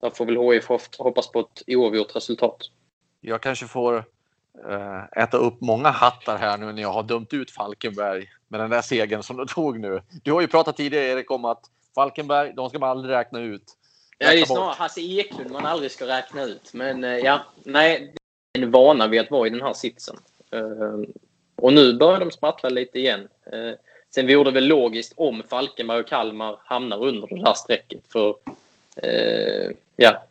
Där 0.00 0.10
får 0.10 0.26
väl 0.26 0.52
HIF 0.52 0.68
hoppas 0.98 1.32
på 1.32 1.40
ett 1.40 1.62
oavgjort 1.66 2.16
resultat. 2.16 2.70
Jag 3.20 3.40
kanske 3.40 3.66
får 3.66 4.04
äh, 4.68 5.22
äta 5.22 5.36
upp 5.36 5.60
många 5.60 5.90
hattar 5.90 6.38
här 6.38 6.58
nu 6.58 6.72
när 6.72 6.82
jag 6.82 6.92
har 6.92 7.02
dömt 7.02 7.32
ut 7.32 7.50
Falkenberg 7.50 8.28
med 8.48 8.60
den 8.60 8.70
där 8.70 8.82
segern 8.82 9.22
som 9.22 9.36
du 9.36 9.44
tog 9.44 9.80
nu. 9.80 10.02
Du 10.22 10.32
har 10.32 10.40
ju 10.40 10.46
pratat 10.46 10.76
tidigare 10.76 11.04
Erik 11.04 11.30
om 11.30 11.44
att 11.44 11.70
Falkenberg, 11.94 12.52
de 12.56 12.68
ska 12.68 12.78
man 12.78 12.90
aldrig 12.90 13.14
räkna 13.14 13.40
ut. 13.40 13.76
Ja, 14.18 14.30
det 14.30 14.40
är 14.40 14.44
snarare 14.44 14.74
Hasse 14.74 15.00
Eklund 15.00 15.50
man 15.50 15.66
aldrig 15.66 15.90
ska 15.90 16.06
räkna 16.06 16.42
ut. 16.42 16.70
Men 16.72 17.04
äh, 17.04 17.18
ja, 17.18 17.40
nej, 17.64 18.14
det 18.52 18.60
är 18.60 18.66
vana 18.66 19.06
vid 19.06 19.20
att 19.20 19.30
vara 19.30 19.46
i 19.46 19.50
den 19.50 19.62
här 19.62 19.72
sitsen. 19.72 20.16
Uh, 20.54 21.02
och 21.56 21.72
nu 21.72 21.98
börjar 21.98 22.20
de 22.20 22.30
sprattla 22.30 22.68
lite 22.68 22.98
igen. 22.98 23.28
Sen 24.14 24.26
vore 24.26 24.44
det 24.44 24.50
väl 24.50 24.66
logiskt 24.66 25.12
om 25.16 25.42
Falkenberg 25.48 26.00
och 26.00 26.06
Kalmar 26.06 26.60
hamnar 26.64 27.04
under 27.04 27.28
det 27.28 27.46
här 27.46 27.54
strecket. 27.54 28.00
För 28.12 28.36
uh, 29.04 29.70
ja. 29.96 30.22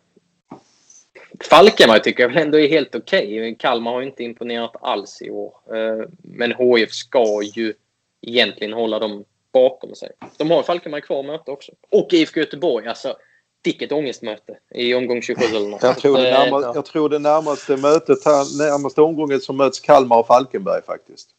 Falkenberg 1.49 2.01
tycker 2.01 2.23
jag 2.23 2.29
väl 2.29 2.37
ändå 2.37 2.59
är 2.59 2.67
helt 2.67 2.95
okej. 2.95 3.25
Okay. 3.25 3.55
Kalmar 3.55 3.91
har 3.91 4.01
inte 4.01 4.23
imponerat 4.23 4.75
alls 4.81 5.21
i 5.21 5.29
år. 5.29 5.53
Eh, 5.75 6.07
men 6.17 6.53
HIF 6.57 6.91
ska 6.91 7.41
ju 7.43 7.73
egentligen 8.21 8.73
hålla 8.73 8.99
dem 8.99 9.25
bakom 9.53 9.95
sig. 9.95 10.11
De 10.37 10.51
har 10.51 10.63
Falkenberg 10.63 11.01
kvar 11.01 11.23
möte 11.23 11.51
också. 11.51 11.71
Och 11.89 12.13
IFK 12.13 12.39
Göteborg. 12.39 12.87
Alltså, 12.87 13.15
vilket 13.63 13.91
ångestmöte 13.91 14.57
i 14.75 14.95
omgång 14.95 15.21
27 15.21 15.55
eller 15.55 15.69
något. 15.69 15.83
Jag 15.83 15.97
tror, 15.97 16.17
det 16.17 16.29
eh, 16.29 16.39
närmaste, 16.39 16.71
jag 16.75 16.85
tror 16.85 17.09
det 17.09 17.19
närmaste 17.19 17.77
mötet 17.77 18.25
här, 18.25 18.57
närmaste 18.57 19.01
omgången 19.01 19.41
som 19.41 19.57
möts 19.57 19.79
Kalmar 19.79 20.19
och 20.19 20.27
Falkenberg 20.27 20.81
faktiskt. 20.81 21.29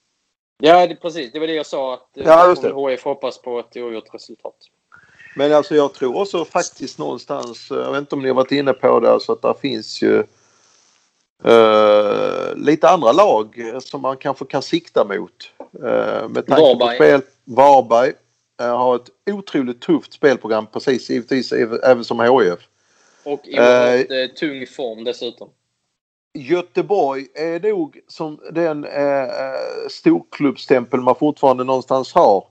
Ja, 0.62 0.86
det, 0.86 0.96
precis. 0.96 1.32
Det 1.32 1.38
var 1.38 1.46
det 1.46 1.54
jag 1.54 1.66
sa. 1.66 1.94
Att 1.94 2.08
ja, 2.12 2.48
just 2.48 2.62
det. 2.62 2.90
HIF 2.90 3.04
hoppas 3.04 3.38
på 3.38 3.58
ett 3.58 3.76
oavgjort 3.76 4.14
resultat. 4.14 4.56
Men 5.38 5.52
alltså 5.52 5.74
jag 5.74 5.94
tror 5.94 6.16
också 6.16 6.44
faktiskt 6.44 6.98
någonstans, 6.98 7.66
jag 7.70 7.92
vet 7.92 7.98
inte 8.00 8.14
om 8.14 8.22
ni 8.22 8.28
har 8.28 8.34
varit 8.34 8.52
inne 8.52 8.72
på 8.72 9.00
det, 9.00 9.10
alltså 9.10 9.32
att 9.32 9.42
det 9.42 9.54
finns 9.60 10.02
ju 10.02 10.24
uh, 11.46 12.56
lite 12.56 12.88
andra 12.88 13.12
lag 13.12 13.72
som 13.80 14.02
man 14.02 14.16
kanske 14.16 14.44
kan 14.44 14.62
sikta 14.62 15.04
mot. 15.04 15.50
Uh, 15.74 16.28
med 16.28 16.46
tanke 16.46 16.62
Varberg. 16.62 16.78
på 16.78 16.94
spel. 16.94 17.22
Varberg 17.44 18.12
uh, 18.62 18.76
har 18.76 18.96
ett 18.96 19.08
otroligt 19.30 19.80
tufft 19.80 20.12
spelprogram 20.12 20.66
precis 20.66 21.10
givetvis 21.10 21.52
även 21.52 22.04
som 22.04 22.20
HIF. 22.20 22.58
Och 23.24 23.46
i 23.46 23.58
uh, 23.58 24.34
tung 24.34 24.66
form 24.66 25.04
dessutom. 25.04 25.48
Göteborg 26.36 27.26
är 27.34 27.60
nog 27.60 28.00
som 28.08 28.40
den 28.52 28.84
eh, 28.84 29.28
storklubbstämpel 29.90 31.00
man 31.00 31.14
fortfarande 31.14 31.64
någonstans 31.64 32.12
har 32.12 32.44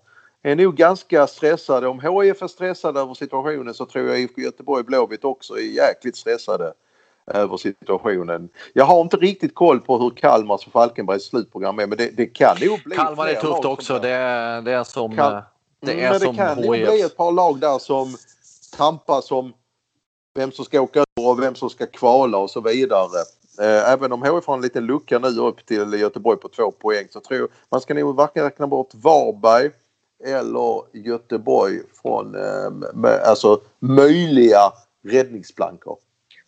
är 0.52 0.56
nog 0.56 0.76
ganska 0.76 1.28
stressade. 1.28 1.88
Om 1.88 2.00
HIF 2.00 2.42
är 2.42 2.48
stressade 2.48 3.00
över 3.00 3.14
situationen 3.14 3.74
så 3.74 3.86
tror 3.86 4.08
jag 4.08 4.20
IFK 4.20 4.42
Göteborg 4.42 4.84
Blåvitt 4.84 5.24
också 5.24 5.54
är 5.54 5.62
jäkligt 5.62 6.16
stressade 6.16 6.74
över 7.28 7.58
situationen. 7.58 8.50
Jag 8.74 8.86
har 8.86 9.02
inte 9.02 9.18
riktigt 9.18 9.56
koll 9.56 9.80
på 9.80 9.98
hur 9.98 10.10
Kalmars 10.10 10.68
och 10.68 10.72
Falkenbergs 10.72 11.26
slutprogram 11.26 11.80
är 11.80 11.88
men 11.88 11.98
det, 11.98 12.18
det 12.18 12.26
kan 12.26 12.58
nog 12.62 12.80
bli 12.84 12.96
Kalmar 12.96 13.28
är 13.28 13.36
tufft 13.36 13.66
också. 13.66 14.00
Det 14.00 14.10
är, 14.10 14.62
det 14.62 14.72
är 14.72 14.84
som, 14.84 15.16
kan, 15.16 15.42
det 15.80 15.92
är 15.92 16.12
men 16.12 16.20
det 16.20 16.26
som 16.26 16.36
kan 16.36 16.58
nog 16.58 16.72
bli 16.72 17.02
ett 17.02 17.18
par 17.18 17.32
lag 17.32 17.60
där 17.60 17.80
som 17.80 18.16
tampas 18.78 19.32
om 19.32 19.54
vem 20.36 20.52
som 20.52 20.66
ska 20.66 20.82
åka 20.82 21.00
ur 21.00 21.30
och 21.30 21.42
vem 21.42 21.56
som 21.56 21.70
ska 21.70 21.86
kvala 21.86 22.38
och 22.38 22.50
så 22.50 22.62
vidare. 22.62 23.20
Eh, 23.62 23.92
även 23.92 24.12
om 24.12 24.24
HIF 24.24 24.46
har 24.46 24.54
en 24.54 24.62
liten 24.62 24.86
lucka 24.86 25.20
nu 25.20 25.28
upp 25.28 25.66
till 25.66 25.94
Göteborg 25.94 26.40
på 26.40 26.48
två 26.48 26.72
poäng 26.72 27.08
så 27.10 27.20
tror 27.20 27.40
jag 27.40 27.50
man 27.72 27.82
ska 27.82 27.94
nog 27.94 28.16
varken 28.16 28.44
räkna 28.44 28.68
bort 28.68 28.90
Varberg 28.94 29.72
eller 30.24 30.98
Göteborg 30.98 31.80
från 32.02 32.36
eh, 32.36 33.30
alltså 33.30 33.62
möjliga 33.80 34.74
räddningsplankor. 35.04 35.98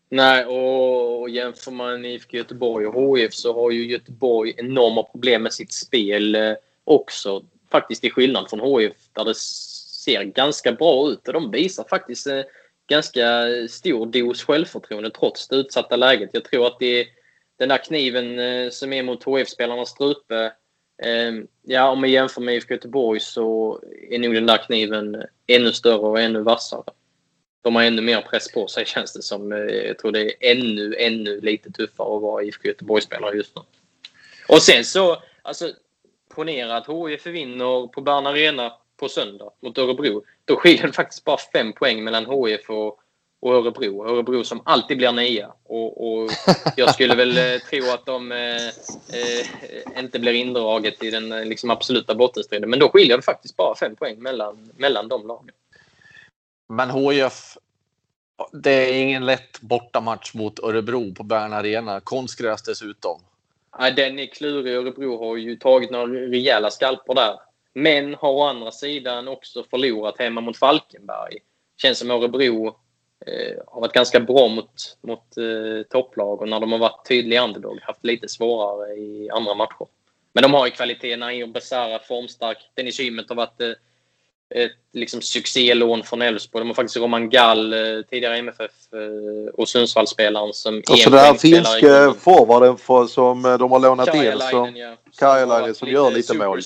Nej, 0.10 0.46
och 0.46 1.30
jämför 1.30 1.72
man 1.72 2.06
IFK 2.06 2.38
Göteborg 2.38 2.88
och 2.88 3.18
HIF 3.18 3.34
så 3.34 3.54
har 3.54 3.72
ju 3.72 3.92
Göteborg 3.92 4.54
enorma 4.58 5.04
problem 5.04 5.44
med 5.44 5.54
sitt 5.54 5.72
spel 5.72 6.36
eh, 6.36 6.54
också. 6.84 7.44
Faktiskt 7.72 8.02
till 8.02 8.12
skillnad 8.12 8.50
från 8.50 8.80
HIF 8.80 8.94
där 9.14 9.26
det 9.26 9.36
ser 9.36 10.24
ganska 10.24 10.72
bra 10.72 11.10
ut 11.10 11.28
och 11.28 11.34
de 11.34 11.52
visar 11.52 11.86
faktiskt 11.90 12.28
eh, 12.28 12.42
ganska 12.90 13.46
stor 13.70 14.06
dos 14.06 14.44
självförtroende 14.44 15.12
trots 15.12 15.48
det 15.48 15.56
utsatta 15.56 15.96
läget. 15.96 16.30
Jag 16.34 16.44
tror 16.44 16.68
att 16.68 16.80
det 16.80 17.00
är 17.00 17.08
den 17.58 17.70
där 17.70 17.78
kniven 17.78 18.72
som 18.72 18.94
är 18.94 19.04
mot 19.04 19.24
HIF-spelarnas 19.24 19.90
strupe. 19.90 20.54
Ehm, 21.04 21.48
ja, 21.64 21.90
om 21.90 22.02
man 22.02 22.12
jämför 22.12 22.42
med 22.42 22.56
IFK 22.56 22.74
Göteborg 22.74 23.20
så 23.20 23.80
är 24.10 24.20
nog 24.20 24.34
den 24.34 24.46
där 24.46 24.58
kniven 24.58 25.24
ännu 25.48 25.72
större 25.72 25.98
och 25.98 26.22
ännu 26.22 26.42
vassare 26.42 26.84
de 27.68 27.76
har 27.76 27.84
ännu 27.84 28.02
mer 28.02 28.22
press 28.22 28.52
på 28.52 28.68
sig 28.68 28.86
känns 28.96 29.14
det 29.14 29.22
som. 29.22 29.52
Eh, 29.52 29.58
jag 29.60 30.00
tror 30.00 30.12
det 30.12 30.22
är 30.22 30.52
ännu, 30.52 30.96
ännu 31.00 31.42
lite 31.42 31.72
tuffare 31.72 32.16
att 32.16 32.22
vara 32.22 32.44
IFK 32.44 32.68
Göteborg-spelare 32.68 33.36
just 33.36 33.56
nu. 33.56 33.62
Och 34.48 34.62
sen 34.62 34.86
så, 34.86 35.22
alltså 35.42 35.72
ponera 36.36 36.78
att 36.78 36.88
HIF 36.88 37.26
vinner 37.26 37.88
på 37.88 38.02
Bern 38.02 38.28
Arena 38.28 38.74
på 39.00 39.10
söndag 39.10 39.52
mot 39.62 39.78
Örebro. 39.78 40.24
Då 40.46 40.56
skiljer 40.56 40.88
det 40.88 40.94
faktiskt 40.94 41.24
bara 41.24 41.38
fem 41.38 41.74
poäng 41.74 42.04
mellan 42.04 42.26
HIF 42.26 42.70
och, 42.70 43.00
och 43.40 43.54
Örebro. 43.54 44.06
Örebro 44.08 44.44
som 44.44 44.62
alltid 44.66 44.98
blir 44.98 45.12
nia. 45.12 45.54
Och, 45.64 46.08
och 46.08 46.30
jag 46.76 46.94
skulle 46.94 47.16
väl 47.16 47.38
eh, 47.38 47.60
tro 47.70 47.92
att 47.92 48.06
de 48.06 48.32
eh, 48.32 48.68
eh, 48.68 50.00
inte 50.00 50.20
blir 50.20 50.34
indraget 50.34 51.04
i 51.04 51.12
den 51.12 51.30
liksom, 51.30 51.70
absoluta 51.70 52.16
bottenstriden. 52.16 52.70
Men 52.70 52.80
då 52.80 52.90
skiljer 52.90 53.18
det 53.18 53.24
faktiskt 53.24 53.58
bara 53.58 53.76
fem 53.76 53.96
poäng 53.96 54.20
mellan, 54.20 54.72
mellan 54.78 55.08
de 55.08 55.28
lagen. 55.28 55.56
Men 56.70 56.90
HIF, 56.90 57.58
det 58.52 58.72
är 58.72 58.94
ingen 58.94 59.26
lätt 59.26 59.62
bortamatch 59.62 60.34
mot 60.34 60.60
Örebro 60.60 61.14
på 61.14 61.24
Bern 61.24 61.54
Arena. 61.54 62.00
Konstgräs 62.00 62.62
dessutom. 62.64 63.22
Ja, 63.80 63.92
den 63.92 64.20
är 64.20 64.26
klurig. 64.26 64.76
Örebro 64.76 65.18
har 65.18 65.38
ju 65.38 65.56
tagit 65.56 65.92
några 65.92 66.06
rejäla 66.06 66.72
skalper 66.72 67.16
där. 67.16 67.40
Men 67.74 68.16
har 68.16 68.32
å 68.32 68.44
andra 68.44 68.72
sidan 68.72 69.28
också 69.28 69.64
förlorat 69.70 70.20
hemma 70.20 70.42
mot 70.42 70.58
Falkenberg. 70.58 71.38
Känns 71.82 72.00
som 72.00 72.12
Örebro 72.12 72.68
eh, 72.68 72.74
har 73.68 73.82
varit 73.82 73.94
ganska 73.94 74.20
bra 74.20 74.48
mot, 74.48 74.98
mot 75.02 75.38
eh, 75.38 75.84
topplag 75.90 76.42
och 76.42 76.50
när 76.50 76.60
de 76.60 76.72
har 76.72 76.80
varit 76.80 77.08
tydliga 77.08 77.44
underdog 77.44 77.80
haft 77.82 78.06
lite 78.06 78.28
svårare 78.28 78.94
i 78.94 79.30
andra 79.30 79.54
matcher. 79.54 79.88
Men 80.34 80.42
de 80.42 80.54
har 80.54 80.66
ju 80.66 80.72
kvaliteten. 80.72 81.20
Nair 81.20 81.48
Besara 81.48 82.00
formstark. 82.00 82.58
Dennis 82.76 83.00
Hymet 83.00 83.30
har 83.30 83.36
varit 83.36 83.62
eh, 83.62 83.72
ett 84.50 84.72
liksom, 84.94 85.22
succélån 85.22 86.04
från 86.04 86.22
Elfsborg. 86.22 86.62
De 86.62 86.68
har 86.68 86.74
faktiskt 86.74 86.98
Roman 86.98 87.30
Gall, 87.30 87.74
eh, 87.74 88.02
tidigare 88.10 88.38
MFF 88.38 88.72
eh, 88.94 89.54
och 89.54 89.70
Sundsvallsspelaren 89.70 90.54
som 90.54 90.82
Och 90.90 91.00
så 91.00 91.10
den 91.10 91.20
här 91.20 91.34
finske 91.34 92.14
forwarden 92.20 93.08
som 93.08 93.46
eh, 93.46 93.58
de 93.58 93.72
har 93.72 93.80
lånat 93.80 94.16
in. 94.16 94.40
Som, 94.40 94.76
ja. 94.76 94.96
Som, 95.12 95.74
som 95.74 95.88
gör 95.88 96.12
lite 96.12 96.34
mål. 96.34 96.60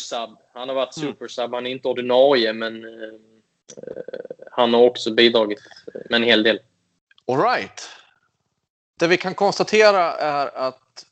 Han 0.53 0.69
har 0.69 0.75
varit 0.75 0.93
supersub. 0.93 1.53
Han 1.53 1.65
är 1.65 1.71
inte 1.71 1.87
ordinarie 1.87 2.53
men 2.53 2.85
uh, 2.85 3.13
Eh, 3.77 4.35
han 4.51 4.73
har 4.73 4.81
också 4.81 5.13
bidragit 5.13 5.59
med 6.09 6.15
en 6.15 6.23
hel 6.23 6.43
del. 6.43 6.59
Alright. 7.27 7.89
Det 8.99 9.07
vi 9.07 9.17
kan 9.17 9.35
konstatera 9.35 10.13
är 10.13 10.57
att 10.57 11.05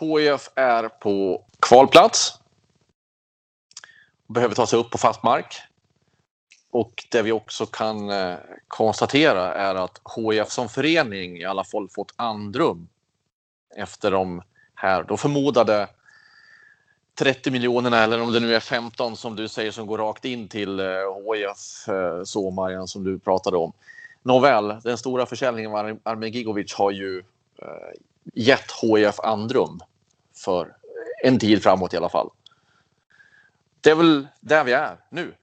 HIF 0.00 0.50
är 0.54 0.88
på 0.88 1.44
kvalplats. 1.60 2.38
Behöver 4.28 4.54
ta 4.54 4.66
sig 4.66 4.78
upp 4.78 4.90
på 4.90 4.98
fast 4.98 5.22
mark. 5.22 5.60
Och 6.70 7.04
det 7.10 7.22
vi 7.22 7.32
också 7.32 7.66
kan 7.66 8.10
eh, 8.10 8.34
konstatera 8.68 9.54
är 9.54 9.74
att 9.74 10.00
HIF 10.16 10.48
som 10.48 10.68
förening 10.68 11.36
i 11.36 11.44
alla 11.44 11.64
fall 11.64 11.88
fått 11.88 12.14
andrum 12.16 12.88
efter 13.76 14.10
de 14.10 14.42
här 14.74 15.02
då 15.02 15.16
förmodade 15.16 15.88
30 17.14 17.50
miljonerna 17.50 17.98
eller 17.98 18.20
om 18.20 18.32
det 18.32 18.40
nu 18.40 18.54
är 18.54 18.60
15 18.60 19.16
som 19.16 19.36
du 19.36 19.48
säger 19.48 19.70
som 19.70 19.86
går 19.86 19.98
rakt 19.98 20.24
in 20.24 20.48
till 20.48 20.80
HIF 20.80 21.88
eh, 21.88 22.24
så 22.24 22.50
Marian 22.50 22.88
som 22.88 23.04
du 23.04 23.18
pratade 23.18 23.56
om. 23.56 23.72
Nåväl, 24.22 24.76
den 24.84 24.98
stora 24.98 25.26
försäljningen 25.26 25.70
av 25.72 25.98
Armen 26.02 26.30
Gigovic 26.30 26.74
har 26.74 26.90
ju 26.90 27.18
eh, 27.58 28.00
gett 28.34 28.72
HIF 28.82 29.20
andrum 29.20 29.80
för 30.44 30.76
en 31.24 31.38
tid 31.38 31.62
framåt 31.62 31.94
i 31.94 31.96
alla 31.96 32.08
fall. 32.08 32.30
Det 33.80 33.90
är 33.90 33.94
väl 33.94 34.28
där 34.40 34.64
vi 34.64 34.72
är 34.72 34.96
nu. 35.10 35.34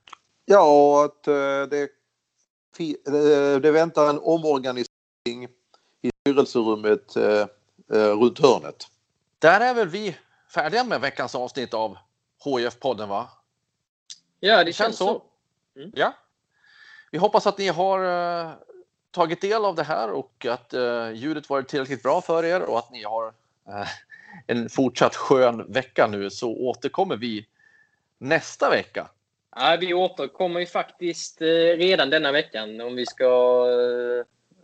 Ja, 0.45 1.05
att 1.05 1.27
eh, 1.27 1.33
det, 1.69 1.89
eh, 2.79 3.59
det 3.61 3.71
väntar 3.71 4.09
en 4.09 4.19
omorganisering 4.19 5.47
i 6.01 6.09
styrelserummet 6.21 7.15
eh, 7.15 7.45
runt 7.91 8.39
hörnet. 8.39 8.87
Där 9.39 9.61
är 9.61 9.73
väl 9.73 9.87
vi 9.87 10.15
färdiga 10.53 10.83
med 10.83 11.01
veckans 11.01 11.35
avsnitt 11.35 11.73
av 11.73 11.97
HIF-podden 12.45 13.09
va? 13.09 13.29
Ja, 14.39 14.57
det, 14.57 14.63
det 14.63 14.73
känns 14.73 14.97
så. 14.97 15.05
så. 15.05 15.23
Mm. 15.79 15.91
Ja. 15.95 16.13
Vi 17.11 17.17
hoppas 17.17 17.47
att 17.47 17.57
ni 17.57 17.67
har 17.67 18.05
uh, 18.05 18.51
tagit 19.11 19.41
del 19.41 19.65
av 19.65 19.75
det 19.75 19.83
här 19.83 20.11
och 20.11 20.45
att 20.49 20.73
uh, 20.73 21.11
ljudet 21.11 21.49
varit 21.49 21.67
tillräckligt 21.67 22.03
bra 22.03 22.21
för 22.21 22.45
er 22.45 22.61
och 22.61 22.79
att 22.79 22.91
ni 22.91 23.03
har 23.03 23.27
uh, 23.27 23.87
en 24.47 24.69
fortsatt 24.69 25.15
skön 25.15 25.71
vecka 25.71 26.07
nu 26.07 26.29
så 26.29 26.51
återkommer 26.51 27.15
vi 27.15 27.47
nästa 28.17 28.69
vecka 28.69 29.09
Ja, 29.55 29.77
vi 29.79 29.93
återkommer 29.93 30.59
ju 30.59 30.65
faktiskt 30.65 31.41
redan 31.41 32.09
denna 32.09 32.31
veckan 32.31 32.81
om 32.81 32.95
vi 32.95 33.05
ska 33.05 33.65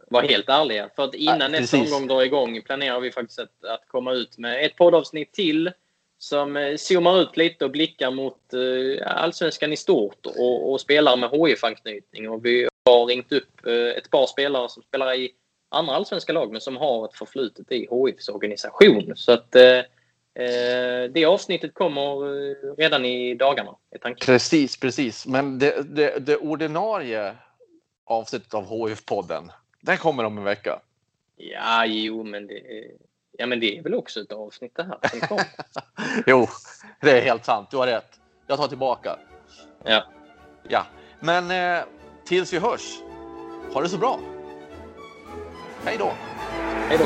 vara 0.10 0.26
helt 0.26 0.50
ärliga. 0.50 0.90
För 0.96 1.04
att 1.04 1.16
innan 1.16 1.42
ja, 1.42 1.48
nästa 1.48 1.78
omgång 1.78 2.08
drar 2.08 2.22
igång 2.22 2.62
planerar 2.62 3.00
vi 3.00 3.12
faktiskt 3.12 3.40
att, 3.40 3.66
att 3.66 3.88
komma 3.88 4.14
ut 4.14 4.38
med 4.38 4.66
ett 4.66 4.76
poddavsnitt 4.76 5.34
till 5.34 5.72
som 6.18 6.58
eh, 6.58 6.76
zoomar 6.76 7.22
ut 7.22 7.38
lite 7.38 7.66
och 7.66 7.72
blickar 7.72 8.12
mot 8.12 8.40
allsvenskan 9.06 9.74
i 9.74 9.78
stort 9.78 10.26
och, 10.26 10.72
och 10.72 10.82
spelare 10.82 11.16
med 11.16 11.30
HIF-anknytning. 11.30 12.30
Och 12.30 12.46
vi 12.46 12.68
har 12.86 13.06
ringt 13.06 13.32
upp 13.32 13.66
ett 13.98 14.10
par 14.10 14.28
spelare 14.28 14.70
som 14.70 14.84
spelar 14.84 15.14
i 15.14 15.32
andra 15.70 15.96
allsvenska 15.96 16.34
lag 16.34 16.52
men 16.52 16.62
som 16.62 16.78
har 16.78 17.06
ett 17.06 17.16
förflutet 17.16 17.72
i 17.72 17.88
HIFs 17.92 18.30
organisation. 18.30 19.14
Så 19.16 19.32
att 19.32 19.56
Eh, 20.40 21.12
det 21.12 21.26
avsnittet 21.26 21.74
kommer 21.74 22.02
eh, 22.02 22.76
redan 22.78 23.06
i 23.06 23.36
dagarna. 23.36 23.76
Precis, 24.26 24.80
precis. 24.80 25.26
Men 25.28 25.60
det, 25.60 25.96
det, 25.96 26.20
det 26.20 26.38
ordinarie 26.38 27.36
avsnittet 28.06 28.54
av 28.54 28.66
HF-podden, 28.66 29.52
det 29.86 29.98
kommer 29.98 30.24
om 30.24 30.38
en 30.38 30.44
vecka. 30.44 30.80
Ja, 31.36 31.86
jo, 31.86 32.24
men 32.24 32.48
det, 32.48 32.62
ja, 33.38 33.46
men 33.46 33.60
det 33.60 33.78
är 33.78 33.84
väl 33.84 33.94
också 33.94 34.20
ett 34.20 34.32
avsnitt 34.32 34.76
det 34.76 34.84
här 34.84 35.00
jo, 36.28 36.48
det 37.02 37.12
är 37.12 37.22
helt 37.22 37.46
sant. 37.46 37.72
Du 37.72 37.78
har 37.78 37.88
rätt. 37.88 38.20
Jag 38.48 38.58
tar 38.58 38.68
tillbaka. 38.68 39.20
Ja. 39.84 40.04
Ja, 40.70 40.86
men 41.20 41.52
eh, 41.52 41.84
tills 42.26 42.54
vi 42.54 42.60
hörs. 42.60 43.00
Ha 43.74 43.82
det 43.82 43.90
så 43.90 43.98
bra. 43.98 44.20
Hej 45.86 45.98
då. 45.98 46.12
Hej 46.90 46.98
då. 46.98 47.06